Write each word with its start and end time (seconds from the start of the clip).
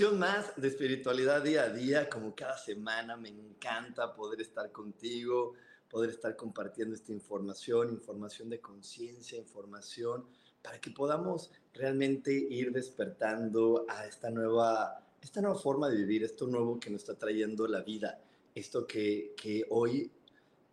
Más 0.00 0.56
de 0.56 0.68
espiritualidad 0.68 1.42
día 1.42 1.64
a 1.64 1.68
día, 1.68 2.08
como 2.08 2.34
cada 2.34 2.56
semana. 2.56 3.14
Me 3.14 3.28
encanta 3.28 4.14
poder 4.14 4.40
estar 4.40 4.72
contigo, 4.72 5.52
poder 5.90 6.08
estar 6.08 6.34
compartiendo 6.34 6.94
esta 6.94 7.12
información, 7.12 7.90
información 7.90 8.48
de 8.48 8.58
conciencia, 8.58 9.38
información 9.38 10.24
para 10.62 10.80
que 10.80 10.90
podamos 10.92 11.50
realmente 11.74 12.32
ir 12.32 12.72
despertando 12.72 13.84
a 13.86 14.06
esta 14.06 14.30
nueva, 14.30 15.06
esta 15.20 15.42
nueva 15.42 15.58
forma 15.58 15.90
de 15.90 15.98
vivir, 15.98 16.24
esto 16.24 16.46
nuevo 16.46 16.80
que 16.80 16.88
nos 16.88 17.02
está 17.02 17.18
trayendo 17.18 17.68
la 17.68 17.82
vida, 17.82 18.18
esto 18.54 18.86
que, 18.86 19.34
que 19.36 19.66
hoy 19.68 20.10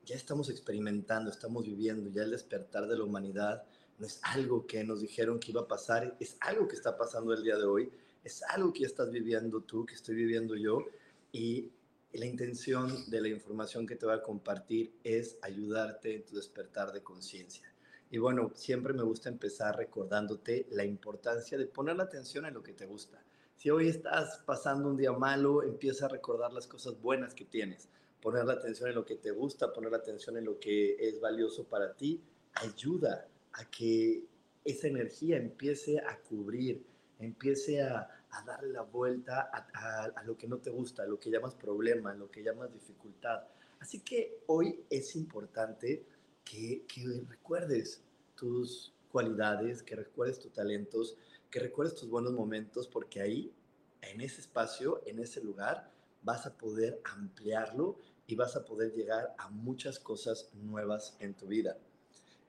ya 0.06 0.16
estamos 0.16 0.50
experimentando, 0.50 1.30
estamos 1.30 1.66
viviendo, 1.66 2.10
ya 2.10 2.24
el 2.24 2.32
despertar 2.32 2.88
de 2.88 2.98
la 2.98 3.04
humanidad 3.04 3.66
no 3.98 4.08
es 4.08 4.22
algo 4.24 4.66
que 4.66 4.82
nos 4.86 5.02
dijeron 5.02 5.42
que 5.42 5.52
iba 5.52 5.62
a 5.62 5.68
pasar, 5.68 6.16
es 6.22 6.38
algo 6.40 6.70
que 6.70 6.76
está 6.76 6.98
pasando 6.98 7.34
el 7.34 7.44
día 7.44 7.58
de 7.58 7.66
hoy 7.66 7.92
es 8.24 8.44
algo 8.44 8.74
que 8.74 8.86
estás 8.86 9.12
viviendo 9.12 9.62
tú, 9.62 9.86
que 9.86 9.96
estoy 9.96 10.16
viviendo 10.16 10.56
yo, 10.56 10.86
y 11.32 11.70
la 12.14 12.26
intención 12.26 13.10
de 13.10 13.22
la 13.22 13.30
información 13.30 13.86
que 13.86 13.96
te 13.96 14.06
voy 14.06 14.16
a 14.16 14.24
compartir 14.24 14.94
es 15.04 15.38
ayudarte 15.42 16.16
en 16.16 16.26
tu 16.26 16.36
despertar 16.36 16.92
de 16.92 17.04
conciencia. 17.04 17.72
Y 18.12 18.18
bueno, 18.18 18.52
siempre 18.56 18.94
me 18.94 19.04
gusta 19.04 19.30
empezar 19.30 19.78
recordándote 19.78 20.66
la 20.72 20.84
importancia 20.84 21.58
de 21.58 21.68
poner 21.68 21.96
la 21.96 22.04
atención 22.04 22.46
en 22.46 22.56
lo 22.56 22.64
que 22.64 22.74
te 22.74 22.88
gusta. 22.88 23.24
Si 23.56 23.70
hoy 23.70 23.90
estás 23.90 24.42
pasando 24.46 24.90
un 24.90 24.98
día 24.98 25.12
malo, 25.12 25.62
empieza 25.62 26.06
a 26.06 26.10
recordar 26.10 26.52
las 26.52 26.66
cosas 26.66 27.00
buenas 27.00 27.36
que 27.36 27.46
tienes. 27.46 27.90
Poner 28.22 28.46
la 28.46 28.54
atención 28.54 28.90
en 28.90 28.96
lo 28.96 29.06
que 29.06 29.16
te 29.16 29.32
gusta, 29.32 29.72
poner 29.72 29.92
la 29.92 29.98
atención 29.98 30.38
en 30.38 30.46
lo 30.46 30.60
que 30.60 30.96
es 31.00 31.20
valioso 31.20 31.66
para 31.66 31.94
ti, 31.94 32.20
ayuda 32.56 33.28
a 33.54 33.70
que 33.70 34.24
esa 34.66 34.88
energía 34.88 35.38
empiece 35.38 36.00
a 36.00 36.18
cubrir 36.18 36.84
empiece 37.20 37.82
a, 37.82 38.10
darle 38.46 38.70
la 38.70 38.84
vuelta 38.84 39.50
a, 39.52 40.24
lo 40.24 40.38
que 40.38 40.48
no 40.48 40.60
te 40.60 40.70
gusta, 40.70 41.04
a 41.04 41.06
lo 41.06 41.20
que 41.20 41.30
llamas 41.30 41.56
problema, 41.56 42.12
a 42.12 42.16
lo 42.16 42.30
que 42.32 42.44
llamas 42.44 42.72
dificultad. 42.72 43.44
Así 43.80 44.00
que 44.00 44.44
hoy 44.48 44.86
es 44.90 45.16
importante 45.16 46.06
que 46.44 46.86
recuerdes 47.28 48.04
tus 48.36 48.94
cualidades, 49.12 49.84
que 49.84 49.96
recuerdes 49.96 50.40
tus 50.40 50.54
talentos, 50.54 51.18
que 51.50 51.60
recuerdes 51.60 51.96
tus 51.96 52.10
buenos 52.10 52.34
momentos, 52.34 52.88
porque 52.88 53.22
ahí, 53.22 53.54
en 54.02 54.22
ese 54.22 54.42
espacio, 54.42 55.02
en 55.06 55.20
ese 55.20 55.42
lugar, 55.42 55.92
vas 56.22 56.46
a 56.46 56.58
poder 56.58 57.02
ampliarlo 57.04 57.98
y 58.28 58.36
vas 58.36 58.56
a 58.56 58.64
poder 58.64 58.94
llegar 58.94 59.34
a 59.38 59.50
muchas 59.50 60.00
cosas 60.00 60.50
nuevas 60.54 61.18
en 61.20 61.34
tu 61.34 61.48
vida. 61.48 61.78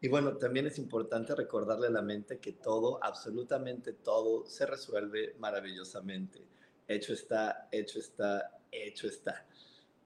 Y 0.03 0.09
bueno, 0.09 0.37
también 0.39 0.67
es 0.67 0.79
importante 0.79 1.35
recordarle 1.35 1.89
a 1.89 1.91
la 1.91 2.01
mente 2.01 2.39
que 2.39 2.53
todo, 2.53 3.03
absolutamente 3.05 3.93
todo, 3.93 4.47
se 4.47 4.65
resuelve 4.65 5.35
maravillosamente. 5.39 6.41
Hecho 6.89 7.13
está, 7.13 7.69
hecho 7.71 7.99
está, 7.99 8.59
hecho 8.73 9.09
está. 9.09 9.47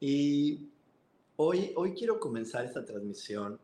Y 0.01 0.69
hoy, 1.37 1.73
hoy 1.77 1.95
quiero 1.95 2.19
comenzar 2.19 2.65
esta 2.65 2.85
transmisión 2.85 3.61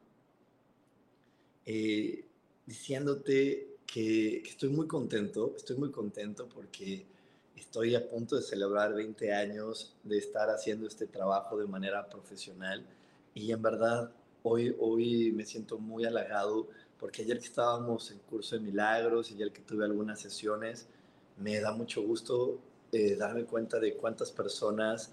eh, 1.67 2.25
diciéndote 2.65 3.79
que, 3.85 4.41
que, 4.45 4.51
estoy 4.51 4.69
muy 4.69 4.87
contento, 4.87 5.55
estoy 5.57 5.77
muy 5.77 5.91
contento 5.91 6.49
porque 6.49 7.05
estoy 7.57 7.97
a 7.97 8.09
punto 8.09 8.37
de 8.37 8.43
celebrar 8.43 8.95
20 8.95 9.35
años 9.35 9.97
de 10.05 10.19
estar 10.19 10.49
haciendo 10.49 10.87
este 10.87 11.09
trabajo 11.09 11.59
de 11.59 11.67
manera 11.67 12.09
profesional 12.09 12.87
y 13.35 13.51
en 13.51 13.61
verdad 13.61 14.13
Hoy, 14.43 14.75
hoy 14.79 15.33
me 15.33 15.45
siento 15.45 15.79
muy 15.79 16.05
halagado 16.07 16.69
porque 16.99 17.23
ayer 17.23 17.39
que 17.39 17.47
estábamos 17.47 18.11
en 18.11 18.19
curso 18.21 18.57
de 18.57 18.63
milagros 18.63 19.31
y 19.31 19.35
ayer 19.35 19.53
que 19.53 19.61
tuve 19.61 19.85
algunas 19.85 20.21
sesiones, 20.21 20.87
me 21.37 21.61
da 21.61 21.73
mucho 21.73 22.03
gusto 22.03 22.59
eh, 22.93 23.17
darme 23.17 23.45
cuenta 23.45 23.79
de 23.79 23.95
cuántas 23.95 24.31
personas 24.31 25.13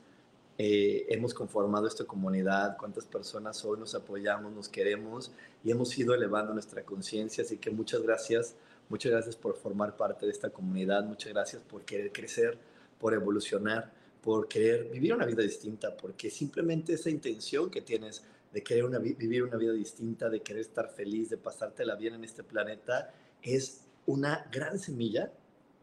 eh, 0.58 1.06
hemos 1.10 1.34
conformado 1.34 1.88
esta 1.88 2.06
comunidad, 2.06 2.78
cuántas 2.78 3.06
personas 3.06 3.64
hoy 3.64 3.80
nos 3.80 3.94
apoyamos, 3.96 4.52
nos 4.54 4.70
queremos 4.70 5.32
y 5.64 5.72
hemos 5.72 5.98
ido 5.98 6.16
elevando 6.16 6.54
nuestra 6.54 6.84
conciencia. 6.84 7.44
Así 7.44 7.58
que 7.58 7.70
muchas 7.70 8.02
gracias, 8.02 8.56
muchas 8.90 9.12
gracias 9.12 9.36
por 9.36 9.56
formar 9.56 9.96
parte 9.96 10.26
de 10.26 10.32
esta 10.32 10.50
comunidad, 10.50 11.04
muchas 11.04 11.34
gracias 11.34 11.62
por 11.62 11.84
querer 11.84 12.12
crecer, 12.12 12.58
por 12.98 13.14
evolucionar, 13.14 13.92
por 14.22 14.48
querer 14.48 14.90
vivir 14.90 15.14
una 15.14 15.26
vida 15.26 15.44
distinta, 15.44 15.96
porque 15.96 16.30
simplemente 16.30 16.94
esa 16.94 17.10
intención 17.10 17.70
que 17.70 17.82
tienes 17.82 18.24
de 18.58 18.64
querer 18.64 18.86
una, 18.86 18.98
vivir 18.98 19.44
una 19.44 19.56
vida 19.56 19.72
distinta, 19.72 20.32
de 20.32 20.42
querer 20.42 20.64
estar 20.64 20.90
feliz, 20.90 21.30
de 21.30 21.38
pasártela 21.38 21.94
bien 21.94 22.16
en 22.16 22.24
este 22.24 22.44
planeta, 22.44 23.14
es 23.44 23.82
una 24.08 24.50
gran 24.52 24.80
semilla 24.80 25.32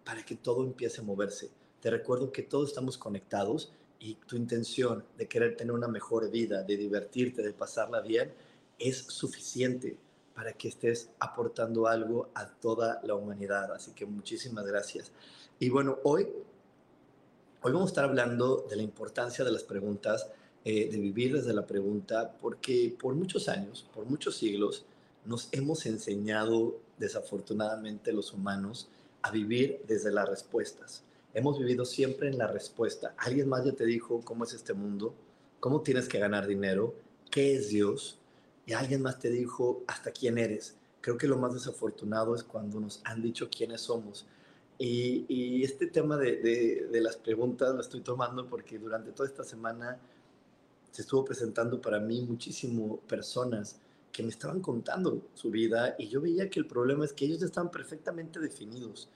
para 0.04 0.24
que 0.24 0.34
todo 0.34 0.64
empiece 0.64 1.00
a 1.00 1.04
moverse. 1.04 1.52
Te 1.80 1.88
recuerdo 1.88 2.32
que 2.32 2.42
todos 2.42 2.70
estamos 2.70 2.98
conectados 2.98 3.72
y 4.00 4.16
tu 4.16 4.34
intención 4.34 5.04
de 5.16 5.28
querer 5.28 5.56
tener 5.56 5.72
una 5.72 5.86
mejor 5.86 6.28
vida, 6.32 6.64
de 6.64 6.76
divertirte, 6.76 7.44
de 7.44 7.52
pasarla 7.52 8.00
bien, 8.00 8.34
es 8.76 8.96
suficiente 8.96 9.96
para 10.34 10.52
que 10.54 10.66
estés 10.66 11.10
aportando 11.20 11.86
algo 11.86 12.30
a 12.34 12.48
toda 12.48 13.00
la 13.04 13.14
humanidad. 13.14 13.72
Así 13.72 13.92
que 13.92 14.04
muchísimas 14.04 14.66
gracias. 14.66 15.12
Y 15.60 15.68
bueno, 15.68 15.98
hoy, 16.02 16.24
hoy 17.62 17.72
vamos 17.72 17.90
a 17.90 17.92
estar 17.92 18.04
hablando 18.06 18.66
de 18.68 18.74
la 18.74 18.82
importancia 18.82 19.44
de 19.44 19.52
las 19.52 19.62
preguntas 19.62 20.28
eh, 20.64 20.88
de 20.90 20.98
vivir 20.98 21.34
desde 21.34 21.52
la 21.52 21.66
pregunta, 21.66 22.32
porque 22.40 22.94
por 22.98 23.14
muchos 23.14 23.48
años, 23.48 23.86
por 23.94 24.06
muchos 24.06 24.36
siglos, 24.36 24.84
nos 25.24 25.48
hemos 25.52 25.84
enseñado, 25.86 26.78
desafortunadamente 26.98 28.12
los 28.12 28.32
humanos, 28.32 28.88
a 29.22 29.30
vivir 29.30 29.82
desde 29.86 30.10
las 30.10 30.28
respuestas. 30.28 31.02
Hemos 31.34 31.58
vivido 31.58 31.84
siempre 31.84 32.28
en 32.28 32.38
la 32.38 32.46
respuesta. 32.46 33.14
Alguien 33.18 33.48
más 33.48 33.64
ya 33.64 33.72
te 33.72 33.84
dijo 33.84 34.20
cómo 34.24 34.44
es 34.44 34.54
este 34.54 34.72
mundo, 34.72 35.14
cómo 35.60 35.82
tienes 35.82 36.08
que 36.08 36.18
ganar 36.18 36.46
dinero, 36.46 36.94
qué 37.30 37.54
es 37.56 37.68
Dios, 37.68 38.18
y 38.66 38.72
alguien 38.72 39.02
más 39.02 39.18
te 39.18 39.30
dijo 39.30 39.82
hasta 39.86 40.12
quién 40.12 40.38
eres. 40.38 40.76
Creo 41.00 41.18
que 41.18 41.26
lo 41.26 41.36
más 41.36 41.52
desafortunado 41.52 42.34
es 42.34 42.42
cuando 42.42 42.80
nos 42.80 43.00
han 43.04 43.20
dicho 43.20 43.48
quiénes 43.50 43.82
somos. 43.82 44.26
Y, 44.78 45.62
este 45.62 45.86
tema 45.86 46.16
de, 46.16 46.36
de, 46.90 47.00
las 47.00 47.16
preguntas 47.16 47.74
lo 47.74 47.80
estoy 47.80 48.00
tomando 48.00 48.48
porque 48.48 48.78
durante 48.78 49.12
toda 49.12 49.28
esta 49.28 49.44
semana 49.44 49.98
se 50.94 51.02
estuvo 51.02 51.24
presentando 51.24 51.80
para 51.80 51.98
mí 51.98 52.22
muchísimo 52.22 53.00
personas 53.08 53.80
que 54.12 54.22
me 54.22 54.28
estaban 54.28 54.60
contando 54.60 55.22
su 55.34 55.50
vida 55.50 55.96
y 55.98 56.06
yo 56.06 56.20
veía 56.20 56.48
que 56.48 56.60
el 56.60 56.66
problema 56.66 57.04
es 57.04 57.12
que 57.12 57.24
ellos 57.24 57.42
estaban 57.42 57.68
perfectamente 57.68 58.38
definidos 58.38 59.08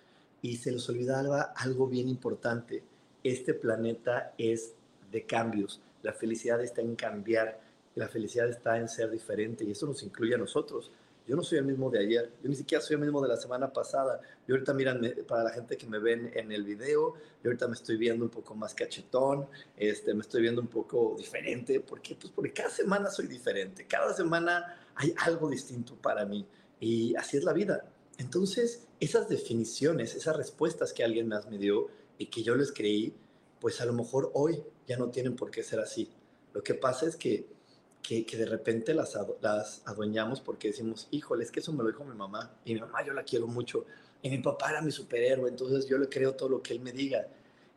y 0.42 0.56
se 0.56 0.72
les 0.72 0.88
olvidaba 0.88 1.52
algo 1.54 1.86
bien 1.86 2.08
importante. 2.08 2.82
Este 3.22 3.54
planeta 3.54 4.34
es 4.36 4.72
de 5.12 5.24
cambios. 5.24 5.80
La 6.02 6.12
felicidad 6.12 6.60
está 6.60 6.80
en 6.80 6.96
cambiar. 6.96 7.60
La 7.94 8.08
felicidad 8.08 8.48
está 8.48 8.76
en 8.76 8.88
ser 8.88 9.12
diferente 9.12 9.62
y 9.62 9.70
eso 9.70 9.86
nos 9.86 10.02
incluye 10.02 10.34
a 10.34 10.38
nosotros. 10.38 10.90
Yo 11.28 11.36
no 11.36 11.42
soy 11.42 11.58
el 11.58 11.66
mismo 11.66 11.90
de 11.90 11.98
ayer, 11.98 12.32
yo 12.42 12.48
ni 12.48 12.56
siquiera 12.56 12.82
soy 12.82 12.94
el 12.94 13.02
mismo 13.02 13.20
de 13.20 13.28
la 13.28 13.36
semana 13.36 13.70
pasada. 13.70 14.18
Yo 14.46 14.54
ahorita, 14.54 14.72
miran, 14.72 15.02
para 15.26 15.44
la 15.44 15.50
gente 15.50 15.76
que 15.76 15.86
me 15.86 15.98
ven 15.98 16.32
en 16.34 16.50
el 16.50 16.64
video, 16.64 17.14
yo 17.42 17.50
ahorita 17.50 17.68
me 17.68 17.74
estoy 17.74 17.98
viendo 17.98 18.24
un 18.24 18.30
poco 18.30 18.54
más 18.54 18.74
cachetón, 18.74 19.46
este, 19.76 20.14
me 20.14 20.22
estoy 20.22 20.40
viendo 20.40 20.62
un 20.62 20.68
poco 20.68 21.14
diferente. 21.18 21.80
¿Por 21.80 22.00
qué? 22.00 22.14
Pues 22.14 22.32
porque 22.32 22.54
cada 22.54 22.70
semana 22.70 23.10
soy 23.10 23.26
diferente, 23.26 23.86
cada 23.86 24.14
semana 24.14 24.80
hay 24.94 25.14
algo 25.18 25.50
distinto 25.50 25.96
para 25.96 26.24
mí 26.24 26.46
y 26.80 27.14
así 27.14 27.36
es 27.36 27.44
la 27.44 27.52
vida. 27.52 27.84
Entonces, 28.16 28.86
esas 28.98 29.28
definiciones, 29.28 30.14
esas 30.14 30.34
respuestas 30.34 30.94
que 30.94 31.04
alguien 31.04 31.28
más 31.28 31.46
me 31.50 31.58
dio 31.58 31.88
y 32.16 32.26
que 32.26 32.42
yo 32.42 32.56
les 32.56 32.72
creí, 32.72 33.14
pues 33.60 33.82
a 33.82 33.84
lo 33.84 33.92
mejor 33.92 34.30
hoy 34.32 34.62
ya 34.86 34.96
no 34.96 35.10
tienen 35.10 35.36
por 35.36 35.50
qué 35.50 35.62
ser 35.62 35.80
así. 35.80 36.10
Lo 36.54 36.62
que 36.62 36.72
pasa 36.72 37.06
es 37.06 37.16
que 37.16 37.57
que, 38.02 38.24
que 38.24 38.36
de 38.36 38.46
repente 38.46 38.94
las, 38.94 39.18
las 39.40 39.82
adueñamos 39.86 40.40
porque 40.40 40.68
decimos, 40.68 41.08
híjole, 41.10 41.44
es 41.44 41.50
que 41.50 41.60
eso 41.60 41.72
me 41.72 41.82
lo 41.82 41.90
dijo 41.90 42.04
mi 42.04 42.16
mamá, 42.16 42.56
y 42.64 42.74
mi 42.74 42.80
mamá 42.80 43.04
yo 43.04 43.12
la 43.12 43.22
quiero 43.22 43.46
mucho, 43.46 43.84
y 44.22 44.30
mi 44.30 44.38
papá 44.38 44.70
era 44.70 44.82
mi 44.82 44.90
superhéroe, 44.90 45.48
entonces 45.48 45.86
yo 45.86 45.98
le 45.98 46.08
creo 46.08 46.34
todo 46.34 46.48
lo 46.48 46.62
que 46.62 46.74
él 46.74 46.80
me 46.80 46.92
diga. 46.92 47.28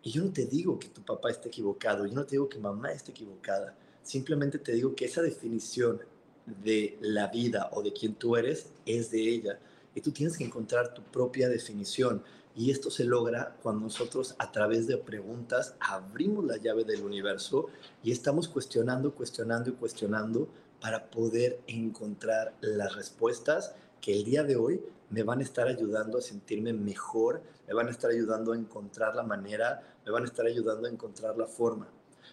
Y 0.03 0.11
yo 0.11 0.23
no 0.23 0.31
te 0.31 0.45
digo 0.45 0.79
que 0.79 0.87
tu 0.89 1.03
papá 1.03 1.29
esté 1.29 1.49
equivocado, 1.49 2.05
yo 2.05 2.13
no 2.13 2.25
te 2.25 2.31
digo 2.31 2.49
que 2.49 2.57
mamá 2.57 2.91
esté 2.91 3.11
equivocada, 3.11 3.75
simplemente 4.01 4.57
te 4.57 4.71
digo 4.71 4.95
que 4.95 5.05
esa 5.05 5.21
definición 5.21 6.01
de 6.45 6.97
la 7.01 7.27
vida 7.27 7.69
o 7.73 7.83
de 7.83 7.93
quién 7.93 8.15
tú 8.15 8.35
eres 8.35 8.67
es 8.85 9.11
de 9.11 9.19
ella. 9.21 9.59
Y 9.93 10.01
tú 10.01 10.11
tienes 10.11 10.37
que 10.37 10.43
encontrar 10.43 10.93
tu 10.93 11.03
propia 11.03 11.49
definición. 11.49 12.23
Y 12.55 12.71
esto 12.71 12.91
se 12.91 13.05
logra 13.05 13.55
cuando 13.61 13.83
nosotros 13.83 14.35
a 14.37 14.51
través 14.51 14.87
de 14.87 14.97
preguntas 14.97 15.75
abrimos 15.79 16.43
la 16.45 16.57
llave 16.57 16.83
del 16.83 17.03
universo 17.03 17.67
y 18.03 18.11
estamos 18.11 18.47
cuestionando, 18.47 19.15
cuestionando 19.15 19.69
y 19.69 19.73
cuestionando 19.73 20.49
para 20.81 21.09
poder 21.09 21.61
encontrar 21.67 22.53
las 22.61 22.95
respuestas 22.95 23.75
que 24.01 24.13
el 24.13 24.25
día 24.25 24.43
de 24.43 24.55
hoy 24.55 24.81
me 25.09 25.23
van 25.23 25.39
a 25.39 25.43
estar 25.43 25.67
ayudando 25.67 26.17
a 26.17 26.21
sentirme 26.21 26.73
mejor, 26.73 27.41
me 27.67 27.73
van 27.73 27.87
a 27.87 27.91
estar 27.91 28.09
ayudando 28.09 28.53
a 28.53 28.57
encontrar 28.57 29.15
la 29.15 29.23
manera, 29.23 29.95
me 30.05 30.11
van 30.11 30.23
a 30.23 30.25
estar 30.25 30.45
ayudando 30.45 30.87
a 30.87 30.91
encontrar 30.91 31.37
la 31.37 31.47
forma. 31.47 31.87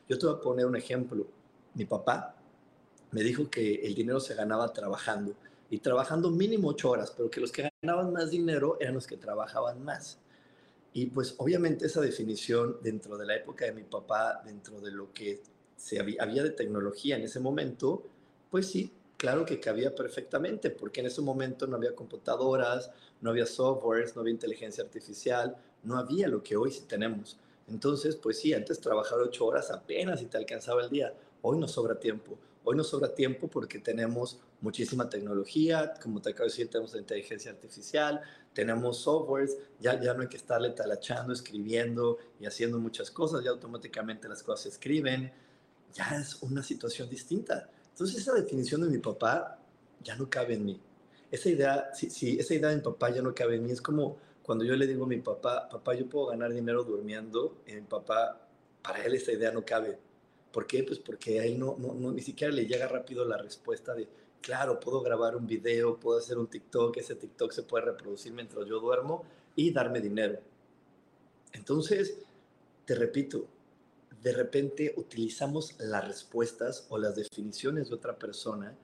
Yo 0.09 0.19
te 0.19 0.27
voy 0.27 0.37
a 0.37 0.41
poner 0.41 0.65
un 0.67 0.77
ejemplo. 0.77 1.27
Mi 1.75 1.85
papá 1.85 2.35
me 3.11 3.23
dijo 3.23 3.51
que 3.51 3.87
el 3.87 3.95
dinero 3.95 4.21
se 4.21 4.35
ganaba 4.35 4.73
trabajando 4.73 5.35
y 5.71 5.79
trabajando 5.79 6.31
mínimo 6.31 6.69
ocho 6.69 6.91
horas, 6.91 7.13
pero 7.17 7.31
que 7.31 7.41
los 7.41 7.53
que 7.53 7.71
ganaban 7.83 8.13
más 8.13 8.31
dinero 8.31 8.77
eran 8.81 8.95
los 8.95 9.07
que 9.07 9.17
trabajaban 9.17 9.85
más. 9.85 10.19
Y 10.93 11.07
pues 11.07 11.35
obviamente 11.39 11.87
esa 11.87 12.01
definición 12.01 12.79
dentro 12.83 13.19
de 13.19 13.27
la 13.27 13.37
época 13.37 13.67
de 13.67 13.73
mi 13.73 13.83
papá, 13.83 14.43
dentro 14.45 14.81
de 14.81 14.91
lo 14.91 15.13
que 15.13 15.43
se 15.77 16.01
había, 16.01 16.43
de 16.43 16.51
tecnología 16.51 17.17
en 17.17 17.23
ese 17.23 17.41
momento, 17.41 18.03
pues 18.51 18.67
sí, 18.67 18.93
claro 19.17 19.45
que 19.45 19.61
cabía 19.61 19.95
perfectamente, 19.95 20.71
porque 20.71 21.01
en 21.01 21.07
ese 21.07 21.21
momento 21.21 21.67
no 21.67 21.77
había 21.77 21.95
computadoras, 21.95 22.91
no 23.21 23.31
había 23.31 23.47
softwares, 23.47 24.17
no 24.17 24.23
había 24.23 24.33
inteligencia 24.33 24.83
artificial, 24.83 25.57
no 25.85 25.99
había 25.99 26.27
lo 26.29 26.43
que 26.43 26.57
hoy 26.57 26.73
sí 26.73 26.85
tenemos. 26.89 27.39
Entonces, 27.69 28.17
pues 28.17 28.39
sí, 28.41 28.55
antes 28.55 28.81
trabajar 28.81 29.19
ocho 29.21 29.45
horas 29.47 29.71
apenas 29.71 30.23
y 30.23 30.27
te 30.27 30.39
alcanzaba 30.39 30.83
el 30.83 30.91
día. 30.91 31.15
Hoy 31.43 31.59
nos 31.59 31.73
sobra 31.73 31.99
tiempo. 31.99 32.39
Hoy 32.65 32.77
nos 32.77 32.89
sobra 32.89 33.15
tiempo 33.15 33.49
porque 33.49 33.79
tenemos 33.79 34.41
muchísima 34.61 35.09
tecnología, 35.09 35.95
como 36.03 36.21
te 36.21 36.31
acabo 36.31 36.45
de 36.45 36.51
decir, 36.51 36.69
tenemos 36.69 36.95
inteligencia 36.95 37.51
artificial, 37.51 38.21
tenemos 38.53 38.99
softwares, 38.99 39.57
ya, 39.81 39.99
ya 40.01 40.13
no 40.13 40.23
hay 40.23 40.29
que 40.29 40.37
estarle 40.37 40.71
talachando, 40.71 41.33
escribiendo 41.33 42.19
y 42.41 42.47
haciendo 42.47 42.79
muchas 42.79 43.11
cosas, 43.11 43.45
ya 43.45 43.51
automáticamente 43.51 44.29
las 44.29 44.43
cosas 44.43 44.65
se 44.65 44.69
escriben, 44.71 45.33
ya 45.95 46.19
es 46.21 46.43
una 46.43 46.63
situación 46.63 47.09
distinta. 47.09 47.71
Entonces 47.91 48.19
esa 48.19 48.35
definición 48.35 48.83
de 48.83 48.89
mi 48.89 48.99
papá 48.99 49.59
ya 50.03 50.17
no 50.17 50.29
cabe 50.29 50.55
en 50.55 50.67
mí. 50.67 50.81
Esa 51.31 51.49
idea, 51.49 51.95
si, 51.95 52.11
si 52.11 52.39
esa 52.39 52.55
idea 52.55 52.71
de 52.71 52.77
mi 52.77 52.83
papá 52.83 53.11
ya 53.11 53.23
no 53.23 53.35
cabe 53.35 53.57
en 53.57 53.65
mí, 53.65 53.71
es 53.71 53.81
como 53.81 54.19
cuando 54.43 54.65
yo 54.65 54.75
le 54.77 54.87
digo 54.87 55.05
a 55.05 55.09
mi 55.09 55.21
papá, 55.21 55.69
papá, 55.69 55.95
yo 55.95 56.09
puedo 56.09 56.27
ganar 56.27 56.53
dinero 56.53 56.83
durmiendo, 56.83 57.63
y 57.67 57.75
mi 57.75 57.83
papá, 57.83 58.41
para 58.83 59.05
él 59.05 59.15
esa 59.15 59.33
idea 59.33 59.53
no 59.53 59.65
cabe 59.65 59.99
¿Por 60.59 60.67
qué? 60.67 60.83
Pues 60.83 60.99
porque 60.99 61.39
a 61.39 61.45
él 61.45 61.57
no, 61.57 61.77
no, 61.79 62.11
ni 62.11 62.21
siquiera 62.21 62.53
le 62.53 62.67
llega 62.67 62.89
rápido 62.89 63.25
la 63.25 63.39
respuesta 63.39 63.95
de, 63.95 64.09
claro, 64.41 64.81
puedo 64.81 65.03
grabar 65.03 65.37
un 65.37 65.47
video, 65.47 66.01
puedo 66.01 66.19
hacer 66.19 66.37
un 66.37 66.49
TikTok, 66.49 66.97
ese 66.97 67.15
TikTok 67.15 67.53
se 67.53 67.63
puede 67.63 67.85
reproducir 67.85 68.33
mientras 68.33 68.67
yo 68.67 68.81
duermo 68.81 69.25
y 69.55 69.71
darme 69.71 70.01
dinero. 70.01 70.41
Entonces, 71.53 72.19
te 72.87 72.97
repito, 72.97 73.47
de 74.21 74.33
repente 74.33 74.95
utilizamos 74.97 75.77
las 75.79 76.05
respuestas 76.05 76.89
o 76.89 76.99
las 76.99 77.15
definiciones 77.15 77.89
de 77.89 77.95
otra 77.95 78.19
persona 78.19 78.77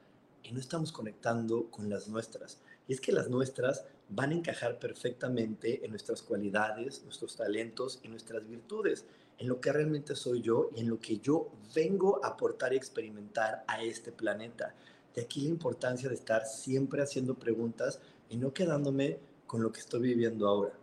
y 0.44 0.52
no 0.52 0.60
estamos 0.60 0.92
conectando 0.92 1.72
con 1.72 1.90
las 1.90 2.06
nuestras. 2.06 2.60
Y 2.86 2.92
es 2.92 3.00
que 3.00 3.10
las 3.10 3.28
nuestras 3.28 3.84
van 4.10 4.30
a 4.30 4.34
encajar 4.34 4.78
perfectamente 4.78 5.84
en 5.84 5.90
nuestras 5.90 6.22
cualidades, 6.22 7.02
nuestros 7.02 7.34
talentos 7.34 7.98
y 8.04 8.08
nuestras 8.08 8.46
virtudes 8.46 9.06
en 9.38 9.48
lo 9.48 9.60
que 9.60 9.72
realmente 9.72 10.14
soy 10.14 10.40
yo 10.40 10.70
y 10.74 10.80
en 10.80 10.88
lo 10.88 10.98
que 10.98 11.18
yo 11.18 11.50
vengo 11.74 12.24
a 12.24 12.28
aportar 12.28 12.72
y 12.72 12.76
experimentar 12.76 13.64
a 13.66 13.82
este 13.82 14.12
planeta. 14.12 14.74
De 15.14 15.22
aquí 15.22 15.42
la 15.42 15.48
importancia 15.48 16.08
de 16.08 16.14
estar 16.14 16.46
siempre 16.46 17.02
haciendo 17.02 17.34
preguntas 17.34 18.00
y 18.28 18.36
no 18.36 18.52
quedándome 18.52 19.18
con 19.46 19.62
lo 19.62 19.72
que 19.72 19.80
estoy 19.80 20.00
viviendo 20.00 20.48
ahora. 20.48 20.74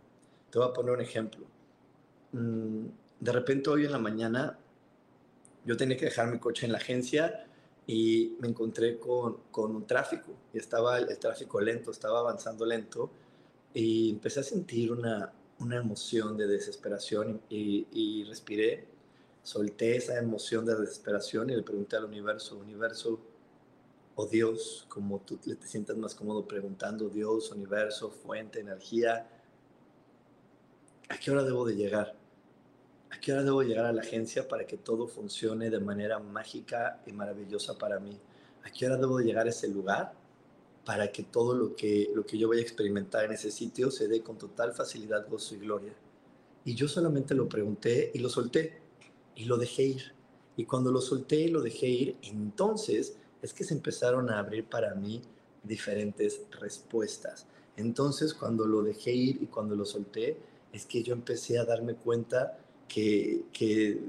Te 0.50 0.58
voy 0.58 0.68
a 0.68 0.72
poner 0.72 0.94
un 0.94 1.00
ejemplo. 1.00 1.46
Mm, 2.32 2.86
de 3.20 3.32
repente 3.32 3.70
hoy 3.70 3.84
en 3.84 3.92
la 3.92 3.98
mañana 3.98 4.58
yo 5.64 5.76
tenía 5.76 5.96
que 5.96 6.06
dejar 6.06 6.30
mi 6.30 6.38
coche 6.38 6.66
en 6.66 6.72
la 6.72 6.78
agencia 6.78 7.46
y 7.86 8.36
me 8.40 8.48
encontré 8.48 8.98
con, 8.98 9.38
con 9.50 9.74
un 9.74 9.86
tráfico 9.86 10.32
y 10.52 10.58
estaba 10.58 10.98
el 10.98 11.18
tráfico 11.18 11.60
lento, 11.60 11.90
estaba 11.90 12.20
avanzando 12.20 12.64
lento 12.64 13.10
y 13.74 14.10
empecé 14.10 14.40
a 14.40 14.42
sentir 14.42 14.92
una, 14.92 15.32
una 15.62 15.76
emoción 15.76 16.36
de 16.36 16.46
desesperación 16.46 17.40
y, 17.48 18.24
respiré, 18.24 18.86
solté 19.42 19.96
esa 19.96 20.18
emoción 20.18 20.66
de 20.66 20.74
desesperación 20.74 21.50
y 21.50 21.56
le 21.56 21.62
pregunté 21.62 21.96
al 21.96 22.04
universo, 22.04 22.58
universo 22.58 23.20
o 24.14 24.26
Dios, 24.26 24.84
como 24.88 25.20
tú 25.20 25.36
te 25.38 25.56
sientas 25.66 25.96
más 25.96 26.14
cómodo 26.14 26.46
preguntando, 26.46 27.08
Dios, 27.08 27.50
universo, 27.50 28.10
fuente, 28.10 28.60
energía, 28.60 29.28
¿a 31.08 31.16
qué 31.18 31.30
hora 31.30 31.44
debo 31.44 31.64
de 31.64 31.76
llegar? 31.76 32.14
¿A 33.10 33.20
qué 33.20 33.32
hora 33.32 33.42
debo 33.42 33.62
llegar 33.62 33.86
a 33.86 33.92
la 33.92 34.02
agencia 34.02 34.48
para 34.48 34.66
que 34.66 34.76
todo 34.76 35.06
funcione 35.06 35.70
de 35.70 35.80
manera 35.80 36.18
mágica 36.18 37.02
y 37.06 37.12
maravillosa 37.12 37.78
para 37.78 37.98
mí? 38.00 38.18
¿A 38.64 38.70
qué 38.70 38.86
hora 38.86 38.96
debo 38.96 39.18
de 39.18 39.24
llegar 39.24 39.46
a 39.46 39.50
ese 39.50 39.68
lugar 39.68 40.21
para 40.84 41.12
que 41.12 41.22
todo 41.22 41.54
lo 41.54 41.76
que, 41.76 42.10
lo 42.14 42.26
que 42.26 42.38
yo 42.38 42.48
vaya 42.48 42.60
a 42.60 42.64
experimentar 42.64 43.24
en 43.24 43.32
ese 43.32 43.50
sitio 43.50 43.90
se 43.90 44.08
dé 44.08 44.22
con 44.22 44.36
total 44.36 44.72
facilidad, 44.72 45.28
gozo 45.28 45.54
y 45.54 45.58
gloria. 45.58 45.94
Y 46.64 46.74
yo 46.74 46.88
solamente 46.88 47.34
lo 47.34 47.48
pregunté 47.48 48.10
y 48.14 48.18
lo 48.18 48.28
solté 48.28 48.80
y 49.36 49.44
lo 49.44 49.56
dejé 49.56 49.82
ir. 49.84 50.14
Y 50.56 50.64
cuando 50.64 50.90
lo 50.90 51.00
solté 51.00 51.36
y 51.36 51.48
lo 51.48 51.60
dejé 51.60 51.88
ir, 51.88 52.16
entonces 52.22 53.16
es 53.40 53.52
que 53.52 53.64
se 53.64 53.74
empezaron 53.74 54.30
a 54.30 54.38
abrir 54.38 54.64
para 54.64 54.94
mí 54.94 55.22
diferentes 55.62 56.42
respuestas. 56.60 57.46
Entonces 57.76 58.34
cuando 58.34 58.66
lo 58.66 58.82
dejé 58.82 59.12
ir 59.12 59.42
y 59.42 59.46
cuando 59.46 59.76
lo 59.76 59.84
solté, 59.84 60.36
es 60.72 60.86
que 60.86 61.02
yo 61.02 61.12
empecé 61.12 61.58
a 61.58 61.64
darme 61.64 61.94
cuenta 61.94 62.58
que, 62.88 63.44
que, 63.52 64.00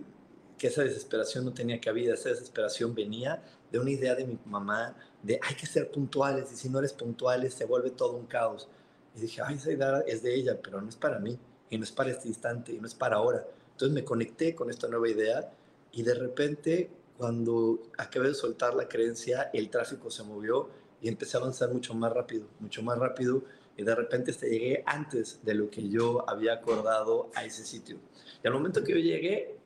que 0.57 0.67
esa 0.67 0.83
desesperación 0.83 1.45
no 1.45 1.53
tenía 1.53 1.79
cabida, 1.79 2.13
esa 2.15 2.29
desesperación 2.29 2.95
venía 2.95 3.43
de 3.73 3.79
una 3.79 3.89
idea 3.89 4.13
de 4.13 4.23
mi 4.23 4.37
mamá 4.45 4.95
de 5.23 5.39
hay 5.41 5.55
que 5.55 5.65
ser 5.65 5.89
puntuales 5.89 6.51
y 6.53 6.55
si 6.55 6.69
no 6.69 6.77
eres 6.77 6.93
puntuales 6.93 7.55
se 7.55 7.65
vuelve 7.65 7.89
todo 7.89 8.13
un 8.13 8.27
caos. 8.27 8.69
Y 9.15 9.21
dije, 9.21 9.41
ay, 9.43 9.55
esa 9.55 9.71
idea 9.71 10.03
es 10.05 10.21
de 10.21 10.33
ella, 10.33 10.59
pero 10.61 10.79
no 10.79 10.87
es 10.87 10.95
para 10.95 11.17
mí, 11.19 11.37
y 11.71 11.77
no 11.77 11.83
es 11.83 11.91
para 11.91 12.11
este 12.11 12.27
instante, 12.27 12.71
y 12.71 12.79
no 12.79 12.85
es 12.85 12.93
para 12.93 13.15
ahora. 13.15 13.45
Entonces 13.71 13.93
me 13.93 14.05
conecté 14.05 14.53
con 14.53 14.69
esta 14.69 14.87
nueva 14.87 15.09
idea 15.09 15.51
y 15.91 16.03
de 16.03 16.13
repente 16.13 16.91
cuando 17.17 17.81
acabé 17.97 18.27
de 18.27 18.35
soltar 18.35 18.75
la 18.75 18.87
creencia, 18.87 19.49
el 19.53 19.69
tráfico 19.71 20.11
se 20.11 20.23
movió 20.23 20.69
y 21.01 21.07
empecé 21.09 21.37
a 21.37 21.39
avanzar 21.39 21.73
mucho 21.73 21.95
más 21.95 22.13
rápido, 22.13 22.47
mucho 22.59 22.83
más 22.83 22.99
rápido 22.99 23.43
y 23.75 23.83
de 23.83 23.95
repente 23.95 24.29
hasta 24.29 24.45
llegué 24.45 24.83
antes 24.85 25.39
de 25.43 25.55
lo 25.55 25.71
que 25.71 25.89
yo 25.89 26.29
había 26.29 26.53
acordado 26.53 27.31
a 27.33 27.43
ese 27.43 27.65
sitio. 27.65 27.97
Y 28.43 28.47
al 28.47 28.53
momento 28.53 28.83
que 28.83 28.91
yo 28.91 28.99
llegué, 28.99 29.57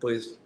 pues 0.00 0.40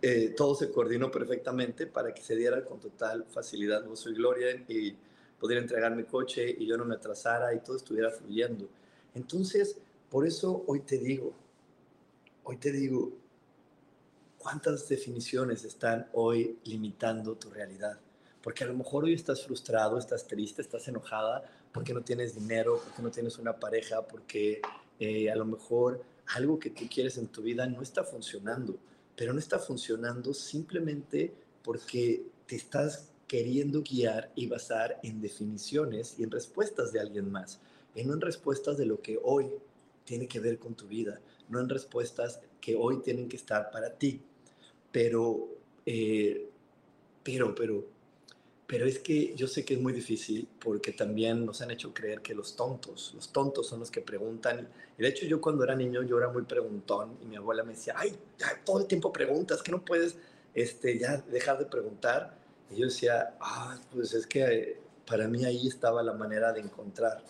eh, 0.00 0.34
todo 0.36 0.54
se 0.54 0.70
coordinó 0.70 1.10
perfectamente 1.10 1.86
para 1.86 2.14
que 2.14 2.22
se 2.22 2.36
diera 2.36 2.64
con 2.64 2.78
total 2.78 3.24
facilidad 3.24 3.84
gozo 3.84 4.10
y 4.10 4.14
gloria 4.14 4.64
y 4.68 4.96
pudiera 5.38 5.60
entregar 5.60 5.94
mi 5.94 6.04
coche 6.04 6.54
y 6.56 6.66
yo 6.66 6.76
no 6.76 6.84
me 6.84 6.94
atrasara 6.94 7.52
y 7.54 7.60
todo 7.60 7.76
estuviera 7.76 8.10
fluyendo. 8.10 8.68
Entonces, 9.14 9.76
por 10.08 10.26
eso 10.26 10.64
hoy 10.66 10.80
te 10.80 10.98
digo, 10.98 11.34
hoy 12.44 12.58
te 12.58 12.70
digo, 12.70 13.12
¿cuántas 14.38 14.88
definiciones 14.88 15.64
están 15.64 16.08
hoy 16.12 16.58
limitando 16.64 17.34
tu 17.34 17.50
realidad? 17.50 17.98
Porque 18.40 18.62
a 18.62 18.68
lo 18.68 18.74
mejor 18.74 19.04
hoy 19.04 19.14
estás 19.14 19.44
frustrado, 19.44 19.98
estás 19.98 20.26
triste, 20.26 20.62
estás 20.62 20.86
enojada 20.86 21.42
porque 21.72 21.92
no 21.92 22.02
tienes 22.02 22.36
dinero, 22.36 22.80
porque 22.84 23.02
no 23.02 23.10
tienes 23.10 23.36
una 23.38 23.58
pareja, 23.58 24.02
porque 24.06 24.60
eh, 25.00 25.30
a 25.30 25.36
lo 25.36 25.44
mejor 25.44 26.02
algo 26.34 26.58
que 26.58 26.70
tú 26.70 26.84
quieres 26.88 27.18
en 27.18 27.26
tu 27.26 27.42
vida 27.42 27.66
no 27.66 27.82
está 27.82 28.04
funcionando 28.04 28.76
pero 29.18 29.32
no 29.32 29.40
está 29.40 29.58
funcionando 29.58 30.32
simplemente 30.32 31.34
porque 31.64 32.22
te 32.46 32.54
estás 32.54 33.10
queriendo 33.26 33.82
guiar 33.82 34.30
y 34.36 34.46
basar 34.46 35.00
en 35.02 35.20
definiciones 35.20 36.14
y 36.18 36.22
en 36.22 36.30
respuestas 36.30 36.92
de 36.92 37.00
alguien 37.00 37.30
más, 37.30 37.60
y 37.96 38.04
no 38.04 38.14
en 38.14 38.20
respuestas 38.20 38.78
de 38.78 38.86
lo 38.86 39.02
que 39.02 39.18
hoy 39.20 39.50
tiene 40.04 40.28
que 40.28 40.38
ver 40.38 40.60
con 40.60 40.76
tu 40.76 40.86
vida, 40.86 41.20
no 41.48 41.58
en 41.58 41.68
respuestas 41.68 42.40
que 42.60 42.76
hoy 42.76 43.02
tienen 43.02 43.28
que 43.28 43.36
estar 43.36 43.72
para 43.72 43.90
ti. 43.98 44.22
Pero, 44.92 45.48
eh, 45.84 46.48
pero, 47.24 47.54
pero, 47.56 47.88
pero 48.68 48.84
es 48.84 48.98
que 48.98 49.34
yo 49.34 49.48
sé 49.48 49.64
que 49.64 49.74
es 49.74 49.80
muy 49.80 49.94
difícil 49.94 50.46
porque 50.60 50.92
también 50.92 51.46
nos 51.46 51.62
han 51.62 51.70
hecho 51.70 51.94
creer 51.94 52.20
que 52.20 52.34
los 52.34 52.54
tontos, 52.54 53.12
los 53.14 53.32
tontos 53.32 53.66
son 53.66 53.80
los 53.80 53.90
que 53.90 54.02
preguntan. 54.02 54.68
Y 54.98 55.02
de 55.02 55.08
hecho 55.08 55.24
yo 55.24 55.40
cuando 55.40 55.64
era 55.64 55.74
niño 55.74 56.02
yo 56.02 56.18
era 56.18 56.28
muy 56.28 56.42
preguntón 56.42 57.16
y 57.22 57.24
mi 57.24 57.36
abuela 57.36 57.64
me 57.64 57.72
decía, 57.72 57.94
ay, 57.96 58.14
ya 58.36 58.62
todo 58.66 58.80
el 58.80 58.86
tiempo 58.86 59.10
preguntas, 59.10 59.62
que 59.62 59.72
no 59.72 59.82
puedes 59.82 60.18
este, 60.52 60.98
ya 60.98 61.16
dejar 61.16 61.58
de 61.58 61.64
preguntar. 61.64 62.36
Y 62.70 62.80
yo 62.80 62.84
decía, 62.84 63.38
ah, 63.40 63.80
pues 63.90 64.12
es 64.12 64.26
que 64.26 64.78
para 65.06 65.26
mí 65.28 65.46
ahí 65.46 65.66
estaba 65.66 66.02
la 66.02 66.12
manera 66.12 66.52
de 66.52 66.60
encontrar 66.60 67.24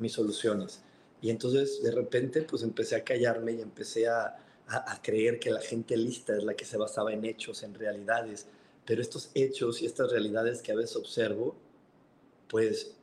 mis 0.00 0.12
soluciones. 0.12 0.80
Y 1.20 1.30
entonces 1.30 1.84
de 1.84 1.92
repente 1.92 2.42
pues 2.42 2.64
empecé 2.64 2.96
a 2.96 3.04
callarme 3.04 3.52
y 3.52 3.60
empecé 3.60 4.08
a, 4.08 4.36
a, 4.66 5.00
creer 5.02 5.38
que 5.38 5.52
la 5.52 5.60
gente 5.60 5.96
lista 5.96 6.36
es 6.36 6.42
la 6.42 6.54
que 6.54 6.64
se 6.64 6.76
basaba 6.76 7.12
en 7.12 7.24
hechos, 7.24 7.62
en 7.62 7.74
realidades. 7.74 8.48
Pero 8.84 9.00
estos 9.00 9.30
hechos 9.34 9.82
y 9.82 9.86
estas 9.86 10.10
realidades 10.10 10.62
que 10.62 10.72
a 10.72 10.76
veces 10.76 10.96
observo, 10.96 11.54
pues 12.48 12.94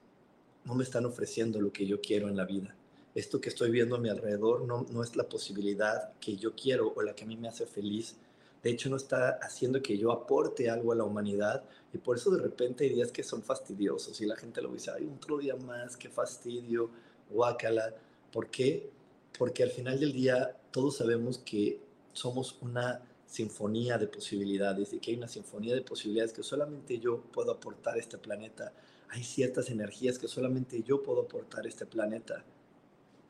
no 0.65 0.75
me 0.75 0.83
están 0.83 1.05
ofreciendo 1.05 1.61
lo 1.61 1.71
que 1.71 1.85
yo 1.85 2.01
quiero 2.01 2.27
en 2.27 2.37
la 2.37 2.45
vida. 2.45 2.75
Esto 3.15 3.41
que 3.41 3.49
estoy 3.49 3.71
viendo 3.71 3.95
a 3.95 3.99
mi 3.99 4.09
alrededor 4.09 4.61
no, 4.61 4.85
no 4.91 5.03
es 5.03 5.15
la 5.15 5.27
posibilidad 5.27 6.13
que 6.19 6.35
yo 6.35 6.53
quiero 6.55 6.93
o 6.95 7.01
la 7.01 7.15
que 7.15 7.23
a 7.23 7.27
mí 7.27 7.37
me 7.37 7.47
hace 7.47 7.65
feliz 7.65 8.15
de 8.63 8.71
hecho 8.71 8.89
no 8.89 8.97
está 8.97 9.39
haciendo 9.41 9.81
que 9.81 9.97
yo 9.97 10.11
aporte 10.11 10.69
algo 10.69 10.91
a 10.91 10.95
la 10.95 11.03
humanidad 11.03 11.63
y 11.93 11.97
por 11.97 12.17
eso 12.17 12.29
de 12.31 12.41
repente 12.41 12.83
hay 12.83 12.93
días 12.93 13.11
que 13.11 13.23
son 13.23 13.41
fastidiosos 13.41 14.19
y 14.21 14.25
la 14.25 14.35
gente 14.35 14.61
lo 14.61 14.71
dice, 14.71 14.91
hay 14.91 15.05
otro 15.05 15.37
día 15.37 15.55
más, 15.55 15.95
qué 15.95 16.09
fastidio, 16.09 16.89
guácala. 17.29 17.93
¿Por 18.31 18.49
qué? 18.49 18.89
Porque 19.37 19.63
al 19.63 19.71
final 19.71 19.99
del 19.99 20.11
día 20.11 20.57
todos 20.71 20.97
sabemos 20.97 21.37
que 21.39 21.79
somos 22.13 22.57
una 22.61 23.01
sinfonía 23.29 23.99
de 23.99 24.07
posibilidades 24.07 24.91
y 24.91 24.99
que 24.99 25.11
hay 25.11 25.17
una 25.17 25.27
sinfonía 25.27 25.75
de 25.75 25.81
posibilidades 25.81 26.33
que 26.33 26.41
solamente 26.41 26.99
yo 26.99 27.21
puedo 27.21 27.51
aportar 27.51 27.95
a 27.95 27.99
este 27.99 28.17
planeta. 28.17 28.73
Hay 29.09 29.23
ciertas 29.23 29.69
energías 29.69 30.17
que 30.17 30.27
solamente 30.27 30.81
yo 30.81 31.03
puedo 31.03 31.21
aportar 31.21 31.65
a 31.65 31.69
este 31.69 31.85
planeta. 31.85 32.43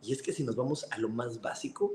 Y 0.01 0.13
es 0.13 0.21
que 0.21 0.31
si 0.31 0.43
nos 0.43 0.55
vamos 0.55 0.87
a 0.89 0.97
lo 0.97 1.09
más 1.09 1.41
básico, 1.41 1.91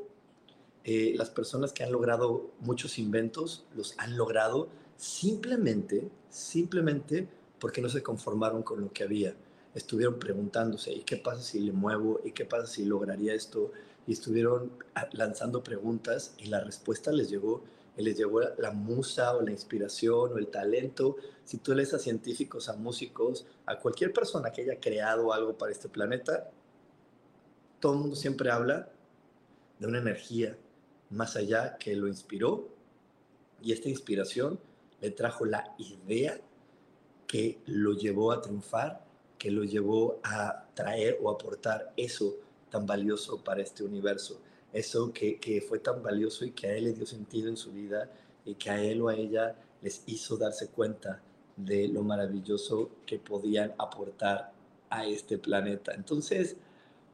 eh, 0.84 1.14
las 1.16 1.30
personas 1.30 1.72
que 1.72 1.82
han 1.82 1.92
logrado 1.92 2.50
muchos 2.60 2.98
inventos 2.98 3.64
los 3.74 3.94
han 3.98 4.18
logrado 4.18 4.68
simplemente, 4.98 6.10
simplemente 6.28 7.26
porque 7.58 7.80
no 7.80 7.88
se 7.88 8.02
conformaron 8.02 8.62
con 8.62 8.82
lo 8.82 8.92
que 8.92 9.04
había. 9.04 9.34
Estuvieron 9.74 10.18
preguntándose, 10.18 10.92
¿y 10.92 11.00
qué 11.04 11.16
pasa 11.16 11.40
si 11.40 11.58
le 11.58 11.72
muevo? 11.72 12.20
¿Y 12.22 12.32
qué 12.32 12.44
pasa 12.44 12.66
si 12.66 12.84
lograría 12.84 13.32
esto? 13.32 13.72
Y 14.06 14.12
estuvieron 14.12 14.72
ah, 14.94 15.08
lanzando 15.12 15.64
preguntas 15.64 16.34
y 16.36 16.48
la 16.48 16.60
respuesta 16.60 17.10
les 17.10 17.30
llegó, 17.30 17.64
les 18.02 18.16
llegó 18.16 18.40
la 18.58 18.72
musa 18.72 19.36
o 19.36 19.42
la 19.42 19.50
inspiración 19.50 20.32
o 20.32 20.38
el 20.38 20.48
talento. 20.48 21.16
Si 21.44 21.58
tú 21.58 21.74
lees 21.74 21.94
a 21.94 21.98
científicos, 21.98 22.68
a 22.68 22.74
músicos, 22.74 23.46
a 23.66 23.78
cualquier 23.78 24.12
persona 24.12 24.50
que 24.50 24.62
haya 24.62 24.80
creado 24.80 25.32
algo 25.32 25.56
para 25.56 25.72
este 25.72 25.88
planeta, 25.88 26.50
todo 27.80 27.92
el 27.92 27.98
mundo 28.00 28.16
siempre 28.16 28.50
habla 28.50 28.88
de 29.78 29.86
una 29.86 29.98
energía, 29.98 30.56
más 31.10 31.36
allá 31.36 31.76
que 31.78 31.94
lo 31.94 32.08
inspiró 32.08 32.68
y 33.62 33.72
esta 33.72 33.88
inspiración 33.88 34.58
le 35.00 35.10
trajo 35.10 35.44
la 35.44 35.74
idea 35.78 36.40
que 37.26 37.58
lo 37.66 37.92
llevó 37.92 38.32
a 38.32 38.40
triunfar, 38.40 39.04
que 39.38 39.50
lo 39.50 39.64
llevó 39.64 40.20
a 40.22 40.66
traer 40.74 41.18
o 41.22 41.30
aportar 41.30 41.92
eso 41.96 42.36
tan 42.70 42.86
valioso 42.86 43.42
para 43.42 43.62
este 43.62 43.84
universo, 43.84 44.40
eso 44.74 45.12
que, 45.12 45.38
que 45.38 45.60
fue 45.60 45.78
tan 45.78 46.02
valioso 46.02 46.44
y 46.44 46.50
que 46.50 46.66
a 46.66 46.76
él 46.76 46.84
le 46.84 46.92
dio 46.92 47.06
sentido 47.06 47.48
en 47.48 47.56
su 47.56 47.72
vida 47.72 48.10
y 48.44 48.54
que 48.56 48.70
a 48.70 48.82
él 48.82 49.00
o 49.00 49.08
a 49.08 49.14
ella 49.14 49.56
les 49.80 50.02
hizo 50.06 50.36
darse 50.36 50.68
cuenta 50.68 51.22
de 51.56 51.88
lo 51.88 52.02
maravilloso 52.02 52.90
que 53.06 53.18
podían 53.18 53.72
aportar 53.78 54.52
a 54.90 55.06
este 55.06 55.38
planeta. 55.38 55.94
Entonces, 55.94 56.56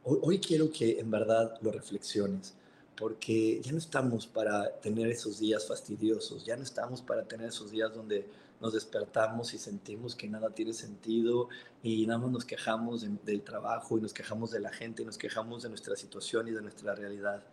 hoy, 0.03 0.19
hoy 0.21 0.39
quiero 0.39 0.71
que 0.71 0.99
en 0.99 1.09
verdad 1.11 1.57
lo 1.61 1.71
reflexiones 1.71 2.55
porque 3.01 3.59
ya 3.63 3.71
no 3.71 3.79
estamos 3.79 4.27
para 4.27 4.79
tener 4.79 5.07
esos 5.07 5.39
días 5.39 5.67
fastidiosos, 5.67 6.45
ya 6.45 6.55
no 6.55 6.61
estamos 6.61 7.01
para 7.01 7.23
tener 7.23 7.47
esos 7.47 7.71
días 7.71 7.93
donde 7.95 8.27
nos 8.61 8.73
despertamos 8.73 9.53
y 9.55 9.57
sentimos 9.57 10.15
que 10.15 10.27
nada 10.27 10.51
tiene 10.51 10.73
sentido 10.73 11.49
y 11.81 12.05
nada 12.05 12.19
más 12.19 12.31
nos 12.31 12.45
quejamos 12.45 13.05
del 13.25 13.41
trabajo 13.41 13.97
y 13.97 14.01
nos 14.01 14.13
quejamos 14.13 14.51
de 14.51 14.59
la 14.59 14.71
gente 14.71 15.01
y 15.01 15.05
nos 15.05 15.17
quejamos 15.17 15.63
de 15.63 15.69
nuestra 15.69 15.95
situación 15.95 16.47
y 16.47 16.51
de 16.51 16.61
nuestra 16.61 16.93
realidad. 16.93 17.43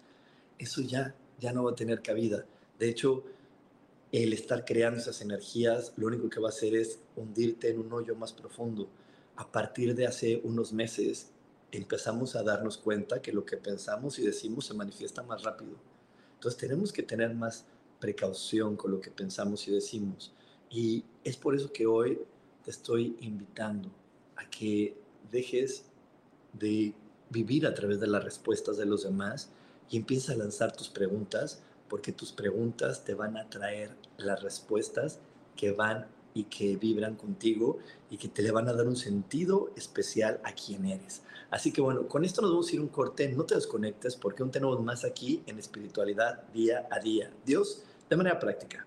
Eso 0.58 0.82
ya, 0.82 1.14
ya 1.40 1.52
no 1.52 1.64
va 1.64 1.72
a 1.72 1.74
tener 1.74 2.02
cabida. 2.02 2.44
De 2.78 2.90
hecho, 2.90 3.24
el 4.12 4.34
estar 4.34 4.66
creando 4.66 5.00
esas 5.00 5.22
energías 5.22 5.94
lo 5.96 6.06
único 6.06 6.28
que 6.28 6.40
va 6.40 6.48
a 6.48 6.50
hacer 6.50 6.74
es 6.74 7.00
hundirte 7.16 7.70
en 7.70 7.78
un 7.78 7.92
hoyo 7.92 8.14
más 8.14 8.34
profundo. 8.34 8.88
A 9.36 9.50
partir 9.50 9.94
de 9.94 10.06
hace 10.06 10.42
unos 10.44 10.74
meses, 10.74 11.30
empezamos 11.72 12.36
a 12.36 12.42
darnos 12.42 12.76
cuenta 12.76 13.22
que 13.22 13.32
lo 13.32 13.46
que 13.46 13.56
pensamos 13.56 14.18
y 14.18 14.26
decimos 14.26 14.66
se 14.66 14.74
manifiesta 14.74 15.22
más 15.22 15.42
rápido. 15.42 15.76
Entonces 16.34 16.60
tenemos 16.60 16.92
que 16.92 17.02
tener 17.02 17.34
más 17.34 17.64
precaución 17.98 18.76
con 18.76 18.90
lo 18.90 19.00
que 19.00 19.10
pensamos 19.10 19.66
y 19.68 19.72
decimos. 19.72 20.32
Y 20.70 21.04
es 21.24 21.36
por 21.36 21.54
eso 21.54 21.72
que 21.72 21.86
hoy 21.86 22.18
te 22.64 22.70
estoy 22.70 23.16
invitando 23.20 23.90
a 24.36 24.48
que 24.48 24.96
dejes 25.30 25.84
de 26.52 26.94
vivir 27.30 27.66
a 27.66 27.74
través 27.74 28.00
de 28.00 28.06
las 28.06 28.24
respuestas 28.24 28.76
de 28.76 28.86
los 28.86 29.04
demás 29.04 29.50
y 29.90 29.96
empieces 29.96 30.30
a 30.30 30.36
lanzar 30.36 30.72
tus 30.72 30.88
preguntas, 30.88 31.62
porque 31.88 32.12
tus 32.12 32.32
preguntas 32.32 33.04
te 33.04 33.14
van 33.14 33.36
a 33.36 33.48
traer 33.48 33.96
las 34.18 34.42
respuestas 34.42 35.20
que 35.56 35.72
van 35.72 36.06
y 36.34 36.44
que 36.44 36.76
vibran 36.76 37.16
contigo 37.16 37.78
y 38.10 38.18
que 38.18 38.28
te 38.28 38.42
le 38.42 38.50
van 38.50 38.68
a 38.68 38.72
dar 38.72 38.86
un 38.86 38.96
sentido 38.96 39.72
especial 39.76 40.40
a 40.44 40.52
quien 40.52 40.86
eres. 40.86 41.22
Así 41.50 41.72
que 41.72 41.80
bueno, 41.80 42.06
con 42.06 42.24
esto 42.24 42.42
nos 42.42 42.50
vamos 42.50 42.68
a 42.68 42.74
ir 42.74 42.80
un 42.80 42.88
corte, 42.88 43.28
no 43.30 43.44
te 43.44 43.54
desconectes 43.54 44.16
porque 44.16 44.42
aún 44.42 44.52
tenemos 44.52 44.80
más 44.82 45.04
aquí 45.04 45.42
en 45.46 45.58
espiritualidad 45.58 46.42
día 46.52 46.86
a 46.90 47.00
día. 47.00 47.32
Dios, 47.44 47.82
de 48.08 48.16
manera 48.16 48.38
práctica. 48.38 48.86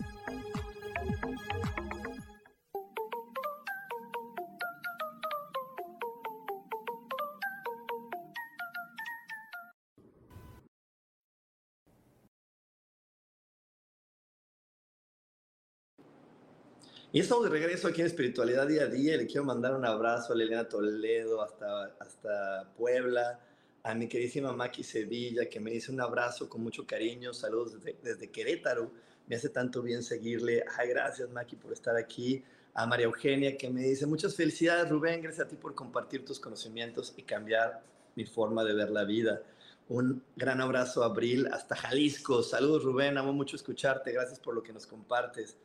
Y 17.13 17.19
estamos 17.19 17.43
de 17.43 17.49
regreso 17.49 17.89
aquí 17.89 17.99
en 17.99 18.07
Espiritualidad 18.07 18.65
Día 18.67 18.83
a 18.83 18.87
Día. 18.87 19.17
Le 19.17 19.27
quiero 19.27 19.43
mandar 19.43 19.75
un 19.75 19.83
abrazo 19.83 20.31
a 20.31 20.35
Liliana 20.37 20.69
Toledo 20.69 21.41
hasta, 21.41 21.87
hasta 21.99 22.71
Puebla, 22.77 23.37
a 23.83 23.93
mi 23.93 24.07
queridísima 24.07 24.53
Maki 24.53 24.81
Sevilla, 24.81 25.49
que 25.49 25.59
me 25.59 25.71
dice 25.71 25.91
un 25.91 25.99
abrazo 25.99 26.47
con 26.47 26.63
mucho 26.63 26.87
cariño. 26.87 27.33
Saludos 27.33 27.73
desde, 27.73 27.99
desde 28.01 28.31
Querétaro. 28.31 28.93
Me 29.27 29.35
hace 29.35 29.49
tanto 29.49 29.81
bien 29.81 30.03
seguirle. 30.03 30.63
Ay, 30.77 30.87
gracias, 30.87 31.29
Maki, 31.29 31.57
por 31.57 31.73
estar 31.73 31.97
aquí. 31.97 32.45
A 32.75 32.85
María 32.85 33.07
Eugenia, 33.07 33.57
que 33.57 33.69
me 33.69 33.81
dice 33.81 34.05
muchas 34.05 34.33
felicidades, 34.33 34.87
Rubén. 34.89 35.21
Gracias 35.21 35.47
a 35.47 35.49
ti 35.49 35.57
por 35.57 35.75
compartir 35.75 36.23
tus 36.23 36.39
conocimientos 36.39 37.13
y 37.17 37.23
cambiar 37.23 37.83
mi 38.15 38.23
forma 38.23 38.63
de 38.63 38.73
ver 38.73 38.89
la 38.89 39.03
vida. 39.03 39.41
Un 39.89 40.23
gran 40.37 40.61
abrazo 40.61 41.03
Abril 41.03 41.49
hasta 41.51 41.75
Jalisco. 41.75 42.41
Saludos, 42.41 42.85
Rubén. 42.85 43.17
Amo 43.17 43.33
mucho 43.33 43.57
escucharte. 43.57 44.13
Gracias 44.13 44.39
por 44.39 44.55
lo 44.55 44.63
que 44.63 44.71
nos 44.71 44.87
compartes. 44.87 45.57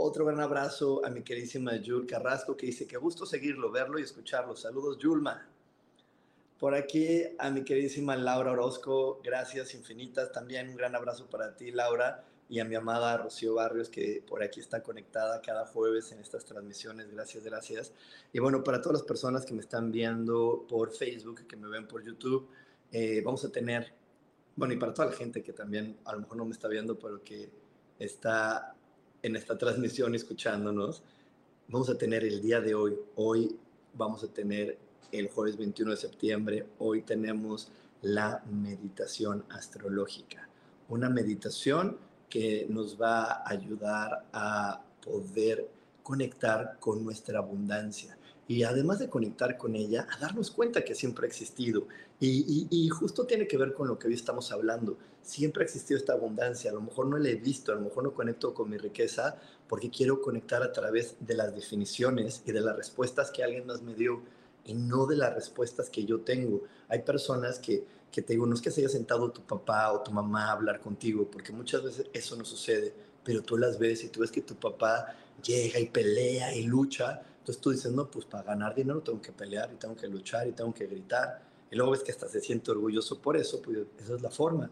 Otro 0.00 0.24
gran 0.24 0.38
abrazo 0.38 1.04
a 1.04 1.10
mi 1.10 1.24
queridísima 1.24 1.74
Yul 1.74 2.06
Carrasco 2.06 2.56
que 2.56 2.66
dice 2.66 2.86
que 2.86 2.96
gusto 2.96 3.26
seguirlo, 3.26 3.72
verlo 3.72 3.98
y 3.98 4.02
escucharlo. 4.02 4.54
Saludos, 4.54 4.96
Yulma. 4.96 5.44
Por 6.56 6.76
aquí 6.76 7.24
a 7.36 7.50
mi 7.50 7.64
queridísima 7.64 8.14
Laura 8.14 8.52
Orozco, 8.52 9.20
gracias 9.24 9.74
infinitas. 9.74 10.30
También 10.30 10.68
un 10.68 10.76
gran 10.76 10.94
abrazo 10.94 11.28
para 11.28 11.56
ti, 11.56 11.72
Laura, 11.72 12.24
y 12.48 12.60
a 12.60 12.64
mi 12.64 12.76
amada 12.76 13.16
Rocío 13.16 13.54
Barrios, 13.54 13.88
que 13.88 14.22
por 14.24 14.40
aquí 14.40 14.60
está 14.60 14.84
conectada 14.84 15.42
cada 15.42 15.66
jueves 15.66 16.12
en 16.12 16.20
estas 16.20 16.44
transmisiones. 16.44 17.10
Gracias, 17.10 17.42
gracias. 17.42 17.92
Y 18.32 18.38
bueno, 18.38 18.62
para 18.62 18.80
todas 18.80 19.00
las 19.00 19.06
personas 19.06 19.44
que 19.44 19.52
me 19.52 19.62
están 19.62 19.90
viendo 19.90 20.64
por 20.68 20.92
Facebook, 20.92 21.44
que 21.48 21.56
me 21.56 21.68
ven 21.68 21.88
por 21.88 22.04
YouTube, 22.04 22.48
eh, 22.92 23.20
vamos 23.24 23.44
a 23.44 23.50
tener, 23.50 23.92
bueno, 24.54 24.74
y 24.74 24.76
para 24.76 24.94
toda 24.94 25.08
la 25.08 25.16
gente 25.16 25.42
que 25.42 25.52
también 25.52 25.98
a 26.04 26.12
lo 26.12 26.20
mejor 26.20 26.36
no 26.36 26.44
me 26.44 26.52
está 26.52 26.68
viendo, 26.68 26.96
pero 26.96 27.24
que 27.24 27.50
está 27.98 28.76
en 29.22 29.36
esta 29.36 29.56
transmisión 29.56 30.14
escuchándonos, 30.14 31.02
vamos 31.68 31.88
a 31.90 31.98
tener 31.98 32.24
el 32.24 32.40
día 32.40 32.60
de 32.60 32.74
hoy, 32.74 32.96
hoy 33.16 33.56
vamos 33.94 34.22
a 34.24 34.28
tener 34.28 34.78
el 35.12 35.28
jueves 35.28 35.56
21 35.56 35.92
de 35.92 35.96
septiembre, 35.96 36.66
hoy 36.78 37.02
tenemos 37.02 37.70
la 38.02 38.42
meditación 38.50 39.44
astrológica, 39.48 40.48
una 40.88 41.08
meditación 41.08 41.96
que 42.28 42.66
nos 42.68 43.00
va 43.00 43.24
a 43.24 43.50
ayudar 43.50 44.26
a 44.32 44.82
poder 45.04 45.68
conectar 46.02 46.78
con 46.78 47.02
nuestra 47.04 47.38
abundancia 47.38 48.17
y 48.48 48.62
además 48.62 48.98
de 48.98 49.10
conectar 49.10 49.58
con 49.58 49.76
ella, 49.76 50.06
a 50.10 50.18
darnos 50.18 50.50
cuenta 50.50 50.82
que 50.82 50.94
siempre 50.94 51.26
ha 51.26 51.28
existido. 51.28 51.86
Y, 52.18 52.88
justo 52.88 53.26
tiene 53.26 53.46
que 53.46 53.58
ver 53.58 53.74
con 53.74 53.86
lo 53.86 53.98
que 53.98 54.08
hoy 54.08 54.14
estamos 54.14 54.50
hablando. 54.50 54.96
Siempre 55.22 55.62
ha 55.62 55.66
existido 55.66 55.98
esta 55.98 56.14
abundancia. 56.14 56.70
A 56.70 56.74
lo 56.74 56.80
mejor 56.80 57.06
no 57.06 57.18
la 57.18 57.28
he 57.28 57.34
visto, 57.34 57.70
a 57.70 57.74
lo 57.74 57.82
mejor 57.82 58.04
no 58.04 58.14
conecto 58.14 58.54
con 58.54 58.70
mi 58.70 58.78
riqueza 58.78 59.36
porque 59.68 59.90
quiero 59.90 60.22
conectar 60.22 60.62
a 60.62 60.72
través 60.72 61.16
de 61.20 61.34
las 61.34 61.54
definiciones 61.54 62.42
y 62.46 62.52
de 62.52 62.62
las 62.62 62.74
respuestas 62.74 63.30
que 63.30 63.44
alguien 63.44 63.66
más 63.66 63.82
me 63.82 63.94
dio 63.94 64.22
y 64.64 64.72
no 64.72 65.06
de 65.06 65.16
las 65.16 65.34
respuestas 65.34 65.90
que 65.90 66.06
yo 66.06 66.22
tengo. 66.22 66.62
Hay 66.88 67.02
personas 67.02 67.58
que, 67.58 67.84
que 68.10 68.22
te 68.22 68.32
digo, 68.32 68.46
no 68.46 68.54
es 68.54 68.62
que 68.62 68.70
se 68.70 68.80
haya 68.80 68.88
sentado 68.88 69.30
tu 69.30 69.42
papá 69.42 69.92
o 69.92 70.02
tu 70.02 70.10
mamá 70.10 70.46
a 70.46 70.52
hablar 70.52 70.80
contigo, 70.80 71.28
porque 71.30 71.52
muchas 71.52 71.84
veces 71.84 72.06
eso 72.14 72.34
no 72.34 72.46
sucede, 72.46 72.94
pero 73.22 73.42
tú 73.42 73.58
las 73.58 73.78
ves 73.78 74.04
y 74.04 74.08
tú 74.08 74.20
ves 74.20 74.30
que 74.30 74.40
tu 74.40 74.54
papá 74.54 75.14
llega 75.42 75.78
y 75.78 75.86
pelea 75.86 76.54
y 76.54 76.64
lucha, 76.64 77.22
entonces 77.48 77.62
tú 77.62 77.70
dices, 77.70 77.92
no, 77.92 78.10
pues 78.10 78.26
para 78.26 78.44
ganar 78.44 78.74
dinero 78.74 79.00
tengo 79.00 79.22
que 79.22 79.32
pelear 79.32 79.72
y 79.72 79.76
tengo 79.76 79.96
que 79.96 80.06
luchar 80.06 80.46
y 80.46 80.52
tengo 80.52 80.74
que 80.74 80.86
gritar. 80.86 81.40
Y 81.70 81.76
luego 81.76 81.92
ves 81.92 82.02
que 82.02 82.12
hasta 82.12 82.28
se 82.28 82.42
siente 82.42 82.70
orgulloso 82.70 83.22
por 83.22 83.38
eso, 83.38 83.62
pues 83.62 83.78
esa 83.98 84.16
es 84.16 84.20
la 84.20 84.30
forma. 84.30 84.70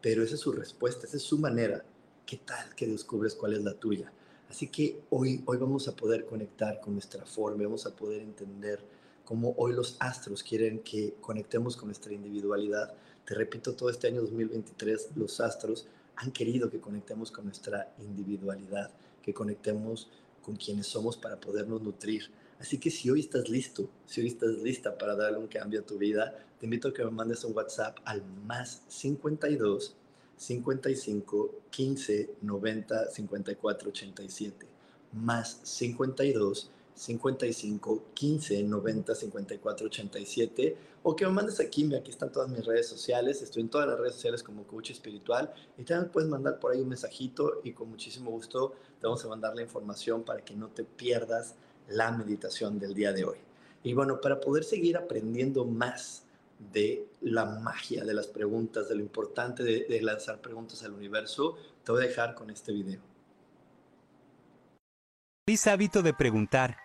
Pero 0.00 0.22
esa 0.22 0.36
es 0.36 0.40
su 0.40 0.50
respuesta, 0.50 1.06
esa 1.06 1.18
es 1.18 1.22
su 1.22 1.36
manera. 1.36 1.84
¿Qué 2.24 2.38
tal 2.38 2.74
que 2.74 2.86
descubres 2.86 3.34
cuál 3.34 3.52
es 3.52 3.62
la 3.62 3.74
tuya? 3.74 4.10
Así 4.48 4.68
que 4.68 5.02
hoy, 5.10 5.42
hoy 5.44 5.58
vamos 5.58 5.88
a 5.88 5.94
poder 5.94 6.24
conectar 6.24 6.80
con 6.80 6.94
nuestra 6.94 7.26
forma, 7.26 7.64
vamos 7.64 7.84
a 7.84 7.94
poder 7.94 8.22
entender 8.22 8.80
cómo 9.26 9.52
hoy 9.58 9.74
los 9.74 9.96
astros 9.98 10.42
quieren 10.42 10.78
que 10.78 11.16
conectemos 11.20 11.76
con 11.76 11.88
nuestra 11.88 12.14
individualidad. 12.14 12.94
Te 13.26 13.34
repito, 13.34 13.74
todo 13.74 13.90
este 13.90 14.06
año 14.06 14.22
2023 14.22 15.10
los 15.16 15.38
astros 15.38 15.86
han 16.16 16.32
querido 16.32 16.70
que 16.70 16.80
conectemos 16.80 17.30
con 17.30 17.44
nuestra 17.44 17.92
individualidad, 17.98 18.90
que 19.22 19.34
conectemos 19.34 20.08
con 20.42 20.56
quienes 20.56 20.86
somos 20.86 21.16
para 21.16 21.38
podernos 21.38 21.82
nutrir. 21.82 22.30
Así 22.58 22.78
que 22.78 22.90
si 22.90 23.10
hoy 23.10 23.20
estás 23.20 23.48
listo, 23.48 23.88
si 24.06 24.20
hoy 24.20 24.28
estás 24.28 24.58
lista 24.58 24.96
para 24.96 25.16
darle 25.16 25.38
un 25.38 25.46
cambio 25.46 25.80
a 25.80 25.82
tu 25.82 25.96
vida, 25.96 26.36
te 26.58 26.66
invito 26.66 26.88
a 26.88 26.92
que 26.92 27.04
me 27.04 27.10
mandes 27.10 27.44
un 27.44 27.56
WhatsApp 27.56 27.98
al 28.04 28.22
más 28.46 28.82
52 28.88 29.96
55 30.36 31.54
15 31.70 32.30
90 32.42 33.10
54 33.10 33.88
87. 33.88 34.66
Más 35.12 35.60
52 35.64 36.70
55 36.94 38.02
15 38.14 38.62
90 38.62 39.14
54 39.14 39.86
87 39.86 40.76
o 41.02 41.16
que 41.16 41.24
me 41.24 41.32
mandes 41.32 41.58
aquí, 41.60 41.94
aquí 41.94 42.10
están 42.10 42.30
todas 42.30 42.50
mis 42.50 42.64
redes 42.66 42.86
sociales, 42.86 43.40
estoy 43.40 43.62
en 43.62 43.70
todas 43.70 43.88
las 43.88 43.98
redes 43.98 44.14
sociales 44.14 44.42
como 44.42 44.64
coach 44.64 44.90
espiritual 44.90 45.50
y 45.78 45.84
también 45.84 46.12
puedes 46.12 46.28
mandar 46.28 46.60
por 46.60 46.72
ahí 46.72 46.80
un 46.80 46.90
mensajito 46.90 47.62
y 47.64 47.72
con 47.72 47.88
muchísimo 47.88 48.30
gusto 48.30 48.74
te 49.00 49.06
vamos 49.06 49.24
a 49.24 49.28
mandar 49.28 49.54
la 49.54 49.62
información 49.62 50.22
para 50.22 50.44
que 50.44 50.54
no 50.54 50.68
te 50.68 50.84
pierdas 50.84 51.54
la 51.88 52.12
meditación 52.12 52.78
del 52.78 52.94
día 52.94 53.12
de 53.12 53.24
hoy. 53.24 53.38
Y 53.82 53.94
bueno, 53.94 54.20
para 54.20 54.40
poder 54.40 54.64
seguir 54.64 54.96
aprendiendo 54.96 55.64
más 55.64 56.24
de 56.72 57.08
la 57.22 57.46
magia 57.46 58.04
de 58.04 58.12
las 58.12 58.26
preguntas, 58.26 58.88
de 58.88 58.94
lo 58.94 59.00
importante 59.00 59.62
de, 59.62 60.00
lanzar 60.02 60.40
preguntas 60.40 60.82
al 60.82 60.92
universo, 60.92 61.56
te 61.82 61.92
voy 61.92 62.04
a 62.04 62.08
dejar 62.08 62.34
con 62.34 62.50
este 62.50 62.72
video. 62.72 63.00
Feliz 65.46 65.66
hábito 65.66 66.02
de 66.02 66.12
preguntar 66.12 66.76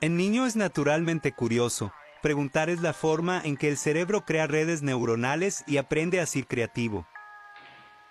el 0.00 0.16
niño 0.16 0.46
es 0.46 0.54
naturalmente 0.54 1.32
curioso. 1.32 1.92
Preguntar 2.22 2.70
es 2.70 2.80
la 2.80 2.92
forma 2.92 3.40
en 3.44 3.56
que 3.56 3.68
el 3.68 3.76
cerebro 3.76 4.24
crea 4.24 4.46
redes 4.46 4.80
neuronales 4.80 5.64
y 5.66 5.78
aprende 5.78 6.20
a 6.20 6.26
ser 6.26 6.46
creativo. 6.46 7.04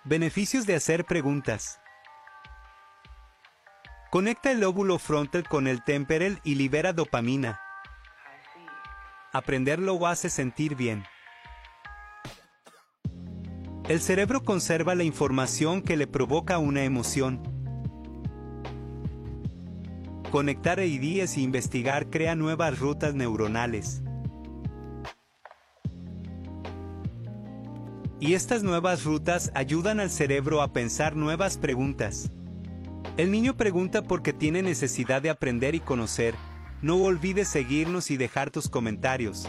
Beneficios 0.04 0.64
de 0.64 0.76
hacer 0.76 1.04
preguntas. 1.04 1.80
Conecta 4.10 4.52
el 4.52 4.60
lóbulo 4.60 4.98
frontal 4.98 5.46
con 5.46 5.66
el 5.66 5.82
temporal 5.82 6.40
y 6.44 6.54
libera 6.54 6.92
dopamina. 6.92 7.60
Aprender 9.32 9.80
lo 9.80 10.06
hace 10.06 10.30
sentir 10.30 10.76
bien. 10.76 11.04
El 13.88 14.00
cerebro 14.00 14.44
conserva 14.44 14.94
la 14.94 15.02
información 15.02 15.82
que 15.82 15.96
le 15.96 16.06
provoca 16.06 16.58
una 16.58 16.84
emoción. 16.84 17.42
Conectar 20.30 20.78
ideas 20.78 21.36
e 21.36 21.40
investigar 21.40 22.08
crea 22.08 22.34
nuevas 22.36 22.78
rutas 22.78 23.14
neuronales. 23.14 24.02
Y 28.20 28.34
estas 28.34 28.64
nuevas 28.64 29.04
rutas 29.04 29.52
ayudan 29.54 30.00
al 30.00 30.10
cerebro 30.10 30.60
a 30.60 30.72
pensar 30.72 31.14
nuevas 31.14 31.56
preguntas. 31.56 32.32
El 33.16 33.30
niño 33.30 33.56
pregunta 33.56 34.02
porque 34.02 34.32
tiene 34.32 34.60
necesidad 34.60 35.22
de 35.22 35.30
aprender 35.30 35.76
y 35.76 35.80
conocer. 35.80 36.34
No 36.82 37.00
olvides 37.00 37.46
seguirnos 37.46 38.10
y 38.10 38.16
dejar 38.16 38.50
tus 38.50 38.68
comentarios. 38.68 39.44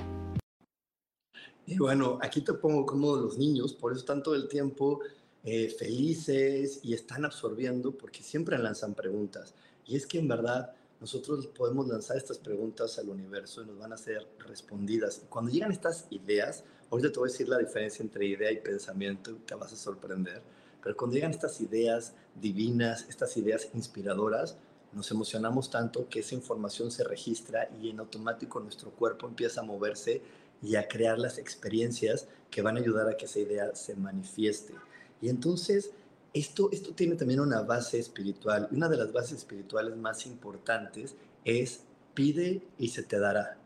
Y 1.66 1.80
bueno, 1.80 2.20
aquí 2.22 2.42
te 2.42 2.54
pongo 2.54 2.86
como 2.86 3.16
los 3.16 3.40
niños, 3.40 3.74
por 3.74 3.92
eso 3.92 4.02
están 4.02 4.22
todo 4.22 4.36
el 4.36 4.48
tiempo 4.48 5.00
eh, 5.44 5.70
felices 5.70 6.80
y 6.84 6.94
están 6.94 7.26
absorbiendo 7.26 7.92
porque 7.98 8.22
siempre 8.22 8.56
lanzan 8.60 8.94
preguntas. 8.94 9.56
Y 9.88 9.96
es 9.96 10.06
que 10.06 10.20
en 10.20 10.28
verdad 10.28 10.76
nosotros 11.02 11.48
podemos 11.48 11.88
lanzar 11.88 12.18
estas 12.18 12.38
preguntas 12.38 13.00
al 13.00 13.10
universo 13.10 13.64
y 13.64 13.66
nos 13.66 13.80
van 13.80 13.94
a 13.94 13.98
ser 13.98 14.28
respondidas. 14.48 15.24
Cuando 15.28 15.50
llegan 15.50 15.72
estas 15.72 16.06
ideas, 16.12 16.64
ahorita 16.90 17.12
te 17.12 17.20
voy 17.20 17.30
a 17.30 17.32
decir 17.32 17.50
la 17.50 17.58
diferencia 17.58 18.04
entre 18.04 18.26
idea 18.26 18.52
y 18.52 18.58
pensamiento, 18.58 19.36
te 19.46 19.56
vas 19.56 19.74
a 19.74 19.76
sorprender, 19.76 20.42
pero 20.82 20.96
cuando 20.96 21.16
llegan 21.16 21.32
estas 21.32 21.60
ideas 21.62 22.14
divinas, 22.40 23.06
estas 23.10 23.36
ideas 23.38 23.70
inspiradoras, 23.74 24.58
nos 24.92 25.12
emocionamos 25.12 25.70
tanto 25.70 26.10
que 26.10 26.22
esa 26.22 26.36
información 26.36 26.90
se 26.90 27.04
registra 27.04 27.70
y 27.80 27.90
en 27.90 28.00
automático 28.00 28.60
nuestro 28.60 28.90
cuerpo 28.92 29.28
empieza 29.28 29.62
a 29.62 29.64
moverse 29.64 30.22
y 30.62 30.76
a 30.76 30.88
crear 30.88 31.20
las 31.20 31.38
experiencias 31.38 32.28
que 32.50 32.62
van 32.62 32.78
a 32.78 32.80
ayudar 32.80 33.08
a 33.08 33.16
que 33.16 33.26
esa 33.26 33.40
idea 33.40 33.76
se 33.76 33.96
manifieste. 33.96 34.74
Y 35.22 35.30
entonces, 35.30 35.92
esto, 36.34 36.70
esto 36.72 36.94
tiene 36.94 37.16
también 37.16 37.40
una 37.40 37.62
base 37.62 38.00
espiritual. 38.00 38.68
Una 38.72 38.90
de 38.90 38.98
las 38.98 39.14
bases 39.14 39.40
espirituales 39.40 39.96
más 39.96 40.26
importantes 40.26 41.16
es 41.46 41.82
pide 42.14 42.62
y 42.78 42.90
se 42.90 43.04
te 43.04 43.20
dará. 43.20 43.58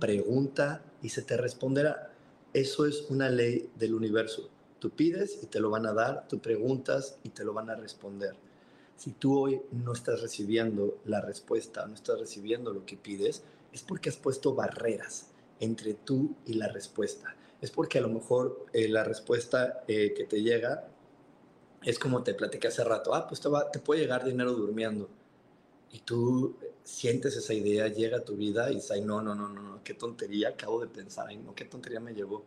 Pregunta 0.00 0.82
y 1.02 1.10
se 1.10 1.22
te 1.22 1.36
responderá. 1.36 2.11
Eso 2.52 2.84
es 2.86 3.06
una 3.08 3.30
ley 3.30 3.70
del 3.76 3.94
universo. 3.94 4.50
Tú 4.78 4.90
pides 4.90 5.38
y 5.42 5.46
te 5.46 5.58
lo 5.58 5.70
van 5.70 5.86
a 5.86 5.94
dar, 5.94 6.28
tú 6.28 6.38
preguntas 6.38 7.16
y 7.22 7.30
te 7.30 7.44
lo 7.44 7.54
van 7.54 7.70
a 7.70 7.76
responder. 7.76 8.34
Si 8.96 9.12
tú 9.12 9.38
hoy 9.38 9.62
no 9.70 9.92
estás 9.92 10.20
recibiendo 10.20 10.98
la 11.06 11.22
respuesta, 11.22 11.86
no 11.86 11.94
estás 11.94 12.20
recibiendo 12.20 12.72
lo 12.72 12.84
que 12.84 12.96
pides, 12.96 13.42
es 13.72 13.82
porque 13.82 14.10
has 14.10 14.16
puesto 14.16 14.54
barreras 14.54 15.28
entre 15.60 15.94
tú 15.94 16.34
y 16.44 16.54
la 16.54 16.68
respuesta. 16.68 17.34
Es 17.62 17.70
porque 17.70 17.98
a 17.98 18.02
lo 18.02 18.08
mejor 18.08 18.66
eh, 18.74 18.88
la 18.88 19.04
respuesta 19.04 19.84
eh, 19.88 20.12
que 20.14 20.24
te 20.24 20.42
llega 20.42 20.88
es 21.82 21.98
como 21.98 22.22
te 22.22 22.34
platiqué 22.34 22.68
hace 22.68 22.84
rato, 22.84 23.14
ah, 23.14 23.26
pues 23.26 23.40
te, 23.40 23.48
te 23.72 23.78
puede 23.78 24.02
llegar 24.02 24.24
dinero 24.24 24.52
durmiendo. 24.52 25.08
Y 25.92 26.00
tú 26.00 26.56
sientes 26.82 27.36
esa 27.36 27.52
idea, 27.52 27.86
llega 27.88 28.18
a 28.18 28.24
tu 28.24 28.34
vida 28.34 28.70
y 28.70 28.76
dices, 28.76 29.04
no, 29.04 29.20
no, 29.20 29.34
no, 29.34 29.48
no, 29.48 29.62
no, 29.62 29.84
qué 29.84 29.94
tontería 29.94 30.50
acabo 30.50 30.80
de 30.80 30.88
pensar, 30.88 31.26
ay, 31.28 31.36
no, 31.36 31.54
qué 31.54 31.66
tontería 31.66 32.00
me 32.00 32.14
llegó. 32.14 32.44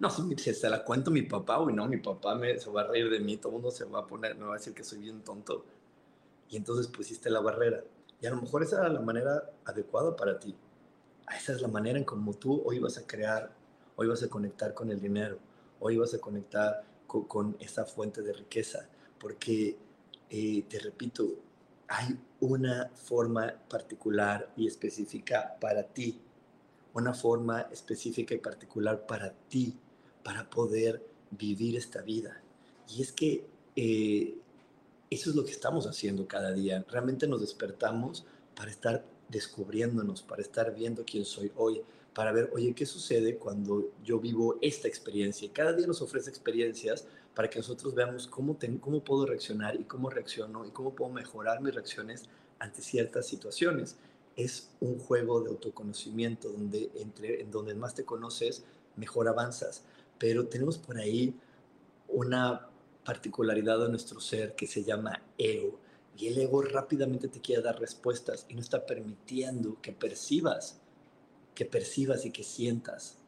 No, 0.00 0.10
si, 0.10 0.36
se 0.36 0.68
la 0.68 0.84
cuento 0.84 1.10
a 1.10 1.12
mi 1.12 1.22
papá, 1.22 1.60
uy, 1.60 1.72
no, 1.72 1.86
mi 1.86 1.98
papá 1.98 2.34
me, 2.34 2.58
se 2.58 2.68
va 2.70 2.82
a 2.82 2.88
reír 2.88 3.08
de 3.08 3.20
mí, 3.20 3.36
todo 3.36 3.50
el 3.50 3.52
mundo 3.54 3.70
se 3.70 3.84
va 3.84 4.00
a 4.00 4.06
poner, 4.06 4.34
me 4.36 4.44
va 4.44 4.54
a 4.54 4.58
decir 4.58 4.74
que 4.74 4.82
soy 4.82 4.98
bien 4.98 5.22
tonto. 5.22 5.64
Y 6.50 6.56
entonces 6.56 6.88
pusiste 6.88 7.30
la 7.30 7.40
barrera. 7.40 7.84
Y 8.20 8.26
a 8.26 8.30
lo 8.30 8.42
mejor 8.42 8.62
esa 8.62 8.80
era 8.80 8.88
la 8.88 9.00
manera 9.00 9.50
adecuada 9.64 10.16
para 10.16 10.38
ti. 10.38 10.54
Esa 11.36 11.52
es 11.52 11.62
la 11.62 11.68
manera 11.68 11.98
en 11.98 12.04
cómo 12.04 12.34
tú 12.34 12.62
hoy 12.64 12.80
vas 12.80 12.98
a 12.98 13.06
crear, 13.06 13.52
hoy 13.96 14.08
vas 14.08 14.22
a 14.22 14.28
conectar 14.28 14.74
con 14.74 14.90
el 14.90 15.00
dinero, 15.00 15.38
hoy 15.80 15.96
vas 15.96 16.12
a 16.14 16.18
conectar 16.18 16.84
con, 17.06 17.56
esa 17.60 17.84
fuente 17.84 18.22
de 18.22 18.32
riqueza. 18.32 18.88
Porque, 19.18 19.76
eh, 20.28 20.64
te 20.68 20.78
repito, 20.80 21.24
hay 21.96 22.18
una 22.40 22.90
forma 22.94 23.54
particular 23.68 24.52
y 24.56 24.66
específica 24.66 25.56
para 25.60 25.84
ti, 25.84 26.20
una 26.92 27.14
forma 27.14 27.68
específica 27.70 28.34
y 28.34 28.38
particular 28.38 29.06
para 29.06 29.32
ti 29.48 29.76
para 30.24 30.50
poder 30.50 31.06
vivir 31.30 31.76
esta 31.76 32.02
vida. 32.02 32.42
Y 32.88 33.00
es 33.00 33.12
que 33.12 33.46
eh, 33.76 34.34
eso 35.08 35.30
es 35.30 35.36
lo 35.36 35.44
que 35.44 35.52
estamos 35.52 35.86
haciendo 35.86 36.26
cada 36.26 36.52
día. 36.52 36.84
Realmente 36.90 37.28
nos 37.28 37.40
despertamos 37.40 38.26
para 38.56 38.72
estar 38.72 39.04
descubriéndonos, 39.28 40.22
para 40.22 40.42
estar 40.42 40.74
viendo 40.74 41.04
quién 41.04 41.24
soy 41.24 41.52
hoy, 41.54 41.80
para 42.12 42.32
ver, 42.32 42.50
oye, 42.54 42.74
¿qué 42.74 42.86
sucede 42.86 43.36
cuando 43.36 43.92
yo 44.02 44.18
vivo 44.18 44.58
esta 44.60 44.88
experiencia? 44.88 45.48
Cada 45.52 45.72
día 45.72 45.86
nos 45.86 46.02
ofrece 46.02 46.28
experiencias 46.28 47.06
para 47.34 47.50
que 47.50 47.58
nosotros 47.58 47.94
veamos 47.94 48.26
cómo, 48.26 48.56
cómo 48.80 49.02
puedo 49.02 49.26
reaccionar 49.26 49.74
y 49.80 49.84
cómo 49.84 50.10
reacciono 50.10 50.64
y 50.66 50.70
cómo 50.70 50.94
puedo 50.94 51.10
mejorar 51.10 51.60
mis 51.60 51.74
reacciones 51.74 52.28
ante 52.58 52.82
ciertas 52.82 53.26
situaciones. 53.26 53.96
Es 54.36 54.70
un 54.80 54.98
juego 54.98 55.40
de 55.40 55.50
autoconocimiento 55.50 56.48
donde, 56.48 56.90
entre, 56.96 57.40
en 57.40 57.50
donde 57.50 57.74
más 57.74 57.94
te 57.94 58.04
conoces, 58.04 58.64
mejor 58.96 59.28
avanzas 59.28 59.84
pero 60.18 60.46
tenemos 60.46 60.78
por 60.78 60.98
ahí 60.98 61.34
una 62.08 62.68
particularidad 63.04 63.78
de 63.80 63.88
nuestro 63.88 64.20
ser 64.20 64.54
que 64.54 64.66
se 64.66 64.84
llama 64.84 65.22
ego. 65.38 65.78
Y 66.16 66.28
el 66.28 66.38
ego 66.38 66.62
rápidamente 66.62 67.28
te 67.28 67.40
quiere 67.40 67.62
dar 67.62 67.78
respuestas 67.80 68.46
y 68.48 68.54
no 68.54 68.60
está 68.60 68.86
permitiendo 68.86 69.80
que 69.82 69.92
percibas, 69.92 70.80
que 71.54 71.64
percibas 71.64 72.24
y 72.24 72.30
que 72.30 72.44
sientas 72.44 73.18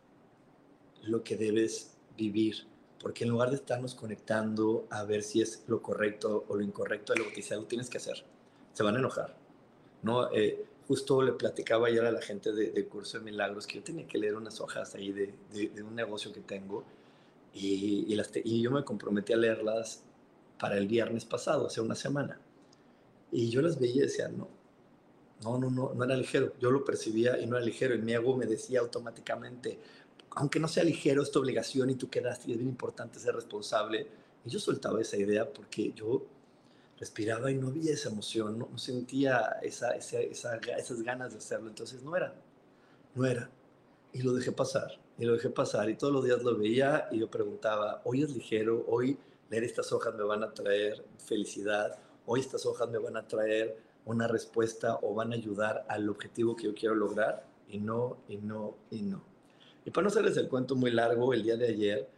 lo 1.02 1.22
que 1.24 1.36
debes 1.36 1.92
vivir. 2.16 2.66
Porque 3.00 3.24
en 3.24 3.30
lugar 3.30 3.50
de 3.50 3.56
estarnos 3.56 3.94
conectando 3.94 4.86
a 4.90 5.04
ver 5.04 5.22
si 5.22 5.42
es 5.42 5.64
lo 5.66 5.82
correcto 5.82 6.44
o 6.48 6.56
lo 6.56 6.62
incorrecto 6.62 7.12
de 7.12 7.20
lo 7.20 7.30
que 7.30 7.42
sea, 7.42 7.56
lo 7.56 7.64
tienes 7.64 7.90
que 7.90 7.98
hacer. 7.98 8.24
Se 8.72 8.82
van 8.82 8.96
a 8.96 8.98
enojar. 8.98 9.36
¿no? 10.02 10.32
Eh, 10.32 10.64
justo 10.88 11.22
le 11.22 11.32
platicaba 11.32 11.88
ayer 11.88 12.04
a 12.04 12.12
la 12.12 12.22
gente 12.22 12.52
de, 12.52 12.86
Curso 12.86 13.18
de 13.18 13.24
Milagros 13.24 13.66
que 13.66 13.76
yo 13.76 13.82
tenía 13.82 14.06
que 14.06 14.18
leer 14.18 14.36
unas 14.36 14.60
hojas 14.60 14.94
ahí 14.94 15.12
de, 15.12 15.34
de, 15.52 15.82
un 15.82 15.94
negocio 15.94 16.32
que 16.32 16.40
tengo 16.40 16.84
y, 17.52 18.04
y, 18.08 18.14
las 18.14 18.30
y, 18.44 18.62
yo 18.62 18.70
me 18.70 18.84
comprometí 18.84 19.32
a 19.32 19.36
leerlas 19.36 20.02
para 20.58 20.76
el 20.78 20.86
viernes 20.86 21.24
pasado, 21.24 21.66
hace 21.66 21.80
una 21.80 21.94
semana. 21.94 22.38
Y 23.32 23.50
yo 23.50 23.62
las 23.62 23.78
veía 23.78 23.96
y 23.96 24.06
decía, 24.06 24.28
no, 24.28 24.48
no, 25.42 25.58
no, 25.58 25.70
no, 25.70 25.94
no 25.94 26.04
era 26.04 26.16
ligero. 26.16 26.52
Yo 26.60 26.70
lo 26.70 26.84
percibía 26.84 27.38
y 27.38 27.46
no 27.46 27.56
era 27.56 27.64
ligero. 27.64 27.94
Y 27.94 27.98
mi 27.98 28.12
ego 28.12 28.36
me 28.36 28.46
decía 28.46 28.80
automáticamente, 28.80 29.78
aunque 30.36 30.60
no 30.60 30.68
sea 30.68 30.84
ligero, 30.84 31.22
es 31.22 31.30
tu 31.30 31.38
obligación 31.38 31.88
y 31.88 31.94
tú 31.94 32.10
quedaste 32.10 32.50
y 32.50 32.52
es 32.52 32.58
bien 32.58 32.68
importante 32.68 33.18
ser 33.18 33.34
responsable. 33.34 34.06
Y 34.44 34.50
yo 34.50 34.60
soltaba 34.60 35.00
esa 35.00 35.16
idea 35.16 35.50
porque 35.50 35.92
yo 35.94 36.26
respiraba 36.98 37.50
y 37.50 37.56
no 37.56 37.68
había 37.68 37.94
esa 37.94 38.10
emoción, 38.10 38.58
no, 38.58 38.78
sentía 38.78 39.56
esa, 39.62 39.96
esa, 39.96 40.20
esas 40.20 41.02
ganas 41.02 41.32
de 41.32 41.38
hacerlo, 41.38 41.68
entonces 41.68 42.02
no 42.02 42.14
era, 42.14 42.34
no 43.14 43.24
era. 43.24 43.50
Y 44.12 44.22
lo 44.22 44.34
dejé 44.34 44.52
pasar, 44.52 45.00
y 45.18 45.24
lo 45.24 45.32
dejé 45.32 45.48
pasar, 45.48 45.88
y 45.88 45.96
todos 45.96 46.12
los 46.12 46.24
días 46.24 46.42
lo 46.42 46.56
veía 46.56 47.08
y 47.10 47.18
yo 47.18 47.30
preguntaba, 47.30 48.02
hoy 48.04 48.22
es 48.22 48.30
ligero, 48.30 48.84
hoy 48.88 49.18
leer 49.48 49.64
estas 49.64 49.90
hojas 49.92 50.14
me 50.14 50.22
van 50.22 50.42
a 50.42 50.52
traer 50.52 51.02
felicidad, 51.18 51.98
hoy 52.26 52.40
estas 52.40 52.66
hojas 52.66 52.90
me 52.90 52.98
van 52.98 53.16
a 53.16 53.26
traer 53.26 53.78
una 54.04 54.28
respuesta 54.28 54.98
o 55.02 55.14
van 55.14 55.32
a 55.32 55.36
ayudar 55.36 55.86
al 55.88 56.08
objetivo 56.10 56.54
que 56.56 56.64
yo 56.64 56.74
quiero 56.74 56.94
lograr, 56.94 57.46
y 57.68 57.78
no, 57.78 58.18
y 58.28 58.36
no, 58.36 58.76
y 58.90 59.00
no. 59.00 59.35
Y 59.86 59.92
para 59.92 60.02
no 60.02 60.08
hacerles 60.08 60.36
el 60.36 60.48
cuento 60.48 60.74
muy 60.74 60.90
largo, 60.90 61.32
el 61.32 61.44
día 61.44 61.56
de 61.56 61.68
ayer, 61.68 62.08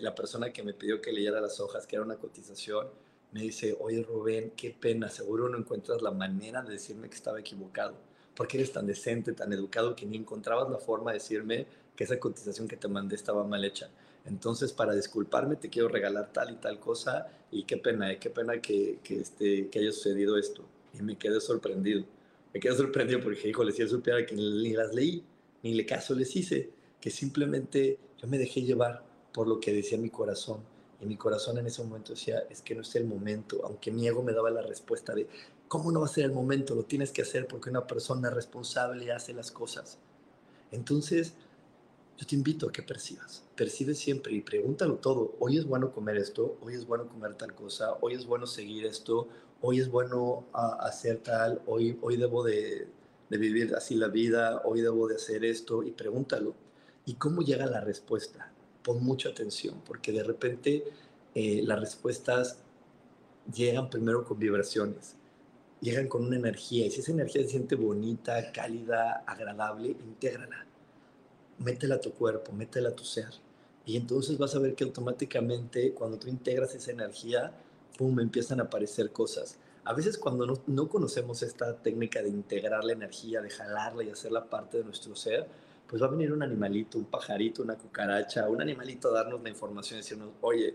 la 0.00 0.14
persona 0.14 0.52
que 0.52 0.62
me 0.62 0.74
pidió 0.74 1.02
que 1.02 1.12
leyera 1.12 1.40
las 1.40 1.58
hojas, 1.58 1.88
que 1.88 1.96
era 1.96 2.04
una 2.04 2.16
cotización, 2.16 2.86
me 3.32 3.42
dice, 3.42 3.76
oye 3.80 4.00
Rubén, 4.04 4.52
qué 4.56 4.70
pena, 4.70 5.08
seguro 5.08 5.48
no 5.48 5.58
encuentras 5.58 6.02
la 6.02 6.12
manera 6.12 6.62
de 6.62 6.70
decirme 6.70 7.08
que 7.08 7.16
estaba 7.16 7.40
equivocado, 7.40 7.96
porque 8.36 8.58
eres 8.58 8.70
tan 8.72 8.86
decente, 8.86 9.32
tan 9.32 9.52
educado, 9.52 9.96
que 9.96 10.06
ni 10.06 10.18
encontrabas 10.18 10.70
la 10.70 10.78
forma 10.78 11.10
de 11.10 11.18
decirme 11.18 11.66
que 11.96 12.04
esa 12.04 12.20
cotización 12.20 12.68
que 12.68 12.76
te 12.76 12.86
mandé 12.86 13.16
estaba 13.16 13.44
mal 13.44 13.64
hecha. 13.64 13.90
Entonces, 14.24 14.72
para 14.72 14.94
disculparme, 14.94 15.56
te 15.56 15.70
quiero 15.70 15.88
regalar 15.88 16.32
tal 16.32 16.52
y 16.52 16.56
tal 16.56 16.78
cosa, 16.78 17.26
y 17.50 17.64
qué 17.64 17.76
pena, 17.76 18.12
eh, 18.12 18.20
qué 18.20 18.30
pena 18.30 18.60
que, 18.60 19.00
que, 19.02 19.18
este, 19.18 19.68
que 19.68 19.80
haya 19.80 19.90
sucedido 19.90 20.38
esto. 20.38 20.64
Y 20.96 21.02
me 21.02 21.18
quedé 21.18 21.40
sorprendido. 21.40 22.04
Me 22.52 22.60
quedé 22.60 22.76
sorprendido 22.76 23.20
porque, 23.20 23.48
híjole, 23.48 23.72
si 23.72 23.80
yo 23.80 23.88
supiera 23.88 24.24
que 24.24 24.36
ni 24.36 24.72
las 24.72 24.94
leí, 24.94 25.24
ni 25.64 25.74
le 25.74 25.84
caso 25.84 26.14
les 26.14 26.34
hice, 26.36 26.70
que 27.04 27.10
simplemente 27.10 27.98
yo 28.16 28.26
me 28.28 28.38
dejé 28.38 28.62
llevar 28.62 29.04
por 29.30 29.46
lo 29.46 29.60
que 29.60 29.74
decía 29.74 29.98
mi 29.98 30.08
corazón 30.08 30.60
y 31.02 31.04
mi 31.04 31.18
corazón 31.18 31.58
en 31.58 31.66
ese 31.66 31.84
momento 31.84 32.14
decía, 32.14 32.44
es 32.48 32.62
que 32.62 32.74
no 32.74 32.80
es 32.80 32.94
el 32.94 33.04
momento, 33.04 33.60
aunque 33.62 33.90
mi 33.90 34.08
ego 34.08 34.22
me 34.22 34.32
daba 34.32 34.50
la 34.50 34.62
respuesta 34.62 35.14
de, 35.14 35.28
¿cómo 35.68 35.92
no 35.92 36.00
va 36.00 36.06
a 36.06 36.08
ser 36.08 36.24
el 36.24 36.32
momento? 36.32 36.74
Lo 36.74 36.84
tienes 36.84 37.12
que 37.12 37.20
hacer 37.20 37.46
porque 37.46 37.68
una 37.68 37.86
persona 37.86 38.30
responsable 38.30 39.12
hace 39.12 39.34
las 39.34 39.50
cosas. 39.50 39.98
Entonces, 40.72 41.34
yo 42.16 42.26
te 42.26 42.36
invito 42.36 42.70
a 42.70 42.72
que 42.72 42.82
percibas, 42.82 43.44
percibe 43.54 43.94
siempre 43.94 44.32
y 44.32 44.40
pregúntalo 44.40 44.94
todo. 44.94 45.34
Hoy 45.40 45.58
es 45.58 45.66
bueno 45.66 45.92
comer 45.92 46.16
esto, 46.16 46.56
hoy 46.62 46.72
es 46.72 46.86
bueno 46.86 47.06
comer 47.06 47.34
tal 47.34 47.54
cosa, 47.54 47.98
hoy 48.00 48.14
es 48.14 48.24
bueno 48.24 48.46
seguir 48.46 48.86
esto, 48.86 49.28
hoy 49.60 49.78
es 49.78 49.90
bueno 49.90 50.46
ah, 50.54 50.78
hacer 50.80 51.18
tal, 51.18 51.60
hoy, 51.66 51.98
hoy 52.00 52.16
debo 52.16 52.42
de, 52.42 52.88
de 53.28 53.36
vivir 53.36 53.74
así 53.74 53.94
la 53.94 54.08
vida, 54.08 54.62
hoy 54.64 54.80
debo 54.80 55.06
de 55.06 55.16
hacer 55.16 55.44
esto 55.44 55.82
y 55.82 55.90
pregúntalo. 55.90 56.63
¿Y 57.06 57.14
cómo 57.14 57.42
llega 57.42 57.66
la 57.66 57.80
respuesta? 57.80 58.54
pon 58.84 59.02
mucha 59.02 59.30
atención, 59.30 59.80
porque 59.84 60.12
de 60.12 60.22
repente 60.22 60.84
eh, 61.34 61.62
las 61.64 61.80
respuestas 61.80 62.58
llegan 63.52 63.90
primero 63.90 64.24
con 64.24 64.38
vibraciones, 64.38 65.16
llegan 65.80 66.06
con 66.06 66.24
una 66.24 66.36
energía, 66.36 66.86
y 66.86 66.90
si 66.90 67.00
esa 67.00 67.12
energía 67.12 67.42
se 67.42 67.48
siente 67.48 67.74
bonita, 67.74 68.52
cálida, 68.52 69.24
agradable, 69.26 69.88
intégrala, 69.88 70.66
métela 71.58 71.96
a 71.96 72.00
tu 72.00 72.12
cuerpo, 72.12 72.52
métela 72.52 72.90
a 72.90 72.94
tu 72.94 73.04
ser. 73.04 73.30
Y 73.86 73.96
entonces 73.96 74.38
vas 74.38 74.54
a 74.54 74.58
ver 74.58 74.74
que 74.74 74.84
automáticamente 74.84 75.92
cuando 75.92 76.18
tú 76.18 76.28
integras 76.28 76.74
esa 76.74 76.90
energía, 76.90 77.52
pum, 77.98 78.20
empiezan 78.20 78.60
a 78.60 78.64
aparecer 78.64 79.12
cosas. 79.12 79.58
A 79.84 79.92
veces 79.92 80.16
cuando 80.16 80.46
no, 80.46 80.62
no 80.66 80.88
conocemos 80.88 81.42
esta 81.42 81.76
técnica 81.76 82.22
de 82.22 82.30
integrar 82.30 82.84
la 82.84 82.92
energía, 82.92 83.42
de 83.42 83.50
jalarla 83.50 84.04
y 84.04 84.10
hacerla 84.10 84.48
parte 84.48 84.78
de 84.78 84.84
nuestro 84.84 85.14
ser, 85.14 85.46
pues 85.88 86.02
va 86.02 86.06
a 86.06 86.10
venir 86.10 86.32
un 86.32 86.42
animalito, 86.42 86.98
un 86.98 87.04
pajarito, 87.04 87.62
una 87.62 87.76
cucaracha, 87.76 88.48
un 88.48 88.60
animalito 88.60 89.08
a 89.08 89.12
darnos 89.12 89.42
la 89.42 89.50
información 89.50 89.98
y 89.98 90.02
decirnos, 90.02 90.30
oye, 90.40 90.74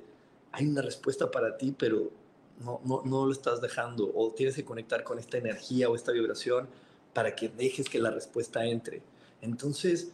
hay 0.51 0.67
una 0.67 0.81
respuesta 0.81 1.29
para 1.29 1.57
ti, 1.57 1.75
pero 1.77 2.11
no, 2.59 2.81
no, 2.85 3.01
no 3.05 3.25
lo 3.25 3.31
estás 3.31 3.61
dejando, 3.61 4.11
o 4.13 4.31
tienes 4.31 4.55
que 4.55 4.65
conectar 4.65 5.03
con 5.03 5.19
esta 5.19 5.37
energía 5.37 5.89
o 5.89 5.95
esta 5.95 6.11
vibración 6.11 6.67
para 7.13 7.35
que 7.35 7.49
dejes 7.49 7.89
que 7.89 7.99
la 7.99 8.11
respuesta 8.11 8.65
entre. 8.65 9.01
Entonces, 9.41 10.11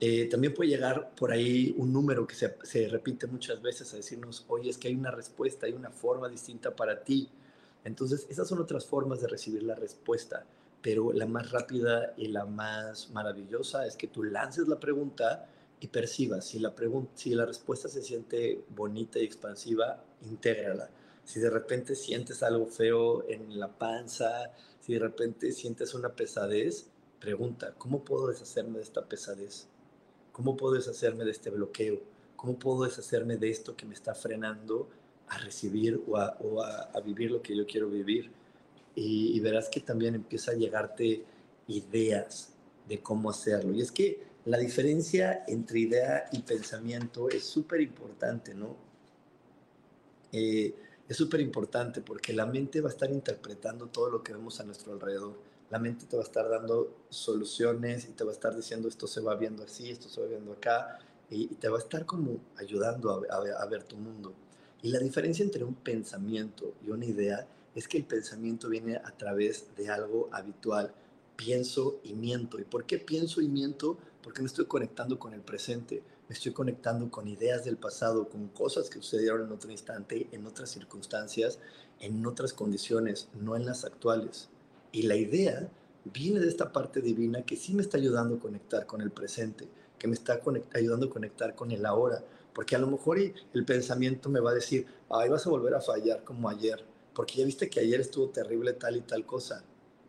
eh, 0.00 0.28
también 0.28 0.54
puede 0.54 0.70
llegar 0.70 1.10
por 1.14 1.32
ahí 1.32 1.74
un 1.78 1.92
número 1.92 2.26
que 2.26 2.34
se, 2.34 2.56
se, 2.62 2.88
repite 2.88 3.26
muchas 3.26 3.62
veces 3.62 3.92
a 3.94 3.96
decirnos, 3.96 4.44
oye, 4.48 4.70
es 4.70 4.78
que 4.78 4.88
hay 4.88 4.94
una 4.94 5.10
respuesta, 5.10 5.66
hay 5.66 5.72
una 5.72 5.90
forma 5.90 6.28
distinta 6.28 6.74
para 6.74 7.02
ti. 7.02 7.30
Entonces, 7.84 8.26
esas 8.28 8.48
son 8.48 8.58
otras 8.60 8.84
formas 8.84 9.20
de 9.20 9.28
recibir 9.28 9.62
la 9.62 9.74
respuesta 9.74 10.44
pero 10.86 11.12
la 11.12 11.26
más 11.26 11.50
rápida 11.50 12.14
y 12.16 12.28
la 12.28 12.44
más 12.44 13.10
maravillosa 13.10 13.88
es 13.88 13.96
que 13.96 14.06
tú 14.06 14.22
lances 14.22 14.68
la 14.68 14.78
pregunta 14.78 15.50
y 15.80 15.88
percibas. 15.88 16.44
Si 16.44 16.60
la, 16.60 16.72
si 17.16 17.34
la 17.34 17.44
respuesta 17.44 17.88
se 17.88 18.02
siente 18.02 18.62
bonita 18.68 19.18
y 19.18 19.24
expansiva, 19.24 20.04
intégrala. 20.22 20.88
Si 21.24 21.40
de 21.40 21.50
repente 21.50 21.96
sientes 21.96 22.40
algo 22.44 22.66
feo 22.66 23.28
en 23.28 23.58
la 23.58 23.66
panza, 23.66 24.52
si 24.80 24.92
de 24.92 25.00
repente 25.00 25.50
sientes 25.50 25.92
una 25.92 26.10
pesadez, 26.10 26.86
pregunta, 27.18 27.74
¿cómo 27.76 28.04
puedo 28.04 28.28
deshacerme 28.28 28.78
de 28.78 28.84
esta 28.84 29.04
pesadez? 29.06 29.66
¿Cómo 30.30 30.56
puedo 30.56 30.74
deshacerme 30.74 31.24
de 31.24 31.32
este 31.32 31.50
bloqueo? 31.50 32.00
¿Cómo 32.36 32.60
puedo 32.60 32.84
deshacerme 32.84 33.36
de 33.38 33.50
esto 33.50 33.74
que 33.74 33.86
me 33.86 33.94
está 33.94 34.14
frenando 34.14 34.88
a 35.26 35.38
recibir 35.38 36.00
o 36.06 36.16
a, 36.16 37.00
vivir 37.04 37.32
lo 37.32 37.42
que 37.42 37.56
yo 37.56 37.66
quiero 37.66 37.88
vivir? 37.88 38.30
Y, 38.96 39.36
y, 39.36 39.40
verás 39.40 39.68
que 39.68 39.80
también 39.80 40.14
empieza 40.14 40.50
a 40.52 40.54
llegarte 40.54 41.22
ideas 41.68 42.48
de 42.88 43.00
cómo 43.00 43.30
hacerlo. 43.30 43.72
Y 43.74 43.82
es 43.82 43.92
que 43.92 44.26
la 44.46 44.58
diferencia 44.58 45.44
entre 45.48 45.80
idea 45.80 46.28
y 46.32 46.38
pensamiento 46.42 47.28
es 47.28 47.44
súper 47.44 47.80
importante, 47.80 48.54
¿no? 48.54 48.76
Eh, 50.32 50.74
es 51.08 51.16
súper 51.16 51.40
importante 51.40 52.00
porque 52.00 52.32
la 52.32 52.46
mente 52.46 52.80
va 52.80 52.88
a 52.88 52.92
estar 52.92 53.10
interpretando 53.10 53.86
todo 53.86 54.08
lo 54.10 54.22
que 54.22 54.32
vemos 54.32 54.60
a 54.60 54.64
nuestro 54.64 54.92
alrededor. 54.92 55.36
La 55.70 55.78
mente 55.78 56.06
te 56.06 56.16
va 56.16 56.22
a 56.22 56.26
estar 56.26 56.48
dando 56.48 57.06
soluciones 57.08 58.08
y 58.08 58.12
te 58.12 58.22
va 58.22 58.30
a 58.30 58.34
estar 58.34 58.54
diciendo 58.54 58.86
esto 58.88 59.06
se 59.08 59.20
va 59.20 59.34
viendo 59.34 59.64
así, 59.64 59.90
esto 59.90 60.08
se 60.08 60.20
va 60.20 60.28
viendo 60.28 60.52
acá, 60.52 60.98
y, 61.28 61.48
te 61.56 61.68
va 61.68 61.78
a 61.78 61.80
estar 61.80 62.06
como 62.06 62.38
ayudando 62.56 63.26
a, 63.28 63.62
a 63.62 63.66
ver 63.66 63.82
tu 63.82 63.96
mundo. 63.96 64.32
Y 64.82 64.90
la 64.90 65.00
diferencia 65.00 65.44
entre 65.44 65.64
un 65.64 65.74
pensamiento 65.74 66.74
y 66.86 66.90
una 66.90 67.04
idea 67.04 67.46
es 67.76 67.86
que 67.86 67.98
el 67.98 68.04
pensamiento 68.04 68.68
viene 68.68 68.96
a 68.96 69.16
través 69.16 69.76
de 69.76 69.88
algo 69.88 70.28
habitual. 70.32 70.92
Pienso 71.36 72.00
y 72.02 72.14
miento. 72.14 72.58
¿Y 72.58 72.64
por 72.64 72.86
qué 72.86 72.98
pienso 72.98 73.40
y 73.40 73.48
miento? 73.48 73.98
Porque 74.22 74.42
me 74.42 74.48
estoy 74.48 74.64
conectando 74.64 75.16
con 75.20 75.32
el 75.32 75.42
presente 75.42 76.02
me 76.28 76.34
estoy 76.34 76.52
conectando 76.52 77.08
con 77.08 77.28
ideas 77.28 77.64
del 77.64 77.76
pasado, 77.76 78.28
con 78.28 78.48
cosas 78.48 78.90
que 78.90 79.00
sucedieron 79.00 79.46
en 79.46 79.52
otro 79.52 79.70
instante, 79.70 80.28
en 80.32 80.44
otras 80.44 80.70
circunstancias, 80.70 81.60
en 82.00 82.26
otras 82.26 82.52
condiciones, 82.52 83.28
no 83.34 83.54
en 83.54 83.64
las 83.64 83.84
actuales. 83.84 84.48
Y 84.90 85.02
la 85.02 85.14
idea 85.14 85.68
viene 86.04 86.40
de 86.40 86.48
esta 86.48 86.72
parte 86.72 87.00
divina 87.00 87.42
que 87.42 87.56
sí 87.56 87.74
me 87.74 87.82
está 87.82 87.98
ayudando 87.98 88.36
a 88.36 88.40
conectar 88.40 88.86
con 88.86 89.02
el 89.02 89.12
presente, 89.12 89.68
que 89.98 90.08
me 90.08 90.14
está 90.14 90.40
ayudando 90.74 91.06
a 91.06 91.10
conectar 91.10 91.54
con 91.54 91.70
el 91.70 91.86
ahora, 91.86 92.24
porque 92.52 92.74
a 92.74 92.80
lo 92.80 92.88
mejor 92.88 93.18
el 93.18 93.64
pensamiento 93.64 94.28
me 94.28 94.40
va 94.40 94.50
a 94.50 94.54
decir, 94.54 94.86
ay, 95.10 95.28
vas 95.28 95.46
a 95.46 95.50
volver 95.50 95.74
a 95.74 95.80
fallar 95.80 96.24
como 96.24 96.48
ayer, 96.48 96.84
porque 97.16 97.38
ya 97.38 97.44
viste 97.44 97.68
que 97.68 97.80
ayer 97.80 98.00
estuvo 98.00 98.28
terrible 98.28 98.74
tal 98.74 98.96
y 98.96 99.00
tal 99.00 99.26
cosa, 99.26 99.64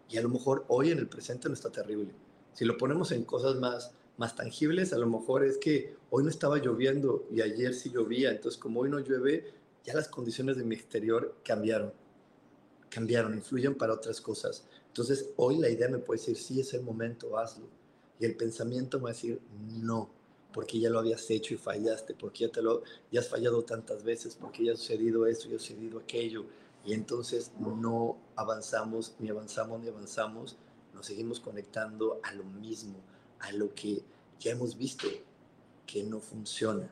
y 0.09 0.17
a 0.17 0.21
lo 0.21 0.29
mejor 0.29 0.65
hoy 0.67 0.91
en 0.91 0.99
el 0.99 1.07
presente 1.07 1.47
no 1.47 1.55
está 1.55 1.71
terrible. 1.71 2.11
Si 2.53 2.65
lo 2.65 2.77
ponemos 2.77 3.11
en 3.11 3.23
cosas 3.23 3.55
más 3.55 3.91
más 4.17 4.35
tangibles, 4.35 4.93
a 4.93 4.97
lo 4.97 5.07
mejor 5.07 5.45
es 5.45 5.57
que 5.57 5.95
hoy 6.09 6.23
no 6.23 6.29
estaba 6.29 6.57
lloviendo 6.57 7.25
y 7.31 7.41
ayer 7.41 7.73
sí 7.73 7.91
llovía, 7.91 8.31
entonces 8.31 8.59
como 8.59 8.81
hoy 8.81 8.89
no 8.89 8.99
llueve, 8.99 9.53
ya 9.85 9.93
las 9.93 10.07
condiciones 10.07 10.57
de 10.57 10.63
mi 10.63 10.75
exterior 10.75 11.37
cambiaron, 11.43 11.93
cambiaron, 12.89 13.35
influyen 13.35 13.75
para 13.75 13.93
otras 13.93 14.19
cosas. 14.19 14.65
Entonces 14.87 15.29
hoy 15.37 15.59
la 15.59 15.69
idea 15.69 15.87
me 15.87 15.99
puede 15.99 16.19
decir, 16.19 16.35
sí, 16.35 16.59
es 16.59 16.73
el 16.73 16.81
momento, 16.81 17.37
hazlo. 17.37 17.67
Y 18.19 18.25
el 18.25 18.35
pensamiento 18.35 18.97
me 18.97 19.05
va 19.05 19.09
a 19.11 19.13
decir, 19.13 19.39
no, 19.81 20.09
porque 20.51 20.79
ya 20.79 20.89
lo 20.89 20.97
habías 20.97 21.29
hecho 21.29 21.53
y 21.53 21.57
fallaste, 21.57 22.15
porque 22.15 22.45
ya, 22.45 22.51
te 22.51 22.63
lo, 22.63 22.81
ya 23.11 23.19
has 23.19 23.29
fallado 23.29 23.63
tantas 23.63 24.03
veces, 24.03 24.35
porque 24.35 24.65
ya 24.65 24.73
ha 24.73 24.75
sucedido 24.75 25.27
esto, 25.27 25.47
ya 25.47 25.57
ha 25.57 25.59
sucedido 25.59 25.99
aquello. 25.99 26.45
Y 26.87 26.93
entonces 26.93 27.51
no 27.59 28.17
avanzamos, 28.37 29.13
ni 29.19 29.27
avanzamos, 29.27 29.81
ni 29.81 29.89
avanzamos, 29.89 30.55
nos 30.93 31.05
seguimos 31.05 31.41
conectando 31.41 32.21
a 32.23 32.33
lo 32.33 32.45
mismo, 32.45 33.01
a 33.39 33.51
lo 33.51 33.75
que 33.75 34.01
ya 34.39 34.51
hemos 34.51 34.77
visto 34.77 35.05
que 35.85 36.03
no 36.03 36.21
funciona, 36.21 36.89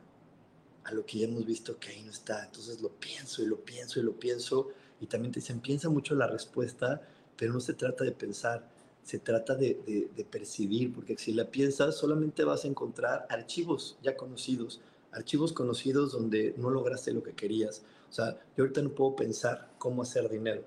a 0.84 0.91
lo 0.91 1.05
que 1.05 1.19
ya 1.19 1.27
hemos 1.27 1.45
visto 1.45 1.79
que 1.79 1.91
ahí 1.91 2.03
no 2.03 2.12
está. 2.12 2.43
Entonces 2.43 2.81
lo 2.81 2.89
pienso 2.89 3.41
y 3.41 3.45
lo 3.45 3.63
pienso 3.63 4.01
y 4.01 4.03
lo 4.03 4.19
pienso 4.19 4.67
y 4.99 5.08
también 5.08 5.31
te 5.31 5.39
dicen, 5.39 5.62
piensa 5.62 5.88
mucho 5.88 6.13
la 6.13 6.27
respuesta, 6.27 7.01
pero 7.38 7.53
no 7.53 7.62
se 7.62 7.73
trata 7.73 8.03
de 8.03 8.12
pensar, 8.12 8.69
se 9.01 9.19
trata 9.19 9.55
de, 9.55 10.10
de, 10.13 10.25
percibir, 10.25 10.93
porque 10.93 11.17
si 11.17 11.31
la 11.31 11.49
piensas 11.49 11.95
solamente 11.95 12.43
vas 12.43 12.65
a 12.65 12.67
encontrar 12.67 13.27
archivos 13.29 13.97
ya 14.03 14.17
conocidos, 14.17 14.81
archivos 15.13 15.53
conocidos 15.53 16.12
donde 16.12 16.53
no 16.58 16.69
lograste 16.69 17.13
lo 17.13 17.23
que 17.23 17.31
querías. 17.31 17.84
O 18.15 18.21
sea, 18.23 18.39
yo 18.56 18.63
ahorita 18.63 18.82
no 18.82 18.91
puedo 18.95 19.15
pensar 19.15 19.73
cómo 19.78 20.01
hacer 20.01 20.30
dinero, 20.30 20.63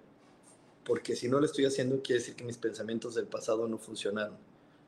porque 0.85 1.17
si 1.17 1.29
no 1.29 1.41
lo 1.41 1.47
estoy 1.47 1.65
haciendo 1.65 2.03
quiere 2.03 2.21
decir 2.21 2.37
que 2.37 2.45
mis 2.45 2.59
pensamientos 2.59 3.15
del 3.15 3.27
pasado 3.27 3.67
no 3.67 3.79
funcionaron 3.79 4.37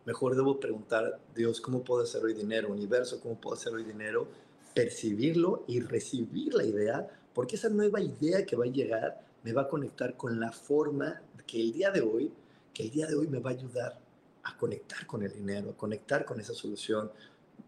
mejor 0.05 0.35
debo 0.35 0.59
preguntar, 0.59 1.21
Dios, 1.35 1.61
¿cómo 1.61 1.85
puedo 1.85 2.03
hacer 2.03 2.25
hoy 2.25 2.35
dinero? 2.35 2.71
Universo, 2.71 3.21
¿cómo 3.21 3.41
puedo 3.41 3.55
hacer 3.55 3.73
hoy 3.73 3.85
dinero? 3.85 4.29
Percibirlo 4.75 5.65
y 5.67 5.81
recibir 5.81 6.55
la 6.55 6.65
idea, 6.65 7.09
porque 7.35 7.57
esa 7.57 7.69
nueva 7.69 8.01
idea 8.01 8.45
que 8.45 8.57
va 8.57 8.65
a 8.65 8.69
llegar 8.69 9.25
me 9.43 9.53
va 9.53 9.63
a 9.63 9.69
conectar 9.69 10.17
con 10.17 10.39
la 10.41 10.53
forma 10.53 11.23
que 11.47 11.61
el 11.61 11.73
día 11.73 11.91
de 11.91 12.01
hoy, 12.01 12.33
que 12.75 12.85
el 12.85 12.91
día 12.91 13.07
de 13.07 13.15
hoy 13.15 13.29
me 13.29 13.41
va 13.41 13.51
a 13.51 13.55
ayudar 13.55 14.01
a 14.43 14.57
conectar 14.57 15.07
con 15.07 15.23
el 15.23 15.33
dinero, 15.33 15.71
a 15.71 15.77
conectar 15.77 16.25
con 16.25 16.41
esa 16.41 16.55
solución. 16.55 17.11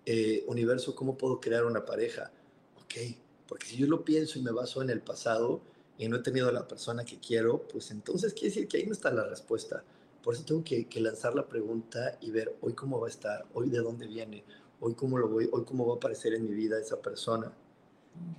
Eh, 0.06 0.44
universo, 0.46 0.94
¿cómo 0.94 1.16
puedo 1.16 1.40
crear 1.40 1.64
una 1.64 1.84
pareja? 1.84 2.30
Ok, 2.82 2.94
porque 3.52 3.66
si 3.66 3.76
yo 3.76 3.86
lo 3.86 4.02
pienso 4.02 4.38
y 4.38 4.42
me 4.42 4.50
baso 4.50 4.80
en 4.80 4.88
el 4.88 5.02
pasado 5.02 5.60
y 5.98 6.08
no 6.08 6.16
he 6.16 6.20
tenido 6.20 6.50
la 6.50 6.66
persona 6.66 7.04
que 7.04 7.18
quiero, 7.18 7.68
pues 7.68 7.90
entonces 7.90 8.32
quiere 8.32 8.48
decir 8.48 8.66
que 8.66 8.78
ahí 8.78 8.86
no 8.86 8.92
está 8.92 9.10
la 9.12 9.28
respuesta. 9.28 9.84
Por 10.22 10.32
eso 10.32 10.42
tengo 10.46 10.64
que, 10.64 10.88
lanzar 11.02 11.34
la 11.34 11.46
pregunta 11.46 12.16
y 12.22 12.30
ver 12.30 12.56
hoy 12.62 12.72
cómo 12.72 12.98
va 12.98 13.08
a 13.08 13.10
estar, 13.10 13.44
hoy 13.52 13.68
de 13.68 13.80
dónde 13.80 14.06
viene, 14.06 14.42
hoy 14.80 14.94
cómo 14.94 15.18
lo 15.18 15.28
voy, 15.28 15.50
hoy 15.52 15.66
cómo 15.66 15.86
va 15.86 15.92
a 15.92 15.96
aparecer 15.96 16.32
en 16.32 16.44
mi 16.44 16.54
vida 16.54 16.80
esa 16.80 17.02
persona. 17.02 17.52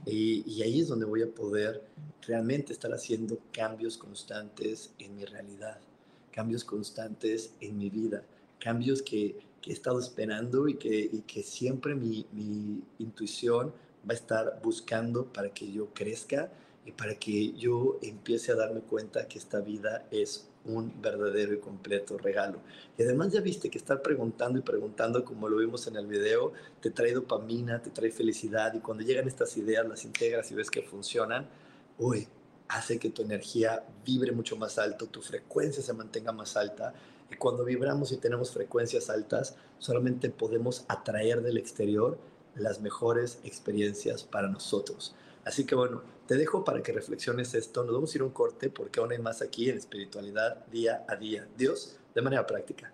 Y, 0.04 0.44
y, 0.52 0.64
ahí 0.64 0.80
es 0.82 0.88
donde 0.88 1.06
voy 1.06 1.22
a 1.22 1.28
poder 1.28 1.84
realmente 2.26 2.74
estar 2.74 2.92
haciendo 2.92 3.38
cambios 3.52 4.00
constantes 4.00 4.96
en 4.98 5.16
mi 5.16 5.26
realidad, 5.26 5.80
cambios 6.32 6.64
constantes 6.64 7.54
en 7.62 7.78
mi 7.78 7.92
vida, 7.92 8.24
cambios 8.58 9.04
que, 9.04 9.38
que 9.64 9.70
he 9.70 9.74
estado 9.74 10.00
esperando 10.00 10.68
y 10.68 10.74
que, 10.76 11.10
y 11.12 11.22
que 11.22 11.42
siempre 11.42 11.96
mi, 11.96 12.26
mi, 12.34 12.82
intuición 13.00 13.74
va 14.08 14.12
a 14.12 14.14
estar 14.14 14.60
buscando 14.64 15.26
para 15.26 15.50
que 15.50 15.72
yo 15.72 15.94
crezca 15.94 16.52
y 16.86 16.92
para 16.92 17.16
que 17.16 17.54
yo 17.54 17.98
empiece 18.02 18.52
a 18.52 18.56
darme 18.56 18.82
cuenta 18.82 19.28
que 19.28 19.40
esta 19.40 19.60
vida 19.60 20.06
es 20.12 20.48
un 20.66 21.02
verdadero 21.02 21.54
y 21.54 21.60
completo 21.60 22.18
regalo. 22.18 22.60
Y 22.98 23.04
además 23.04 23.32
ya 23.32 23.42
viste 23.42 23.70
que 23.70 23.78
estar 23.78 24.02
preguntando 24.02 24.60
y 24.60 24.62
preguntando, 24.62 25.24
como 25.24 25.50
lo 25.50 25.58
vimos 25.58 25.88
en 25.88 25.96
el 25.96 26.08
video, 26.08 26.54
te 26.82 26.90
trae 26.90 27.14
dopamina, 27.14 27.82
te 27.82 27.90
trae 27.90 28.12
felicidad 28.12 28.74
y 28.74 28.80
cuando 28.80 29.04
llegan 29.04 29.28
estas 29.28 29.56
ideas 29.58 29.88
las 29.88 30.06
integras 30.06 30.52
y 30.52 30.56
ves 30.56 30.70
que 30.70 30.82
funcionan, 30.82 31.48
uy, 31.98 32.28
hace 32.68 32.98
que 32.98 33.10
tu 33.10 33.22
energía 33.22 33.84
vibre 34.06 34.32
mucho 34.32 34.56
más 34.56 34.78
alto, 34.78 35.08
tu 35.08 35.22
frecuencia 35.22 35.84
se 35.84 35.94
mantenga 35.94 36.32
más 36.32 36.56
alta 36.58 36.94
y 37.32 37.36
cuando 37.36 37.66
vibramos 37.66 38.12
y 38.12 38.18
tenemos 38.18 38.52
frecuencias 38.52 39.10
altas, 39.10 39.56
solamente 39.80 40.30
podemos 40.30 40.86
atraer 40.88 41.42
del 41.42 41.58
exterior 41.58 42.18
las 42.56 42.82
mejores 42.82 43.40
experiencias 43.44 44.24
para 44.24 44.48
nosotros. 44.48 45.16
Así 45.46 45.66
que 45.66 45.76
bueno, 45.76 46.02
te 46.28 46.36
dejo 46.36 46.64
para 46.64 46.82
que 46.82 46.94
reflexiones 46.94 47.54
esto. 47.54 47.84
Nos 47.84 47.94
vamos 47.94 48.14
a 48.14 48.18
ir 48.18 48.22
a 48.22 48.26
un 48.26 48.32
corte 48.32 48.70
porque 48.70 49.00
aún 49.00 49.12
hay 49.12 49.20
más 49.20 49.42
aquí 49.42 49.70
en 49.70 49.78
espiritualidad 49.78 50.66
día 50.68 51.06
a 51.08 51.16
día. 51.16 51.48
Dios, 51.58 51.98
de 52.16 52.22
manera 52.22 52.48
práctica. 52.48 52.94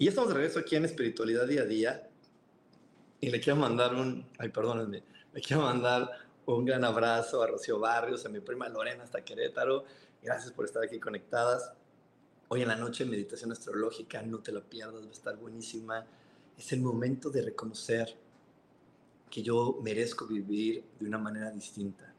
Y 0.00 0.06
estamos 0.06 0.28
de 0.28 0.36
regreso 0.36 0.60
aquí 0.60 0.76
en 0.76 0.84
Espiritualidad 0.84 1.46
Día 1.46 1.62
a 1.62 1.64
Día. 1.64 2.08
Y 3.20 3.30
le 3.30 3.40
quiero 3.40 3.58
mandar 3.58 3.96
un, 3.96 4.24
ay, 4.38 4.48
perdónenme, 4.48 5.02
le 5.32 5.40
quiero 5.40 5.62
mandar 5.62 6.08
un 6.46 6.64
gran 6.64 6.84
abrazo 6.84 7.42
a 7.42 7.48
Rocío 7.48 7.80
Barrios, 7.80 8.24
a 8.24 8.28
mi 8.28 8.38
prima 8.38 8.68
Lorena 8.68 9.02
hasta 9.02 9.24
Querétaro. 9.24 9.84
Gracias 10.22 10.52
por 10.52 10.66
estar 10.66 10.84
aquí 10.84 11.00
conectadas. 11.00 11.72
Hoy 12.46 12.62
en 12.62 12.68
la 12.68 12.76
noche 12.76 13.04
meditación 13.04 13.50
astrológica, 13.50 14.22
no 14.22 14.38
te 14.38 14.52
la 14.52 14.60
pierdas, 14.60 15.02
va 15.02 15.08
a 15.08 15.12
estar 15.12 15.36
buenísima. 15.36 16.06
Es 16.58 16.72
el 16.72 16.80
momento 16.80 17.30
de 17.30 17.42
reconocer 17.42 18.14
que 19.30 19.42
yo 19.42 19.78
merezco 19.80 20.26
vivir 20.26 20.84
de 20.98 21.06
una 21.06 21.18
manera 21.18 21.50
distinta. 21.52 22.12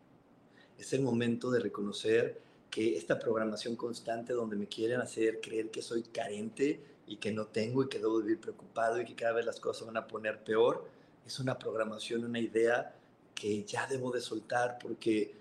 Es 0.78 0.94
el 0.94 1.02
momento 1.02 1.52
de 1.52 1.60
reconocer 1.60 2.40
que 2.70 2.96
esta 2.96 3.20
programación 3.20 3.76
constante 3.76 4.32
donde 4.32 4.56
me 4.56 4.68
quieren 4.68 5.02
hacer 5.02 5.42
creer 5.42 5.70
que 5.72 5.82
soy 5.82 6.04
carente 6.04 6.80
y 7.06 7.18
que 7.18 7.34
no 7.34 7.48
tengo 7.48 7.84
y 7.84 7.90
que 7.90 8.00
debo 8.00 8.20
vivir 8.20 8.40
preocupado 8.40 9.02
y 9.02 9.06
que 9.06 9.16
cada 9.16 9.34
vez 9.34 9.46
las 9.46 9.60
cosas 9.60 9.88
van 9.88 9.98
a 9.98 10.08
poner 10.08 10.44
peor, 10.44 10.88
es 11.26 11.40
una 11.40 11.60
programación, 11.60 12.24
una 12.24 12.40
idea 12.40 12.96
que 13.36 13.66
ya 13.66 13.88
debo 13.88 14.12
de 14.12 14.22
soltar 14.22 14.78
porque 14.80 15.36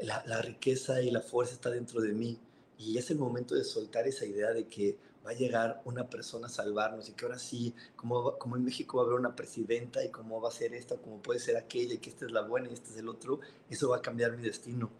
la, 0.00 0.24
la 0.26 0.42
riqueza 0.42 1.02
y 1.02 1.10
la 1.10 1.20
fuerza 1.20 1.54
está 1.54 1.70
dentro 1.70 2.00
de 2.00 2.12
mí 2.12 2.38
y 2.78 2.98
es 2.98 3.10
el 3.10 3.18
momento 3.18 3.54
de 3.54 3.62
soltar 3.62 4.08
esa 4.08 4.24
idea 4.24 4.50
de 4.52 4.66
que 4.66 4.96
va 5.24 5.30
a 5.30 5.34
llegar 5.34 5.82
una 5.84 6.08
persona 6.08 6.46
a 6.46 6.50
salvarnos 6.50 7.08
y 7.08 7.12
que 7.12 7.24
ahora 7.24 7.38
sí, 7.38 7.74
como, 7.96 8.38
como 8.38 8.56
en 8.56 8.64
México 8.64 8.98
va 8.98 9.04
a 9.04 9.06
haber 9.06 9.18
una 9.18 9.36
presidenta 9.36 10.04
y 10.04 10.10
cómo 10.10 10.40
va 10.40 10.48
a 10.48 10.52
ser 10.52 10.74
esta, 10.74 10.96
como 10.96 11.22
puede 11.22 11.40
ser 11.40 11.56
aquella, 11.56 11.94
y 11.94 11.98
que 11.98 12.10
esta 12.10 12.26
es 12.26 12.32
la 12.32 12.42
buena 12.42 12.68
y 12.68 12.74
este 12.74 12.90
es 12.90 12.96
el 12.96 13.08
otro, 13.08 13.40
eso 13.70 13.88
va 13.88 13.98
a 13.98 14.02
cambiar 14.02 14.36
mi 14.36 14.42
destino, 14.42 14.90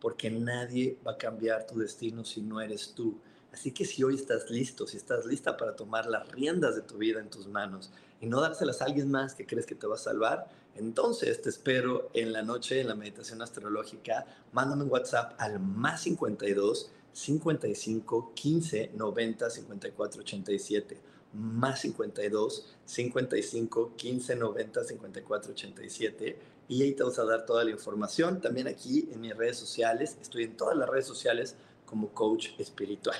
porque 0.00 0.30
nadie 0.30 0.98
va 1.06 1.12
a 1.12 1.18
cambiar 1.18 1.66
tu 1.66 1.78
destino 1.78 2.24
si 2.24 2.40
no 2.40 2.60
eres 2.60 2.94
tú. 2.94 3.18
Así 3.52 3.72
que 3.72 3.84
si 3.84 4.02
hoy 4.02 4.14
estás 4.14 4.50
listo, 4.50 4.86
si 4.86 4.96
estás 4.96 5.26
lista 5.26 5.56
para 5.56 5.76
tomar 5.76 6.06
las 6.06 6.26
riendas 6.30 6.74
de 6.74 6.82
tu 6.82 6.96
vida 6.96 7.20
en 7.20 7.28
tus 7.28 7.46
manos 7.46 7.90
y 8.20 8.26
no 8.26 8.40
dárselas 8.40 8.80
a 8.80 8.86
alguien 8.86 9.10
más 9.10 9.34
que 9.34 9.46
crees 9.46 9.66
que 9.66 9.74
te 9.74 9.86
va 9.86 9.96
a 9.96 9.98
salvar, 9.98 10.48
entonces 10.74 11.42
te 11.42 11.50
espero 11.50 12.10
en 12.14 12.32
la 12.32 12.42
noche 12.42 12.80
en 12.80 12.88
la 12.88 12.94
meditación 12.94 13.42
astrológica. 13.42 14.24
Mándame 14.52 14.84
un 14.84 14.90
WhatsApp 14.90 15.34
al 15.38 15.60
más 15.60 16.02
52 16.02 16.90
55 17.12 18.32
15 18.34 18.90
90 18.94 19.50
54 19.50 20.20
87 20.20 21.00
más 21.34 21.80
52 21.80 22.76
55 22.84 23.92
15 23.96 24.36
90 24.36 24.84
54 24.84 25.52
87 25.52 26.38
y 26.68 26.82
ahí 26.82 26.92
te 26.92 27.02
vamos 27.02 27.18
a 27.18 27.24
dar 27.24 27.44
toda 27.44 27.64
la 27.64 27.70
información. 27.70 28.40
También 28.40 28.68
aquí 28.68 29.08
en 29.12 29.20
mis 29.20 29.36
redes 29.36 29.56
sociales, 29.56 30.16
estoy 30.20 30.44
en 30.44 30.56
todas 30.56 30.76
las 30.76 30.88
redes 30.88 31.06
sociales 31.06 31.56
como 31.84 32.08
coach 32.10 32.50
espiritual. 32.58 33.16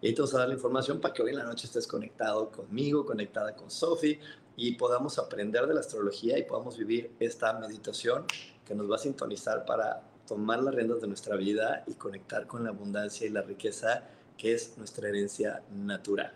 Y 0.00 0.08
ahí 0.08 0.14
te 0.14 0.22
vamos 0.22 0.34
a 0.34 0.38
dar 0.38 0.48
la 0.48 0.54
información 0.54 1.00
para 1.00 1.14
que 1.14 1.22
hoy 1.22 1.30
en 1.30 1.38
la 1.38 1.44
noche 1.44 1.66
estés 1.66 1.86
conectado 1.86 2.50
conmigo, 2.50 3.04
conectada 3.06 3.54
con 3.54 3.70
Sophie 3.70 4.20
y 4.56 4.72
podamos 4.76 5.18
aprender 5.18 5.66
de 5.66 5.74
la 5.74 5.80
astrología 5.80 6.38
y 6.38 6.44
podamos 6.44 6.76
vivir 6.76 7.12
esta 7.18 7.52
meditación 7.54 8.24
que 8.66 8.74
nos 8.74 8.90
va 8.90 8.96
a 8.96 8.98
sintonizar 8.98 9.64
para 9.64 10.02
tomar 10.32 10.62
las 10.62 10.74
riendas 10.74 11.02
de 11.02 11.08
nuestra 11.08 11.36
vida 11.36 11.84
y 11.86 11.92
conectar 11.92 12.46
con 12.46 12.64
la 12.64 12.70
abundancia 12.70 13.26
y 13.26 13.30
la 13.30 13.42
riqueza 13.42 14.04
que 14.38 14.54
es 14.54 14.78
nuestra 14.78 15.10
herencia 15.10 15.62
natural. 15.70 16.32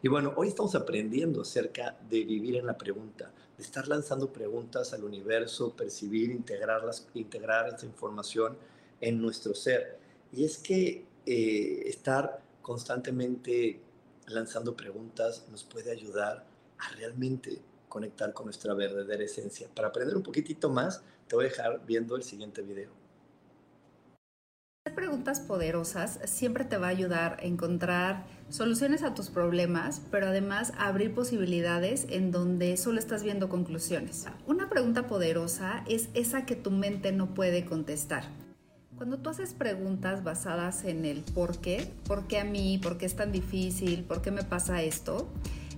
Y 0.00 0.06
bueno, 0.06 0.32
hoy 0.36 0.46
estamos 0.46 0.76
aprendiendo 0.76 1.42
acerca 1.42 1.96
de 2.08 2.22
vivir 2.22 2.54
en 2.54 2.66
la 2.66 2.78
pregunta, 2.78 3.32
de 3.58 3.64
estar 3.64 3.88
lanzando 3.88 4.32
preguntas 4.32 4.92
al 4.92 5.02
universo, 5.02 5.74
percibir, 5.74 6.30
integrarlas, 6.30 7.08
integrar 7.14 7.74
esa 7.74 7.86
información 7.86 8.56
en 9.00 9.20
nuestro 9.20 9.52
ser. 9.52 9.98
Y 10.32 10.44
es 10.44 10.56
que 10.56 11.04
eh, 11.26 11.82
estar 11.86 12.40
constantemente 12.62 13.80
lanzando 14.28 14.76
preguntas 14.76 15.44
nos 15.50 15.64
puede 15.64 15.90
ayudar 15.90 16.46
a 16.78 16.90
realmente 16.90 17.60
conectar 17.88 18.32
con 18.32 18.46
nuestra 18.46 18.74
verdadera 18.74 19.24
esencia. 19.24 19.66
Para 19.74 19.88
aprender 19.88 20.16
un 20.16 20.22
poquitito 20.22 20.70
más, 20.70 21.02
te 21.26 21.34
voy 21.34 21.46
a 21.46 21.48
dejar 21.48 21.84
viendo 21.84 22.14
el 22.14 22.22
siguiente 22.22 22.62
video. 22.62 23.09
Hacer 24.86 24.94
preguntas 24.94 25.40
poderosas 25.40 26.20
siempre 26.24 26.64
te 26.64 26.78
va 26.78 26.86
a 26.86 26.90
ayudar 26.90 27.36
a 27.38 27.44
encontrar 27.44 28.24
soluciones 28.48 29.02
a 29.02 29.12
tus 29.12 29.28
problemas, 29.28 30.00
pero 30.10 30.28
además 30.28 30.72
abrir 30.78 31.12
posibilidades 31.12 32.06
en 32.08 32.30
donde 32.30 32.78
solo 32.78 32.98
estás 32.98 33.22
viendo 33.22 33.50
conclusiones. 33.50 34.24
Una 34.46 34.70
pregunta 34.70 35.06
poderosa 35.06 35.84
es 35.86 36.08
esa 36.14 36.46
que 36.46 36.56
tu 36.56 36.70
mente 36.70 37.12
no 37.12 37.34
puede 37.34 37.66
contestar. 37.66 38.24
Cuando 38.96 39.18
tú 39.18 39.28
haces 39.28 39.52
preguntas 39.52 40.24
basadas 40.24 40.84
en 40.84 41.04
el 41.04 41.24
por 41.24 41.58
qué, 41.58 41.92
por 42.06 42.26
qué 42.26 42.38
a 42.38 42.44
mí, 42.44 42.80
por 42.82 42.96
qué 42.96 43.04
es 43.04 43.16
tan 43.16 43.32
difícil, 43.32 44.04
por 44.04 44.22
qué 44.22 44.30
me 44.30 44.44
pasa 44.44 44.80
esto, 44.80 45.28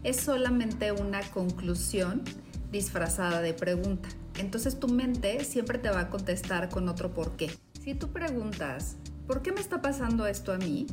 es 0.05 0.19
solamente 0.19 0.93
una 0.93 1.23
conclusión 1.33 2.23
disfrazada 2.71 3.41
de 3.41 3.53
pregunta. 3.53 4.09
Entonces 4.39 4.79
tu 4.79 4.87
mente 4.87 5.43
siempre 5.43 5.79
te 5.79 5.91
va 5.91 6.03
a 6.03 6.09
contestar 6.09 6.69
con 6.69 6.89
otro 6.89 7.13
por 7.13 7.33
qué. 7.33 7.51
Si 7.83 7.95
tú 7.95 8.13
preguntas, 8.13 8.95
¿por 9.27 9.43
qué 9.43 9.51
me 9.51 9.61
está 9.61 9.83
pasando 9.83 10.29
esto 10.29 10.53
a 10.53 10.57
mí? 10.57 10.87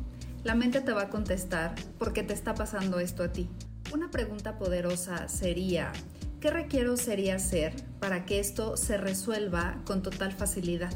La 0.43 0.55
mente 0.55 0.81
te 0.81 0.91
va 0.91 1.03
a 1.03 1.09
contestar, 1.09 1.75
¿por 1.99 2.13
qué 2.13 2.23
te 2.23 2.33
está 2.33 2.55
pasando 2.55 2.99
esto 2.99 3.21
a 3.21 3.31
ti? 3.31 3.47
Una 3.93 4.09
pregunta 4.09 4.57
poderosa 4.57 5.27
sería, 5.27 5.91
¿qué 6.39 6.49
requiero 6.49 6.97
sería 6.97 7.35
hacer 7.35 7.75
para 7.99 8.25
que 8.25 8.39
esto 8.39 8.75
se 8.75 8.97
resuelva 8.97 9.79
con 9.85 10.01
total 10.01 10.31
facilidad? 10.31 10.91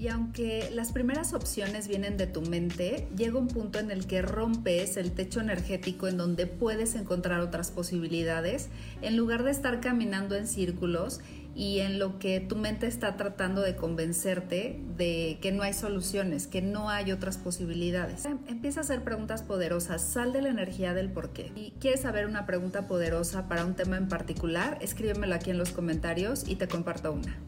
Y 0.00 0.08
aunque 0.08 0.68
las 0.74 0.90
primeras 0.90 1.32
opciones 1.32 1.86
vienen 1.86 2.16
de 2.16 2.26
tu 2.26 2.40
mente, 2.40 3.06
llega 3.16 3.38
un 3.38 3.48
punto 3.48 3.78
en 3.78 3.92
el 3.92 4.06
que 4.06 4.22
rompes 4.22 4.96
el 4.96 5.12
techo 5.12 5.40
energético 5.40 6.08
en 6.08 6.16
donde 6.16 6.46
puedes 6.46 6.96
encontrar 6.96 7.40
otras 7.40 7.70
posibilidades, 7.70 8.68
en 9.00 9.16
lugar 9.16 9.44
de 9.44 9.52
estar 9.52 9.80
caminando 9.80 10.34
en 10.34 10.48
círculos 10.48 11.20
y 11.54 11.80
en 11.80 11.98
lo 11.98 12.18
que 12.18 12.40
tu 12.40 12.56
mente 12.56 12.86
está 12.86 13.16
tratando 13.16 13.60
de 13.60 13.76
convencerte 13.76 14.80
de 14.96 15.38
que 15.42 15.52
no 15.52 15.62
hay 15.62 15.72
soluciones, 15.72 16.46
que 16.46 16.62
no 16.62 16.90
hay 16.90 17.12
otras 17.12 17.38
posibilidades. 17.38 18.24
Empieza 18.24 18.80
a 18.80 18.82
hacer 18.82 19.02
preguntas 19.02 19.42
poderosas, 19.42 20.02
sal 20.02 20.32
de 20.32 20.42
la 20.42 20.48
energía 20.48 20.94
del 20.94 21.12
por 21.12 21.30
qué. 21.32 21.52
Y 21.56 21.72
quieres 21.80 22.00
saber 22.00 22.26
una 22.26 22.46
pregunta 22.46 22.86
poderosa 22.86 23.48
para 23.48 23.64
un 23.64 23.74
tema 23.74 23.96
en 23.96 24.08
particular, 24.08 24.78
escríbemelo 24.80 25.34
aquí 25.34 25.50
en 25.50 25.58
los 25.58 25.72
comentarios 25.72 26.48
y 26.48 26.56
te 26.56 26.68
comparto 26.68 27.12
una. 27.12 27.38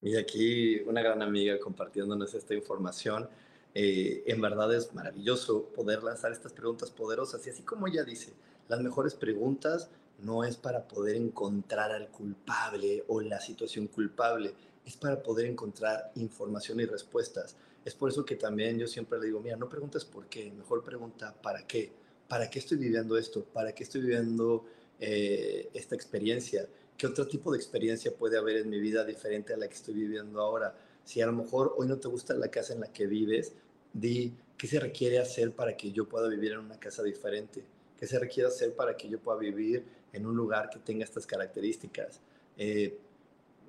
Y 0.00 0.16
aquí 0.16 0.80
una 0.86 1.02
gran 1.02 1.22
amiga 1.22 1.58
compartiéndonos 1.58 2.34
esta 2.34 2.54
información. 2.54 3.28
Eh, 3.74 4.24
en 4.26 4.40
verdad 4.40 4.74
es 4.74 4.94
maravilloso 4.94 5.70
poder 5.74 6.02
lanzar 6.02 6.32
estas 6.32 6.52
preguntas 6.52 6.90
poderosas 6.90 7.46
y 7.46 7.50
así 7.50 7.62
como 7.62 7.86
ella 7.86 8.02
dice, 8.02 8.32
las 8.68 8.80
mejores 8.80 9.14
preguntas 9.14 9.90
no 10.18 10.44
es 10.44 10.56
para 10.56 10.86
poder 10.86 11.16
encontrar 11.16 11.92
al 11.92 12.08
culpable 12.08 13.04
o 13.08 13.20
la 13.20 13.40
situación 13.40 13.86
culpable, 13.86 14.52
es 14.84 14.96
para 14.96 15.22
poder 15.22 15.46
encontrar 15.46 16.12
información 16.16 16.80
y 16.80 16.86
respuestas. 16.86 17.56
Es 17.84 17.94
por 17.94 18.10
eso 18.10 18.24
que 18.24 18.36
también 18.36 18.78
yo 18.78 18.86
siempre 18.86 19.18
le 19.18 19.26
digo, 19.26 19.40
mira, 19.40 19.56
no 19.56 19.68
preguntes 19.68 20.04
por 20.04 20.26
qué, 20.26 20.50
mejor 20.50 20.82
pregunta 20.82 21.34
para 21.40 21.66
qué. 21.66 21.92
¿Para 22.26 22.50
qué 22.50 22.58
estoy 22.58 22.78
viviendo 22.78 23.16
esto? 23.16 23.44
¿Para 23.44 23.72
qué 23.72 23.84
estoy 23.84 24.02
viviendo 24.02 24.64
eh, 25.00 25.70
esta 25.72 25.94
experiencia? 25.94 26.68
¿Qué 26.96 27.06
otro 27.06 27.26
tipo 27.26 27.52
de 27.52 27.58
experiencia 27.58 28.14
puede 28.14 28.36
haber 28.36 28.56
en 28.56 28.68
mi 28.68 28.80
vida 28.80 29.04
diferente 29.04 29.54
a 29.54 29.56
la 29.56 29.68
que 29.68 29.74
estoy 29.74 29.94
viviendo 29.94 30.40
ahora? 30.40 30.76
Si 31.04 31.20
a 31.22 31.26
lo 31.26 31.32
mejor 31.32 31.74
hoy 31.78 31.86
no 31.86 31.98
te 31.98 32.08
gusta 32.08 32.34
la 32.34 32.48
casa 32.48 32.74
en 32.74 32.80
la 32.80 32.92
que 32.92 33.06
vives, 33.06 33.52
di 33.92 34.34
qué 34.58 34.66
se 34.66 34.80
requiere 34.80 35.18
hacer 35.18 35.52
para 35.52 35.76
que 35.76 35.92
yo 35.92 36.08
pueda 36.08 36.28
vivir 36.28 36.52
en 36.52 36.58
una 36.58 36.78
casa 36.78 37.02
diferente, 37.02 37.64
qué 37.98 38.06
se 38.06 38.18
requiere 38.18 38.48
hacer 38.48 38.74
para 38.74 38.96
que 38.96 39.08
yo 39.08 39.18
pueda 39.20 39.38
vivir 39.38 39.84
en 40.12 40.26
un 40.26 40.36
lugar 40.36 40.70
que 40.70 40.78
tenga 40.78 41.04
estas 41.04 41.26
características. 41.26 42.20
Eh, 42.56 42.98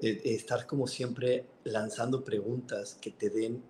eh, 0.01 0.21
estar 0.25 0.65
como 0.65 0.87
siempre 0.87 1.45
lanzando 1.65 2.23
preguntas 2.23 2.97
que 3.01 3.11
te 3.11 3.29
den 3.29 3.61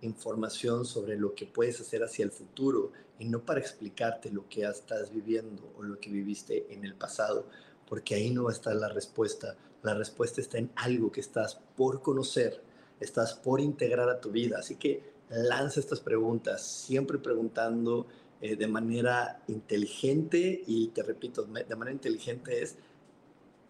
información 0.00 0.84
sobre 0.84 1.16
lo 1.16 1.34
que 1.34 1.46
puedes 1.46 1.80
hacer 1.80 2.02
hacia 2.02 2.24
el 2.24 2.30
futuro 2.30 2.92
y 3.18 3.26
no 3.26 3.44
para 3.44 3.60
explicarte 3.60 4.30
lo 4.30 4.48
que 4.48 4.62
estás 4.62 5.12
viviendo 5.12 5.72
o 5.76 5.82
lo 5.82 5.98
que 5.98 6.10
viviste 6.10 6.72
en 6.72 6.84
el 6.84 6.94
pasado, 6.94 7.48
porque 7.88 8.14
ahí 8.14 8.30
no 8.30 8.44
va 8.44 8.50
a 8.50 8.54
estar 8.54 8.74
la 8.74 8.88
respuesta. 8.88 9.56
La 9.82 9.94
respuesta 9.94 10.40
está 10.40 10.58
en 10.58 10.70
algo 10.76 11.10
que 11.10 11.20
estás 11.20 11.60
por 11.76 12.02
conocer, 12.02 12.62
estás 13.00 13.34
por 13.34 13.60
integrar 13.60 14.08
a 14.08 14.20
tu 14.20 14.30
vida. 14.30 14.58
Así 14.58 14.76
que 14.76 15.02
lanza 15.30 15.80
estas 15.80 16.00
preguntas, 16.00 16.62
siempre 16.62 17.18
preguntando 17.18 18.06
eh, 18.40 18.54
de 18.54 18.66
manera 18.68 19.42
inteligente 19.48 20.62
y 20.66 20.88
te 20.88 21.02
repito, 21.02 21.42
de 21.42 21.76
manera 21.76 21.92
inteligente 21.92 22.62
es 22.62 22.76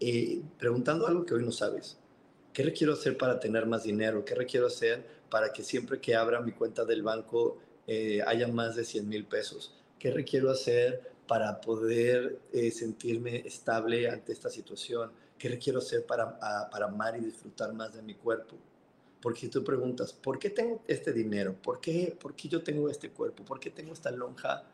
eh, 0.00 0.42
preguntando 0.58 1.06
algo 1.06 1.24
que 1.24 1.34
hoy 1.34 1.44
no 1.44 1.52
sabes. 1.52 1.96
¿Qué 2.52 2.62
requiero 2.62 2.92
hacer 2.92 3.16
para 3.16 3.40
tener 3.40 3.66
más 3.66 3.84
dinero? 3.84 4.24
¿Qué 4.24 4.34
requiero 4.34 4.66
hacer 4.66 5.04
para 5.30 5.52
que 5.52 5.62
siempre 5.62 6.00
que 6.00 6.14
abra 6.14 6.40
mi 6.40 6.52
cuenta 6.52 6.84
del 6.84 7.02
banco 7.02 7.58
eh, 7.86 8.20
haya 8.26 8.48
más 8.48 8.76
de 8.76 8.84
100 8.84 9.08
mil 9.08 9.24
pesos? 9.24 9.74
¿Qué 9.98 10.10
requiero 10.10 10.50
hacer 10.50 11.12
para 11.26 11.60
poder 11.60 12.38
sentirme 12.72 13.36
estable 13.46 14.08
ante 14.08 14.32
esta 14.32 14.50
situación? 14.50 15.10
¿Qué 15.38 15.48
requiero 15.48 15.78
hacer 15.78 16.04
para, 16.04 16.38
para 16.70 16.86
amar 16.86 17.16
y 17.16 17.24
disfrutar 17.24 17.72
más 17.72 17.94
de 17.94 18.02
mi 18.02 18.14
cuerpo? 18.14 18.56
Porque 19.20 19.40
si 19.40 19.48
tú 19.48 19.64
preguntas, 19.64 20.12
¿por 20.12 20.38
qué 20.38 20.50
tengo 20.50 20.82
este 20.86 21.12
dinero? 21.12 21.54
¿Por 21.60 21.80
qué, 21.80 22.16
¿Por 22.20 22.34
qué 22.34 22.48
yo 22.48 22.62
tengo 22.62 22.88
este 22.88 23.10
cuerpo? 23.10 23.44
¿Por 23.44 23.58
qué 23.58 23.70
tengo 23.70 23.92
esta 23.92 24.10
lonja? 24.10 24.64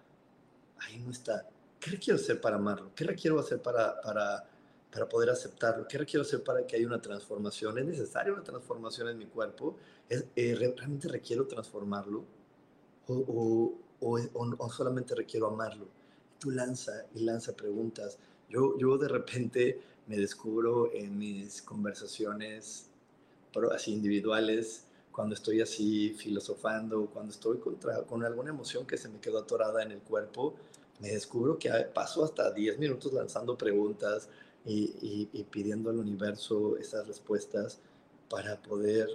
Ahí 0.81 0.99
no 0.99 1.11
está. 1.11 1.49
¿Qué 1.81 1.91
requiero 1.91 2.19
hacer 2.19 2.41
para 2.41 2.57
amarlo? 2.57 2.91
¿Qué 2.95 3.05
requiero 3.05 3.39
hacer 3.39 3.61
para, 3.63 4.01
para, 4.03 4.49
para 4.93 5.09
poder 5.09 5.31
aceptarlo? 5.31 5.89
¿Qué 5.89 5.97
requiero 5.97 6.23
hacer 6.23 6.43
para 6.43 6.67
que 6.67 6.77
haya 6.77 6.87
una 6.87 7.01
transformación? 7.01 7.79
¿Es 7.79 7.87
necesaria 7.87 8.33
una 8.33 8.45
transformación 8.45 9.09
en 9.09 9.19
mi 9.19 9.27
cuerpo? 9.27 9.77
¿Es, 10.09 10.27
eh, 10.37 10.55
¿Realmente 10.55 11.09
requiero 11.09 11.47
transformarlo? 11.47 12.25
¿O, 13.07 13.75
o, 14.01 14.19
o, 14.59 14.71
solamente 14.71 15.15
requiero 15.15 15.47
amarlo? 15.47 15.89
Tú 16.39 16.51
lanza 16.51 17.07
y 17.15 17.21
lanza 17.21 17.55
preguntas. 17.55 18.19
Yo, 18.49 18.79
yo 18.79 18.99
de 18.99 19.09
repente 19.09 19.81
me 20.07 20.17
descubro 20.17 20.93
en 20.93 21.19
mis 21.19 21.63
conversaciones 21.63 22.91
así 23.73 23.93
individuales, 23.93 24.87
cuando 25.13 25.35
estoy 25.35 25.61
así 25.61 26.11
filosofando, 26.11 27.07
cuando 27.07 27.33
estoy 27.33 27.59
contra, 27.59 28.03
con 28.03 28.25
alguna 28.25 28.51
emoción 28.51 28.87
que 28.87 28.97
se 28.97 29.09
me 29.09 29.21
quedó 29.21 29.39
atorada 29.39 29.83
en 29.83 29.93
el 29.93 30.01
cuerpo, 30.01 30.55
me 31.01 31.11
descubro 31.11 31.59
que 31.59 31.71
paso 31.95 32.25
hasta 32.25 32.51
10 32.51 32.79
minutos 32.79 33.13
lanzando 33.13 33.57
preguntas 33.57 34.29
y, 34.67 35.29
y, 35.33 35.45
pidiendo 35.45 35.91
al 35.91 35.99
universo 35.99 36.77
esas 36.79 37.07
respuestas 37.07 37.81
para 38.29 38.61
poder 38.63 39.09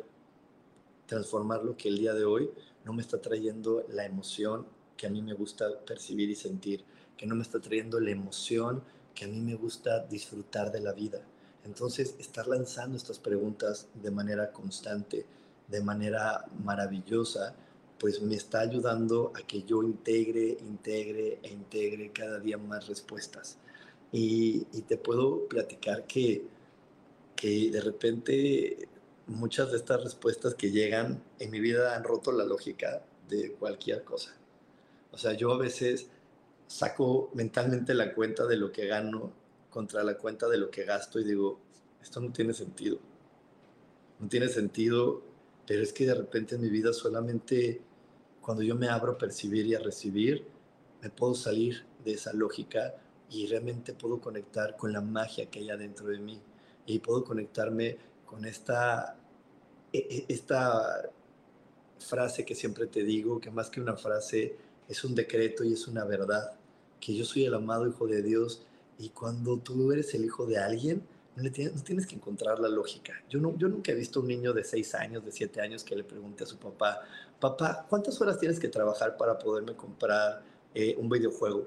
transformar 1.07 1.63
lo 1.63 1.75
que 1.75 1.89
el 1.89 1.97
día 1.97 2.13
de 2.13 2.23
hoy 2.23 2.51
no 2.85 2.93
me 2.93 3.01
está 3.01 3.19
trayendo 3.19 3.83
la 3.89 4.05
emoción 4.05 4.67
que 4.95 5.07
a 5.07 5.09
mí 5.09 5.21
me 5.21 5.33
gusta 5.33 5.79
percibir 5.85 6.29
y 6.29 6.35
sentir, 6.35 6.83
que 7.17 7.25
no 7.25 7.35
me 7.35 7.41
está 7.41 7.59
trayendo 7.59 7.99
la 7.99 8.11
emoción 8.11 8.83
que 9.15 9.25
a 9.25 9.27
mí 9.27 9.41
me 9.41 9.55
gusta 9.55 10.05
disfrutar 10.05 10.71
de 10.71 10.81
la 10.81 10.93
vida. 10.93 11.21
Entonces, 11.65 12.15
estar 12.19 12.47
lanzando 12.47 12.97
estas 12.97 13.19
preguntas 13.19 13.87
de 13.93 14.11
manera 14.11 14.51
constante, 14.51 15.25
de 15.67 15.81
manera 15.81 16.45
maravillosa, 16.63 17.55
pues 17.99 18.21
me 18.21 18.35
está 18.35 18.61
ayudando 18.61 19.33
a 19.35 19.45
que 19.45 19.63
yo 19.63 19.83
integre, 19.83 20.57
integre 20.61 21.39
e 21.43 21.49
integre 21.49 22.11
cada 22.11 22.39
día 22.39 22.57
más 22.57 22.87
respuestas. 22.87 23.57
Y, 24.11 24.61
te 24.87 24.97
puedo 24.97 25.47
platicar 25.47 26.05
que, 26.07 26.47
que 27.35 27.69
de 27.69 27.81
repente 27.81 28.87
muchas 29.27 29.69
de 29.71 29.77
estas 29.77 30.03
respuestas 30.03 30.55
que 30.55 30.71
llegan 30.71 31.21
en 31.37 31.51
mi 31.51 31.59
vida 31.59 31.95
han 31.95 32.03
roto 32.03 32.31
la 32.31 32.43
lógica 32.43 33.03
de 33.27 33.51
cualquier 33.51 34.03
cosa. 34.03 34.33
O 35.11 35.17
sea, 35.17 35.33
yo 35.33 35.51
a 35.51 35.57
veces 35.57 36.07
saco 36.67 37.29
mentalmente 37.33 37.93
la 37.93 38.13
cuenta 38.13 38.45
de 38.45 38.57
lo 38.57 38.71
que 38.71 38.87
gano 38.87 39.31
contra 39.69 40.03
la 40.03 40.17
cuenta 40.17 40.47
de 40.47 40.57
lo 40.57 40.69
que 40.69 40.83
gasto 40.83 41.19
y 41.19 41.23
digo, 41.23 41.59
esto 42.01 42.19
no 42.19 42.31
tiene 42.31 42.53
sentido. 42.53 42.99
No 44.19 44.27
tiene 44.27 44.49
sentido, 44.49 45.21
pero 45.65 45.81
es 45.83 45.93
que 45.93 46.05
de 46.05 46.15
repente 46.15 46.55
en 46.55 46.61
mi 46.61 46.69
vida 46.69 46.93
solamente 46.93 47.81
cuando 48.41 48.63
yo 48.63 48.75
me 48.75 48.89
abro 48.89 49.11
a 49.13 49.17
percibir 49.17 49.67
y 49.67 49.75
a 49.75 49.79
recibir, 49.79 50.45
me 51.01 51.09
puedo 51.09 51.35
salir 51.35 51.85
de 52.03 52.13
esa 52.13 52.33
lógica 52.33 52.95
y 53.29 53.45
realmente 53.47 53.93
puedo 53.93 54.19
conectar 54.19 54.75
con 54.75 54.91
la 54.91 55.01
magia 55.01 55.49
que 55.49 55.59
hay 55.59 55.69
adentro 55.69 56.07
de 56.07 56.19
mí 56.19 56.41
y 56.85 56.99
puedo 56.99 57.23
conectarme 57.23 57.97
con 58.25 58.45
esta, 58.45 59.15
e, 59.93 59.99
e, 59.99 60.25
esta 60.33 61.11
frase 61.99 62.43
que 62.43 62.55
siempre 62.55 62.87
te 62.87 63.03
digo, 63.03 63.39
que 63.39 63.51
más 63.51 63.69
que 63.69 63.81
una 63.81 63.95
frase 63.95 64.55
es 64.87 65.03
un 65.03 65.13
decreto 65.13 65.63
y 65.63 65.73
es 65.73 65.87
una 65.87 66.03
verdad, 66.03 66.53
que 66.99 67.13
yo 67.13 67.25
soy 67.25 67.45
el 67.45 67.53
amado 67.53 67.87
Hijo 67.87 68.07
de 68.07 68.23
Dios 68.23 68.65
y 68.99 69.09
cuando 69.09 69.57
tú 69.57 69.91
eres 69.91 70.13
el 70.13 70.25
hijo 70.25 70.45
de 70.45 70.57
alguien, 70.57 71.01
no, 71.35 71.49
tienes, 71.51 72.05
que 72.05 72.15
encontrar 72.15 72.59
la 72.59 72.67
lógica. 72.67 73.13
Yo, 73.29 73.39
no, 73.39 73.57
yo 73.57 73.69
nunca 73.69 73.93
he 73.93 73.95
visto 73.95 74.19
un 74.19 74.27
niño 74.27 74.51
de 74.51 74.65
6 74.65 74.93
años, 74.95 75.23
de 75.23 75.31
7 75.31 75.61
años 75.61 75.85
que 75.85 75.95
le 75.95 76.03
pregunte 76.03 76.43
a 76.43 76.47
su 76.47 76.57
papá, 76.57 76.99
papá, 77.39 77.85
¿cuántas 77.89 78.19
horas 78.19 78.37
tienes 78.37 78.59
que 78.59 78.67
trabajar 78.67 79.15
para 79.15 79.39
poderme 79.39 79.73
comprar 79.73 80.43
eh, 80.75 80.95
un 80.99 81.07
videojuego? 81.07 81.65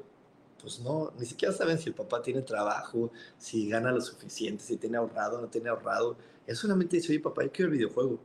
Pues 0.61 0.79
no, 0.81 1.13
ni 1.19 1.25
siquiera 1.25 1.55
saben 1.55 1.79
si 1.79 1.89
el 1.89 1.95
papá 1.95 2.21
tiene 2.21 2.43
trabajo, 2.43 3.11
si 3.39 3.69
gana 3.69 3.91
lo 3.91 4.01
suficiente, 4.03 4.63
si 4.63 4.77
tiene 4.77 4.99
ahorrado 4.99 5.41
no 5.41 5.49
tiene 5.49 5.71
ahorrado. 5.71 6.17
Él 6.47 6.55
solamente 6.55 6.97
dice, 6.97 7.11
oye, 7.11 7.21
papá, 7.21 7.43
yo 7.43 7.51
quiero 7.51 7.71
el 7.71 7.79
videojuego 7.79 8.21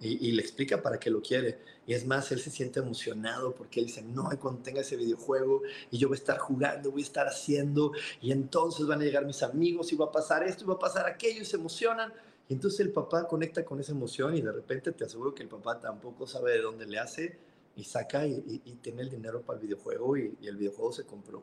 y, 0.00 0.32
le 0.32 0.42
explica 0.42 0.80
para 0.80 0.98
qué 0.98 1.10
lo 1.10 1.20
quiere. 1.20 1.58
Y 1.86 1.94
es 1.94 2.06
más, 2.06 2.30
él 2.30 2.40
se 2.40 2.50
siente 2.50 2.80
emocionado 2.80 3.54
porque 3.54 3.80
él 3.80 3.86
dice, 3.86 4.02
no, 4.02 4.28
cuando 4.40 4.62
tenga 4.62 4.80
ese 4.80 4.96
videojuego 4.96 5.62
y 5.90 5.98
yo 5.98 6.08
voy 6.08 6.16
a 6.16 6.20
estar 6.20 6.38
jugando, 6.38 6.92
voy 6.92 7.02
a 7.02 7.04
estar 7.04 7.26
haciendo, 7.26 7.92
y 8.20 8.30
entonces 8.30 8.86
van 8.86 9.00
a 9.00 9.04
llegar 9.04 9.24
mis 9.24 9.42
amigos 9.42 9.92
y 9.92 9.96
va 9.96 10.06
a 10.06 10.12
pasar 10.12 10.42
esto 10.44 10.64
y 10.64 10.68
va 10.68 10.74
a 10.74 10.78
pasar 10.78 11.06
aquello 11.06 11.42
y 11.42 11.44
se 11.44 11.56
emocionan. 11.56 12.12
Y 12.48 12.54
entonces 12.54 12.80
el 12.80 12.92
papá 12.92 13.26
conecta 13.26 13.64
con 13.64 13.80
esa 13.80 13.92
emoción 13.92 14.36
y 14.36 14.40
de 14.40 14.52
repente 14.52 14.92
te 14.92 15.04
aseguro 15.04 15.34
que 15.34 15.42
el 15.42 15.48
papá 15.48 15.80
tampoco 15.80 16.26
sabe 16.26 16.52
de 16.52 16.62
dónde 16.62 16.86
le 16.86 16.98
hace 16.98 17.38
y 17.76 17.84
saca 17.84 18.26
y, 18.26 18.40
tiene 18.82 19.02
el 19.02 19.10
dinero 19.10 19.42
para 19.42 19.58
el 19.58 19.66
videojuego 19.66 20.16
y, 20.16 20.36
y 20.40 20.46
el 20.48 20.56
videojuego 20.56 20.92
se 20.92 21.04
compró 21.04 21.42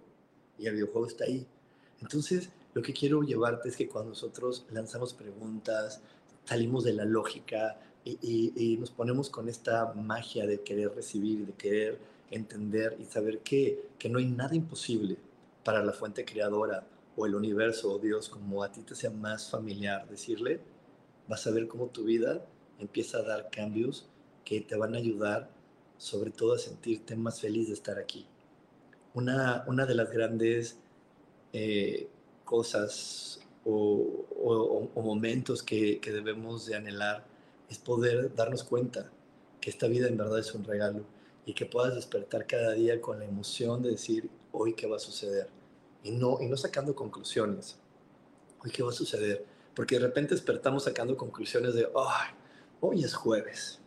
y 0.57 0.67
el 0.67 0.73
videojuego 0.73 1.07
está 1.07 1.25
ahí. 1.25 1.45
Entonces, 2.01 2.49
lo 2.73 2.81
que 2.81 2.93
quiero 2.93 3.21
llevarte 3.21 3.69
es 3.69 3.77
que 3.77 3.87
cuando 3.87 4.09
nosotros 4.09 4.65
lanzamos 4.71 5.13
preguntas, 5.13 6.01
salimos 6.45 6.83
de 6.83 6.93
la 6.93 7.05
lógica, 7.05 7.79
y, 8.05 8.77
nos 8.79 8.91
ponemos 8.91 9.29
con 9.29 9.49
esta 9.49 9.93
magia 9.93 10.45
de 10.45 10.61
querer 10.61 10.93
recibir, 10.93 11.45
de 11.45 11.53
querer 11.53 11.99
entender 12.29 12.95
y 12.99 13.05
saber 13.05 13.39
que, 13.39 13.89
que 13.97 14.09
no 14.09 14.19
hay 14.19 14.25
nada 14.25 14.55
imposible 14.55 15.17
para 15.63 15.83
la 15.83 15.91
fuente 15.91 16.23
creadora 16.23 16.85
o 17.17 17.25
el 17.25 17.33
universo 17.33 17.93
o 17.93 17.99
Dios, 17.99 18.29
como 18.29 18.63
a 18.63 18.71
ti 18.71 18.81
te 18.81 18.93
sea 18.93 19.09
más 19.09 19.49
familiar 19.49 20.07
decirle, 20.07 20.59
vas 21.27 21.47
a 21.47 21.51
ver 21.51 21.67
cómo 21.67 21.87
tu 21.87 22.03
vida 22.03 22.45
empieza 22.79 23.19
a 23.19 23.23
dar 23.23 23.49
cambios 23.49 24.05
que 24.43 24.61
te 24.61 24.75
van 24.75 24.93
a 24.93 24.97
ayudar 24.97 25.49
sobre 25.97 26.29
todo 26.29 26.53
a 26.53 26.59
sentirte 26.59 27.15
más 27.15 27.41
feliz 27.41 27.69
de 27.69 27.73
estar 27.73 27.97
aquí. 27.97 28.27
Una, 29.13 29.63
una 29.67 29.85
de 29.85 29.95
las 29.95 30.11
grandes 30.11 30.77
eh, 31.53 32.07
cosas 32.43 33.39
o, 33.63 34.25
o, 34.93 35.01
momentos 35.01 35.63
que, 35.63 35.99
que 35.99 36.11
debemos 36.11 36.65
de 36.65 36.75
anhelar 36.75 37.25
es 37.75 37.79
poder 37.79 38.33
darnos 38.33 38.63
cuenta 38.63 39.11
que 39.59 39.69
esta 39.69 39.87
vida 39.87 40.07
en 40.07 40.15
verdad 40.15 40.39
es 40.39 40.53
un 40.53 40.63
regalo 40.63 41.03
y 41.45 41.53
que 41.53 41.65
puedas 41.65 41.93
despertar 41.93 42.47
cada 42.47 42.71
día 42.71 43.01
con 43.01 43.19
la 43.19 43.25
emoción 43.25 43.81
de 43.81 43.91
decir, 43.91 44.29
hoy 44.53 44.73
qué 44.73 44.87
va 44.87 44.95
a 44.95 44.99
suceder. 44.99 45.49
Y 46.03 46.11
no, 46.11 46.37
y 46.39 46.47
no 46.47 46.55
sacando 46.55 46.95
conclusiones. 46.95 47.77
Hoy 48.63 48.71
qué 48.71 48.81
va 48.81 48.91
a 48.91 48.93
suceder. 48.93 49.45
Porque 49.75 49.95
de 49.95 50.05
repente 50.07 50.33
despertamos 50.33 50.83
sacando 50.83 51.17
conclusiones 51.17 51.73
de, 51.73 51.89
ay, 51.95 52.33
hoy 52.79 53.03
es 53.03 53.13
jueves. 53.13 53.79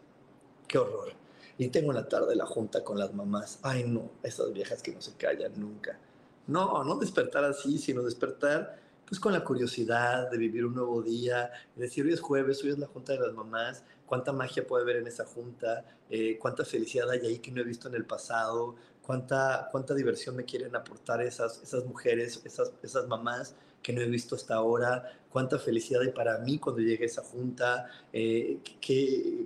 Qué 0.66 0.76
horror. 0.76 1.14
Y 1.57 1.68
tengo 1.68 1.91
en 1.91 1.97
la 1.97 2.09
tarde 2.09 2.36
la 2.36 2.47
junta 2.47 2.84
con 2.84 2.99
las 2.99 3.14
mamás. 3.14 3.59
Ay, 3.62 3.84
no, 3.84 4.11
esas 4.22 4.53
viejas 4.53 4.82
que 4.82 4.93
no 4.93 5.01
se 5.01 5.14
callan 5.14 5.59
nunca. 5.59 5.99
No, 6.47 6.84
no 6.84 6.97
despertar 6.97 7.45
así, 7.45 7.78
sino 7.78 8.03
despertar 8.03 8.78
pues 9.09 9.21
con 9.21 9.33
la 9.33 9.43
curiosidad 9.43 10.31
de 10.31 10.37
vivir 10.37 10.67
un 10.67 10.75
nuevo 10.75 11.03
día, 11.03 11.51
de 11.75 11.85
decir 11.85 12.05
hoy 12.05 12.13
es 12.13 12.21
jueves, 12.21 12.63
hoy 12.63 12.71
es 12.71 12.79
la 12.79 12.87
junta 12.87 13.15
de 13.15 13.21
las 13.21 13.33
mamás, 13.33 13.83
cuánta 14.05 14.33
magia 14.33 14.67
puede 14.67 14.83
haber 14.83 14.97
en 14.97 15.07
esa 15.07 15.25
junta, 15.25 15.83
eh, 16.11 16.37
cuánta 16.39 16.63
felicidad 16.65 17.09
hay 17.09 17.21
ahí 17.21 17.39
que 17.39 17.51
no 17.51 17.63
he 17.63 17.65
visto 17.65 17.89
en 17.89 17.95
el 17.95 18.05
pasado, 18.05 18.77
cuánta, 19.01 19.69
cuánta 19.73 19.95
diversión 19.95 20.37
me 20.37 20.45
quieren 20.45 20.77
aportar 20.77 21.23
esas, 21.23 21.63
esas 21.63 21.87
mujeres, 21.87 22.43
esas, 22.45 22.71
esas 22.83 23.09
mamás 23.09 23.55
que 23.83 23.95
no 23.95 24.03
he 24.03 24.07
visto 24.07 24.35
hasta 24.35 24.57
ahora, 24.57 25.19
cuánta 25.31 25.59
felicidad 25.59 26.03
hay 26.03 26.11
para 26.11 26.37
mí 26.39 26.59
cuando 26.59 26.83
llegue 26.83 27.05
a 27.05 27.07
esa 27.07 27.23
junta, 27.23 27.89
eh, 28.13 28.59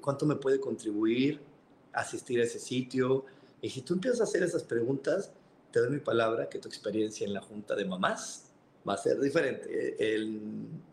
cuánto 0.00 0.26
me 0.26 0.34
puede 0.34 0.58
contribuir 0.58 1.40
asistir 1.92 2.40
a 2.40 2.44
ese 2.44 2.58
sitio. 2.58 3.26
Y 3.60 3.70
si 3.70 3.82
tú 3.82 3.94
empiezas 3.94 4.22
a 4.22 4.24
hacer 4.24 4.42
esas 4.42 4.64
preguntas, 4.64 5.30
te 5.70 5.78
doy 5.78 5.90
mi 5.90 6.00
palabra 6.00 6.48
que 6.48 6.58
tu 6.58 6.66
experiencia 6.66 7.24
en 7.24 7.32
la 7.32 7.40
junta 7.40 7.76
de 7.76 7.84
mamás 7.84 8.51
va 8.88 8.94
a 8.94 8.98
ser 8.98 9.20
diferente. 9.20 9.96
El, 9.98 10.40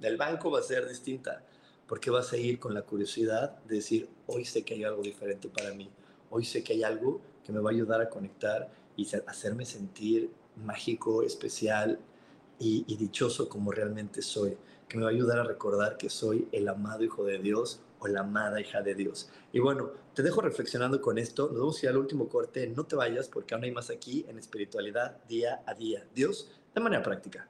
el 0.02 0.18
banco 0.18 0.52
va 0.52 0.60
a 0.60 0.64
ser 0.64 0.88
distinta, 0.88 1.44
porque 1.88 2.10
vas 2.10 2.32
a 2.34 2.38
ir 2.38 2.60
con 2.60 2.74
la 2.74 2.84
curiosidad 2.84 3.58
de 3.64 3.76
decir, 3.76 4.10
hoy 4.28 4.46
sé 4.46 4.64
que 4.64 4.76
hay 4.76 4.84
algo 4.84 5.02
diferente 5.02 5.50
para 5.50 5.74
mí, 5.74 5.90
hoy 6.30 6.46
sé 6.46 6.64
que 6.64 6.74
hay 6.74 6.84
algo 6.84 7.22
que 7.44 7.52
me 7.52 7.60
va 7.60 7.72
a 7.72 7.74
ayudar 7.74 8.02
a 8.02 8.10
conectar 8.10 8.70
y 8.96 9.08
hacerme 9.26 9.66
sentir 9.66 10.30
mágico, 10.64 11.24
especial 11.24 12.00
y, 12.60 12.96
dichoso 12.96 13.48
como 13.48 13.72
realmente 13.72 14.22
soy, 14.22 14.58
que 14.88 14.98
me 14.98 15.04
va 15.04 15.10
a 15.10 15.14
ayudar 15.14 15.40
a 15.40 15.44
recordar 15.44 15.98
que 15.98 16.10
soy 16.10 16.48
el 16.52 16.68
amado 16.68 17.04
Hijo 17.04 17.24
de 17.24 17.40
Dios 17.40 17.82
o 18.00 18.08
la 18.08 18.22
amada 18.22 18.60
hija 18.60 18.82
de 18.82 18.96
Dios. 18.96 19.30
Y 19.52 19.60
bueno, 19.60 19.92
te 20.14 20.24
dejo 20.24 20.42
reflexionando 20.42 21.02
con 21.02 21.18
esto. 21.18 21.50
Nos 21.50 21.60
vamos 21.60 21.78
a 21.78 21.86
ir 21.86 21.90
al 21.90 21.98
último 21.98 22.30
corte. 22.30 22.68
No 22.68 22.86
te 22.86 22.96
vayas 22.96 23.28
porque 23.28 23.54
aún 23.54 23.64
hay 23.64 23.72
más 23.72 23.90
aquí 23.90 24.26
en 24.28 24.38
espiritualidad 24.38 25.18
día 25.28 25.64
a 25.66 25.74
día. 25.74 26.06
Dios, 26.14 26.52
de 26.74 26.82
manera 26.82 27.04
práctica. 27.04 27.50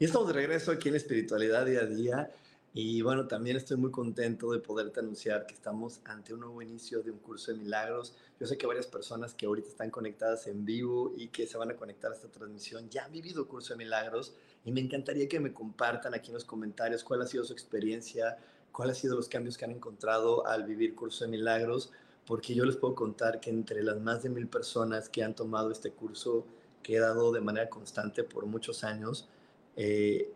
Y 0.00 0.06
estamos 0.06 0.28
de 0.28 0.32
regreso 0.32 0.72
aquí 0.72 0.88
en 0.88 0.94
Espiritualidad 0.94 1.66
Día 1.66 1.80
a 1.80 1.84
Día. 1.84 2.30
Y 2.72 3.02
bueno, 3.02 3.28
también 3.28 3.58
estoy 3.58 3.76
muy 3.76 3.90
contento 3.90 4.50
de 4.50 4.58
poderte 4.58 5.00
anunciar 5.00 5.44
que 5.44 5.52
estamos 5.52 6.00
ante 6.06 6.32
un 6.32 6.40
nuevo 6.40 6.62
inicio 6.62 7.02
de 7.02 7.10
un 7.10 7.18
curso 7.18 7.52
de 7.52 7.58
milagros. 7.58 8.16
Yo 8.40 8.46
sé 8.46 8.56
que 8.56 8.66
varias 8.66 8.86
personas 8.86 9.34
que 9.34 9.44
ahorita 9.44 9.68
están 9.68 9.90
conectadas 9.90 10.46
en 10.46 10.64
vivo 10.64 11.12
y 11.18 11.28
que 11.28 11.46
se 11.46 11.58
van 11.58 11.70
a 11.70 11.76
conectar 11.76 12.10
a 12.10 12.14
esta 12.14 12.28
transmisión 12.28 12.88
ya 12.88 13.04
han 13.04 13.12
vivido 13.12 13.46
curso 13.46 13.74
de 13.74 13.76
milagros 13.76 14.32
y 14.64 14.72
me 14.72 14.80
encantaría 14.80 15.28
que 15.28 15.38
me 15.38 15.52
compartan 15.52 16.14
aquí 16.14 16.28
en 16.28 16.34
los 16.34 16.46
comentarios 16.46 17.04
cuál 17.04 17.20
ha 17.20 17.26
sido 17.26 17.44
su 17.44 17.52
experiencia, 17.52 18.38
cuáles 18.72 18.96
han 18.96 19.02
sido 19.02 19.16
los 19.16 19.28
cambios 19.28 19.58
que 19.58 19.66
han 19.66 19.72
encontrado 19.72 20.46
al 20.46 20.64
vivir 20.64 20.94
curso 20.94 21.26
de 21.26 21.30
milagros, 21.30 21.92
porque 22.24 22.54
yo 22.54 22.64
les 22.64 22.76
puedo 22.76 22.94
contar 22.94 23.38
que 23.38 23.50
entre 23.50 23.82
las 23.82 24.00
más 24.00 24.22
de 24.22 24.30
mil 24.30 24.48
personas 24.48 25.10
que 25.10 25.22
han 25.22 25.34
tomado 25.34 25.70
este 25.70 25.90
curso 25.90 26.46
que 26.82 26.96
he 26.96 27.00
dado 27.00 27.32
de 27.32 27.42
manera 27.42 27.68
constante 27.68 28.24
por 28.24 28.46
muchos 28.46 28.82
años, 28.82 29.28
eh, 29.76 30.32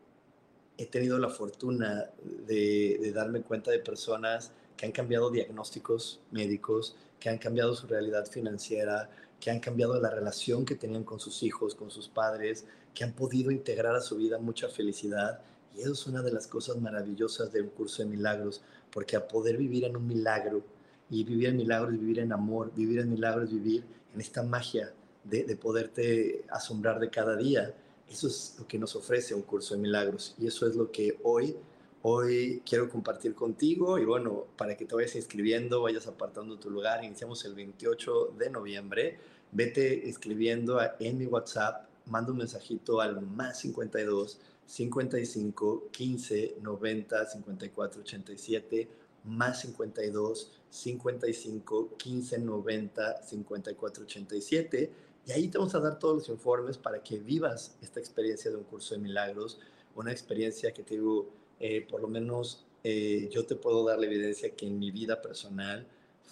he 0.77 0.87
tenido 0.87 1.19
la 1.19 1.29
fortuna 1.29 2.11
de, 2.47 3.13
darme 3.15 3.43
cuenta 3.43 3.71
de 3.71 3.79
personas 3.79 4.53
que 4.77 4.87
han 4.87 4.93
cambiado 4.93 5.31
diagnósticos 5.31 6.21
médicos, 6.31 6.97
que 7.21 7.29
han 7.29 7.39
cambiado 7.39 7.75
su 7.75 7.87
realidad 7.87 8.27
financiera, 8.27 9.09
que 9.39 9.51
han 9.51 9.61
cambiado 9.61 10.01
la 10.01 10.11
relación 10.11 10.65
que 10.65 10.75
tenían 10.75 11.05
con 11.05 11.21
sus 11.21 11.43
hijos, 11.43 11.75
con 11.75 11.91
sus 11.91 12.09
padres, 12.09 12.65
que 12.93 13.05
han 13.05 13.13
podido 13.13 13.51
integrar 13.51 13.95
a 13.95 14.01
su 14.01 14.17
vida 14.17 14.39
mucha 14.39 14.69
felicidad. 14.69 15.41
Y 15.77 15.81
eso 15.81 15.93
es 15.93 16.07
una 16.07 16.23
de 16.23 16.33
las 16.33 16.47
cosas 16.47 16.77
maravillosas 16.77 17.53
de 17.53 17.63
un 17.63 17.69
curso 17.69 18.03
de 18.03 18.09
milagros, 18.09 18.63
porque 18.91 19.17
a 19.17 19.27
poder 19.29 19.57
vivir 19.57 19.85
en 19.85 19.97
un 19.97 20.07
milagro, 20.07 20.63
y 21.11 21.23
vivir 21.23 21.51
en 21.51 21.57
milagros 21.57 21.93
vivir 21.93 22.19
en 22.19 22.33
amor, 22.33 22.73
vivir 22.75 23.01
en 23.01 23.11
milagros 23.11 23.51
vivir 23.51 23.85
en 24.15 24.21
esta 24.21 24.43
magia 24.43 24.93
de, 25.23 25.45
de 25.45 25.57
poderte 25.57 26.45
asombrar 26.49 26.99
de 26.99 27.11
cada 27.11 27.37
día, 27.37 27.75
eso 28.11 28.27
es 28.29 28.57
lo 28.59 28.67
que 28.67 28.79
nos 28.79 28.95
ofrece 28.97 29.35
un 29.35 29.43
curso 29.43 29.75
de 29.75 29.81
milagros 29.81 30.35
y 30.39 30.47
eso 30.47 30.67
es 30.67 30.77
lo 30.77 30.91
que 30.91 31.19
hoy, 31.23 31.57
hoy 32.03 32.63
quiero 32.65 32.89
compartir 32.89 33.35
contigo 33.35 33.99
y 33.99 34.05
bueno, 34.05 34.47
para 34.57 34.77
que 34.77 34.85
te 34.85 34.95
vayas 34.95 35.15
inscribiendo, 35.17 35.83
vayas 35.83 36.07
apartando 36.07 36.59
tu 36.59 36.71
lugar, 36.71 37.05
iniciamos 37.05 37.45
el 37.45 37.55
28 37.55 38.35
de 38.39 38.51
noviembre, 38.51 39.19
vete 39.53 40.09
escribiendo 40.09 40.81
en 41.01 41.19
mi 41.19 41.27
WhatsApp, 41.27 41.89
manda 42.07 42.33
un 42.33 42.39
mensajito 42.39 43.01
al 43.01 43.21
más 43.21 43.61
52 43.61 44.39
55 44.67 45.89
15 45.91 46.57
90 46.63 47.27
54 47.27 48.01
87 48.01 48.89
más 49.25 49.61
52 49.61 50.53
55 50.71 51.97
15 51.97 52.39
90 52.39 53.23
54 53.23 54.05
87 54.05 54.91
y 55.27 55.33
ahí 55.33 55.49
te 55.49 55.59
vamos 55.59 55.75
a 55.75 55.81
dar 55.81 55.99
todos 55.99 56.15
los 56.15 56.29
informes 56.29 56.77
para 56.77 57.03
que 57.03 57.19
vivas 57.19 57.77
esta 57.81 57.99
experiencia 57.99 58.51
de 58.51 58.57
un 58.59 58.65
curso 58.65 58.95
de 58.95 59.01
milagros, 59.01 59.59
una 59.95 60.13
experiencia 60.13 60.73
que 60.73 60.83
te 60.83 60.95
digo, 60.95 61.31
eh, 61.61 61.87
por 61.89 62.01
lo 62.01 62.09
menos 62.09 62.67
eh, 62.83 63.29
yo 63.33 63.47
te 63.47 63.57
puedo 63.57 63.85
dar 63.85 63.99
la 63.99 64.07
evidencia 64.07 64.55
que 64.55 64.67
en 64.67 64.79
mi 64.79 64.91
vida 64.91 65.23
personal 65.23 65.87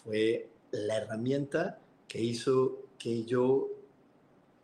fue 0.05 0.49
la 0.72 0.99
herramienta 0.99 1.78
que 2.07 2.20
hizo 2.20 2.82
que 2.99 3.24
yo 3.24 3.70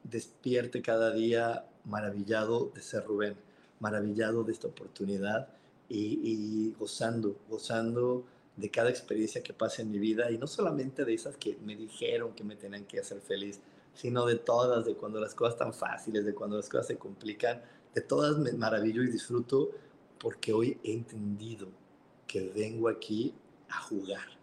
despierte 0.05 0.83
cada 0.83 1.13
día 1.13 1.67
maravillado 1.85 2.71
de 2.75 2.83
ser 2.83 3.05
Rubén, 3.05 3.37
maravillado 3.81 4.45
de 4.45 4.53
esta 4.53 4.69
oportunidad 4.69 5.49
y, 5.89 6.21
y, 6.23 6.75
gozando, 6.79 7.37
gozando 7.49 8.25
de 8.57 8.71
cada 8.71 8.91
experiencia 8.91 9.43
que 9.43 9.55
pasa 9.55 9.81
en 9.81 9.91
mi 9.91 9.99
vida 9.99 10.31
y 10.31 10.37
no 10.37 10.47
solamente 10.47 11.05
de 11.05 11.15
esas 11.15 11.37
que 11.37 11.57
me 11.65 11.77
dijeron 11.77 12.35
que 12.35 12.45
me 12.45 12.57
tenían 12.57 12.85
que 12.85 13.01
hacer 13.01 13.21
feliz, 13.21 13.61
sino 13.99 14.27
de 14.27 14.37
todas, 14.37 14.85
de 14.85 14.95
cuando 14.95 15.21
las 15.21 15.35
cosas 15.35 15.55
están 15.55 15.75
fáciles, 15.75 16.25
de 16.25 16.33
cuando 16.33 16.57
las 16.57 16.69
cosas 16.69 16.87
se 16.87 16.97
complican, 16.97 17.61
de 17.93 18.01
todas 18.01 18.39
me 18.39 18.53
maravillo 18.53 19.03
y 19.03 19.11
disfruto 19.11 19.71
porque 20.21 20.53
hoy 20.53 20.79
he 20.85 20.93
entendido 20.93 21.67
que 22.29 22.49
vengo 22.49 22.89
aquí 22.89 23.35
a 23.69 23.81
jugar. 23.81 24.39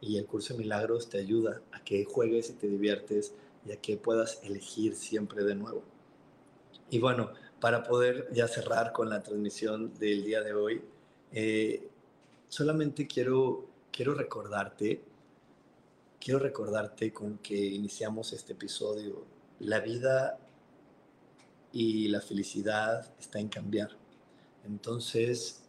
Y 0.00 0.18
el 0.18 0.26
curso 0.26 0.54
de 0.54 0.58
milagros 0.58 1.08
te 1.08 1.18
ayuda 1.18 1.62
a 1.70 1.84
que 1.84 2.04
juegues 2.04 2.50
y 2.50 2.54
te 2.54 2.66
diviertes 2.66 3.32
y 3.64 3.70
a 3.70 3.80
que 3.80 3.96
puedas 3.96 4.40
elegir 4.42 4.96
siempre 4.96 5.44
de 5.44 5.54
nuevo. 5.54 5.84
Y 6.90 6.98
bueno, 6.98 7.30
para 7.60 7.84
poder 7.84 8.28
ya 8.32 8.48
cerrar 8.48 8.92
con 8.92 9.08
la 9.08 9.22
transmisión 9.22 9.94
del 10.00 10.24
día 10.24 10.42
de 10.42 10.52
hoy, 10.52 10.82
eh, 11.30 11.88
solamente 12.48 13.06
quiero, 13.06 13.66
quiero 13.92 14.14
recordarte 14.14 15.00
quiero 16.20 16.40
recordarte 16.40 17.12
con 17.12 17.38
que 17.38 17.56
iniciamos 17.56 18.32
este 18.32 18.52
episodio. 18.52 19.24
La 19.60 19.80
vida 19.80 20.38
y 21.72 22.08
la 22.08 22.20
felicidad 22.20 23.10
está 23.18 23.38
en 23.38 23.48
cambiar. 23.48 23.90
Entonces, 24.64 25.62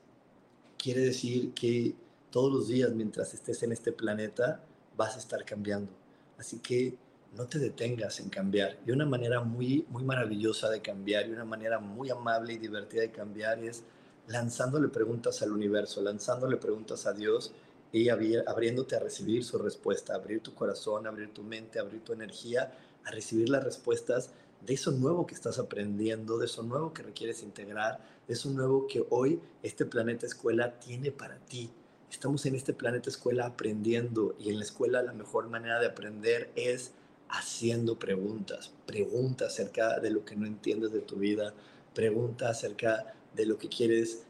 quiere 0.77 1.01
decir 1.01 1.53
que 1.53 1.95
todos 2.31 2.51
los 2.51 2.67
días 2.67 2.91
mientras 2.91 3.33
estés 3.33 3.63
en 3.63 3.71
este 3.71 3.91
planeta 3.91 4.63
vas 4.95 5.15
a 5.15 5.19
estar 5.19 5.43
cambiando. 5.45 5.91
Así 6.37 6.59
que 6.59 6.97
no 7.35 7.45
te 7.45 7.59
detengas 7.59 8.19
en 8.19 8.29
cambiar. 8.29 8.77
Y 8.85 8.91
una 8.91 9.05
manera 9.05 9.41
muy, 9.41 9.85
muy 9.89 10.03
maravillosa 10.03 10.69
de 10.69 10.81
cambiar 10.81 11.27
y 11.27 11.31
una 11.31 11.45
manera 11.45 11.79
muy 11.79 12.09
amable 12.09 12.53
y 12.53 12.57
divertida 12.57 13.01
de 13.01 13.11
cambiar 13.11 13.59
es 13.59 13.83
lanzándole 14.27 14.89
preguntas 14.89 15.41
al 15.41 15.51
universo, 15.51 16.01
lanzándole 16.01 16.57
preguntas 16.57 17.05
a 17.05 17.13
Dios 17.13 17.53
y 17.91 18.09
abriéndote 18.09 18.95
a 18.95 18.99
recibir 18.99 19.43
su 19.43 19.57
respuesta, 19.57 20.15
abrir 20.15 20.41
tu 20.41 20.53
corazón, 20.53 21.07
abrir 21.07 21.33
tu 21.33 21.43
mente, 21.43 21.79
abrir 21.79 22.03
tu 22.03 22.13
energía, 22.13 22.71
a 23.05 23.11
recibir 23.11 23.49
las 23.49 23.63
respuestas 23.63 24.31
de 24.65 24.73
eso 24.73 24.91
nuevo 24.91 25.25
que 25.25 25.35
estás 25.35 25.59
aprendiendo, 25.59 26.38
de 26.38 26.45
eso 26.45 26.63
nuevo 26.63 26.93
que 26.93 27.03
requieres 27.03 27.43
integrar, 27.43 27.99
de 28.27 28.33
eso 28.33 28.49
nuevo 28.49 28.88
que 28.88 29.05
hoy 29.09 29.39
este 29.63 29.85
planeta 29.85 30.25
escuela 30.25 30.79
tiene 30.79 31.11
para 31.11 31.38
ti. 31.38 31.69
Estamos 32.11 32.45
en 32.45 32.55
este 32.55 32.73
planeta 32.73 33.09
escuela 33.09 33.45
aprendiendo 33.45 34.35
y 34.39 34.49
en 34.49 34.57
la 34.57 34.65
escuela 34.65 35.01
la 35.01 35.13
mejor 35.13 35.49
manera 35.49 35.79
de 35.79 35.88
aprender 35.88 36.51
es 36.55 36.91
haciendo 37.29 37.99
preguntas, 37.99 38.71
pregunta 38.85 39.47
acerca 39.47 39.99
de 39.99 40.11
lo 40.11 40.23
que 40.23 40.35
no 40.35 40.45
entiendes 40.45 40.91
de 40.91 41.01
tu 41.01 41.17
vida, 41.17 41.53
pregunta 41.93 42.49
acerca 42.49 43.13
de 43.33 43.45
lo 43.45 43.57
que 43.57 43.69
quieres 43.69 44.23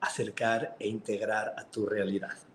acercar 0.00 0.76
e 0.78 0.88
integrar 0.88 1.54
a 1.56 1.64
tu 1.64 1.86
realidad. 1.86 2.47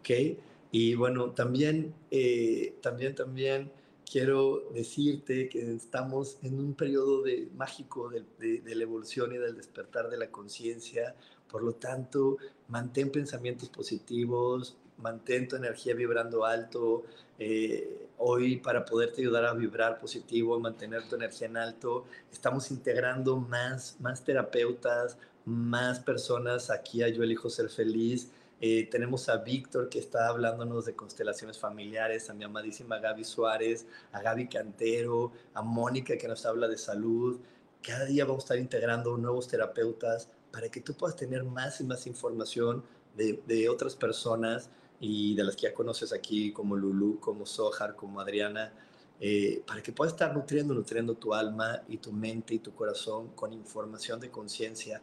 ¿Ok? 0.00 0.38
Y 0.72 0.94
bueno, 0.94 1.30
también, 1.32 1.94
eh, 2.10 2.74
también, 2.80 3.14
también 3.14 3.72
quiero 4.10 4.68
decirte 4.72 5.48
que 5.48 5.74
estamos 5.74 6.38
en 6.42 6.58
un 6.58 6.74
periodo 6.74 7.22
de, 7.22 7.48
mágico 7.56 8.10
de, 8.10 8.24
de, 8.60 8.74
la 8.74 8.82
evolución 8.82 9.32
y 9.32 9.38
del 9.38 9.56
despertar 9.56 10.08
de 10.10 10.18
la 10.18 10.30
conciencia. 10.30 11.14
Por 11.48 11.62
lo 11.62 11.74
tanto, 11.74 12.36
mantén 12.68 13.10
pensamientos 13.10 13.68
positivos, 13.68 14.76
mantén 14.98 15.48
tu 15.48 15.56
energía 15.56 15.94
vibrando 15.94 16.44
alto. 16.44 17.04
Eh, 17.38 18.08
hoy, 18.18 18.58
para 18.58 18.84
poderte 18.84 19.22
ayudar 19.22 19.46
a 19.46 19.54
vibrar 19.54 19.98
positivo, 19.98 20.58
mantener 20.60 21.08
tu 21.08 21.16
energía 21.16 21.48
en 21.48 21.56
alto, 21.56 22.04
estamos 22.30 22.70
integrando 22.70 23.36
más, 23.36 23.96
más 23.98 24.24
terapeutas, 24.24 25.16
más 25.44 25.98
personas 26.00 26.70
aquí 26.70 27.02
a 27.02 27.08
Yo 27.08 27.22
Elijo 27.22 27.48
Ser 27.48 27.70
Feliz 27.70 28.30
eh, 28.60 28.88
tenemos 28.90 29.28
a 29.28 29.38
Víctor 29.38 29.88
que 29.88 29.98
está 29.98 30.28
hablándonos 30.28 30.84
de 30.84 30.94
constelaciones 30.94 31.58
familiares, 31.58 32.28
a 32.28 32.34
mi 32.34 32.44
amadísima 32.44 32.98
Gaby 32.98 33.24
Suárez, 33.24 33.86
a 34.12 34.20
Gaby 34.20 34.48
Cantero, 34.48 35.32
a 35.54 35.62
Mónica 35.62 36.18
que 36.18 36.28
nos 36.28 36.44
habla 36.44 36.68
de 36.68 36.76
salud. 36.76 37.40
Cada 37.82 38.04
día 38.04 38.26
vamos 38.26 38.44
a 38.44 38.46
estar 38.46 38.58
integrando 38.58 39.16
nuevos 39.16 39.48
terapeutas 39.48 40.28
para 40.52 40.68
que 40.68 40.80
tú 40.80 40.94
puedas 40.94 41.16
tener 41.16 41.42
más 41.44 41.80
y 41.80 41.84
más 41.84 42.06
información 42.06 42.84
de, 43.16 43.42
de 43.46 43.68
otras 43.68 43.96
personas 43.96 44.68
y 45.00 45.34
de 45.34 45.44
las 45.44 45.56
que 45.56 45.62
ya 45.62 45.74
conoces 45.74 46.12
aquí, 46.12 46.52
como 46.52 46.76
Lulu, 46.76 47.18
como 47.18 47.46
Sohar, 47.46 47.96
como 47.96 48.20
Adriana, 48.20 48.74
eh, 49.18 49.62
para 49.66 49.82
que 49.82 49.92
puedas 49.92 50.12
estar 50.12 50.34
nutriendo, 50.34 50.74
nutriendo 50.74 51.14
tu 51.14 51.32
alma 51.32 51.82
y 51.88 51.96
tu 51.96 52.12
mente 52.12 52.54
y 52.54 52.58
tu 52.58 52.74
corazón 52.74 53.28
con 53.34 53.52
información 53.52 54.20
de 54.20 54.30
conciencia. 54.30 55.00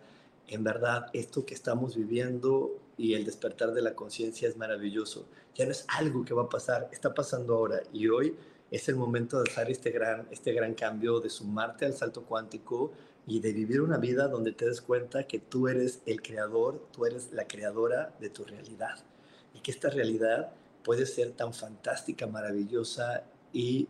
En 0.47 0.63
verdad, 0.63 1.07
esto 1.13 1.45
que 1.45 1.55
estamos 1.55 1.95
viviendo 1.95 2.79
y 2.97 3.13
el 3.13 3.25
despertar 3.25 3.73
de 3.73 3.81
la 3.81 3.95
conciencia 3.95 4.47
es 4.49 4.57
maravilloso. 4.57 5.27
Ya 5.55 5.65
no 5.65 5.71
es 5.71 5.85
algo 5.87 6.25
que 6.25 6.33
va 6.33 6.43
a 6.43 6.49
pasar, 6.49 6.89
está 6.91 7.13
pasando 7.13 7.55
ahora 7.55 7.81
y 7.93 8.07
hoy 8.07 8.35
es 8.71 8.89
el 8.89 8.95
momento 8.95 9.41
de 9.41 9.49
hacer 9.49 9.69
este 9.69 9.91
gran, 9.91 10.27
este 10.31 10.51
gran 10.51 10.73
cambio, 10.73 11.19
de 11.19 11.29
sumarte 11.29 11.85
al 11.85 11.93
salto 11.93 12.23
cuántico 12.23 12.91
y 13.25 13.39
de 13.39 13.53
vivir 13.53 13.81
una 13.81 13.97
vida 13.97 14.27
donde 14.27 14.51
te 14.51 14.65
des 14.65 14.81
cuenta 14.81 15.27
que 15.27 15.39
tú 15.39 15.67
eres 15.67 16.01
el 16.05 16.21
creador, 16.21 16.87
tú 16.91 17.05
eres 17.05 17.31
la 17.31 17.47
creadora 17.47 18.13
de 18.19 18.29
tu 18.29 18.43
realidad 18.43 18.97
y 19.53 19.59
que 19.59 19.71
esta 19.71 19.89
realidad 19.89 20.51
puede 20.83 21.05
ser 21.05 21.31
tan 21.31 21.53
fantástica, 21.53 22.27
maravillosa 22.27 23.23
y 23.53 23.87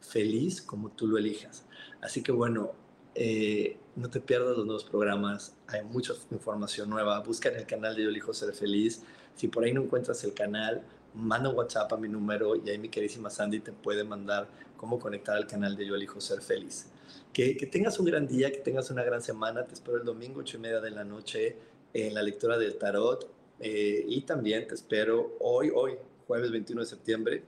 feliz 0.00 0.62
como 0.62 0.90
tú 0.90 1.06
lo 1.06 1.18
elijas. 1.18 1.64
Así 2.00 2.22
que 2.22 2.32
bueno, 2.32 2.72
eh, 3.14 3.76
no 4.00 4.08
te 4.08 4.20
pierdas 4.20 4.56
los 4.56 4.64
nuevos 4.64 4.84
programas, 4.84 5.54
hay 5.66 5.84
mucha 5.84 6.14
información 6.30 6.88
nueva. 6.88 7.20
Busca 7.20 7.50
en 7.50 7.56
el 7.56 7.66
canal 7.66 7.94
de 7.94 8.04
Yo 8.04 8.08
Elijo 8.08 8.32
Ser 8.32 8.54
Feliz. 8.54 9.02
Si 9.34 9.48
por 9.48 9.64
ahí 9.64 9.72
no 9.72 9.82
encuentras 9.82 10.24
el 10.24 10.32
canal, 10.32 10.82
manda 11.14 11.50
WhatsApp 11.50 11.92
a 11.92 11.96
mi 11.98 12.08
número 12.08 12.56
y 12.56 12.70
ahí 12.70 12.78
mi 12.78 12.88
queridísima 12.88 13.28
Sandy 13.28 13.60
te 13.60 13.72
puede 13.72 14.02
mandar 14.02 14.48
cómo 14.76 14.98
conectar 14.98 15.36
al 15.36 15.46
canal 15.46 15.76
de 15.76 15.86
Yo 15.86 15.94
Elijo 15.94 16.20
Ser 16.20 16.40
Feliz. 16.40 16.86
Que, 17.32 17.56
que 17.56 17.66
tengas 17.66 17.98
un 17.98 18.06
gran 18.06 18.26
día, 18.26 18.50
que 18.50 18.58
tengas 18.58 18.90
una 18.90 19.04
gran 19.04 19.20
semana. 19.20 19.66
Te 19.66 19.74
espero 19.74 19.98
el 19.98 20.04
domingo, 20.04 20.40
8 20.40 20.56
y 20.56 20.60
media 20.60 20.80
de 20.80 20.90
la 20.90 21.04
noche, 21.04 21.56
en 21.92 22.14
la 22.14 22.22
lectura 22.22 22.56
del 22.56 22.78
tarot. 22.78 23.30
Eh, 23.60 24.06
y 24.08 24.22
también 24.22 24.66
te 24.66 24.74
espero 24.74 25.36
hoy, 25.40 25.70
hoy, 25.74 25.98
jueves 26.26 26.50
21 26.50 26.80
de 26.80 26.86
septiembre, 26.86 27.44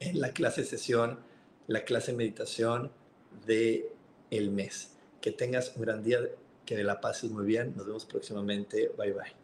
en 0.00 0.20
la 0.20 0.32
clase 0.32 0.64
sesión, 0.64 1.20
la 1.66 1.84
clase 1.84 2.12
meditación 2.12 2.90
de 3.46 3.90
el 4.30 4.50
mes. 4.50 4.93
Que 5.24 5.32
tengas 5.32 5.72
un 5.74 5.80
gran 5.80 6.02
día, 6.02 6.18
que 6.66 6.84
la 6.84 7.00
pases 7.00 7.30
muy 7.30 7.46
bien. 7.46 7.72
Nos 7.74 7.86
vemos 7.86 8.04
próximamente. 8.04 8.92
Bye 8.98 9.12
bye. 9.14 9.43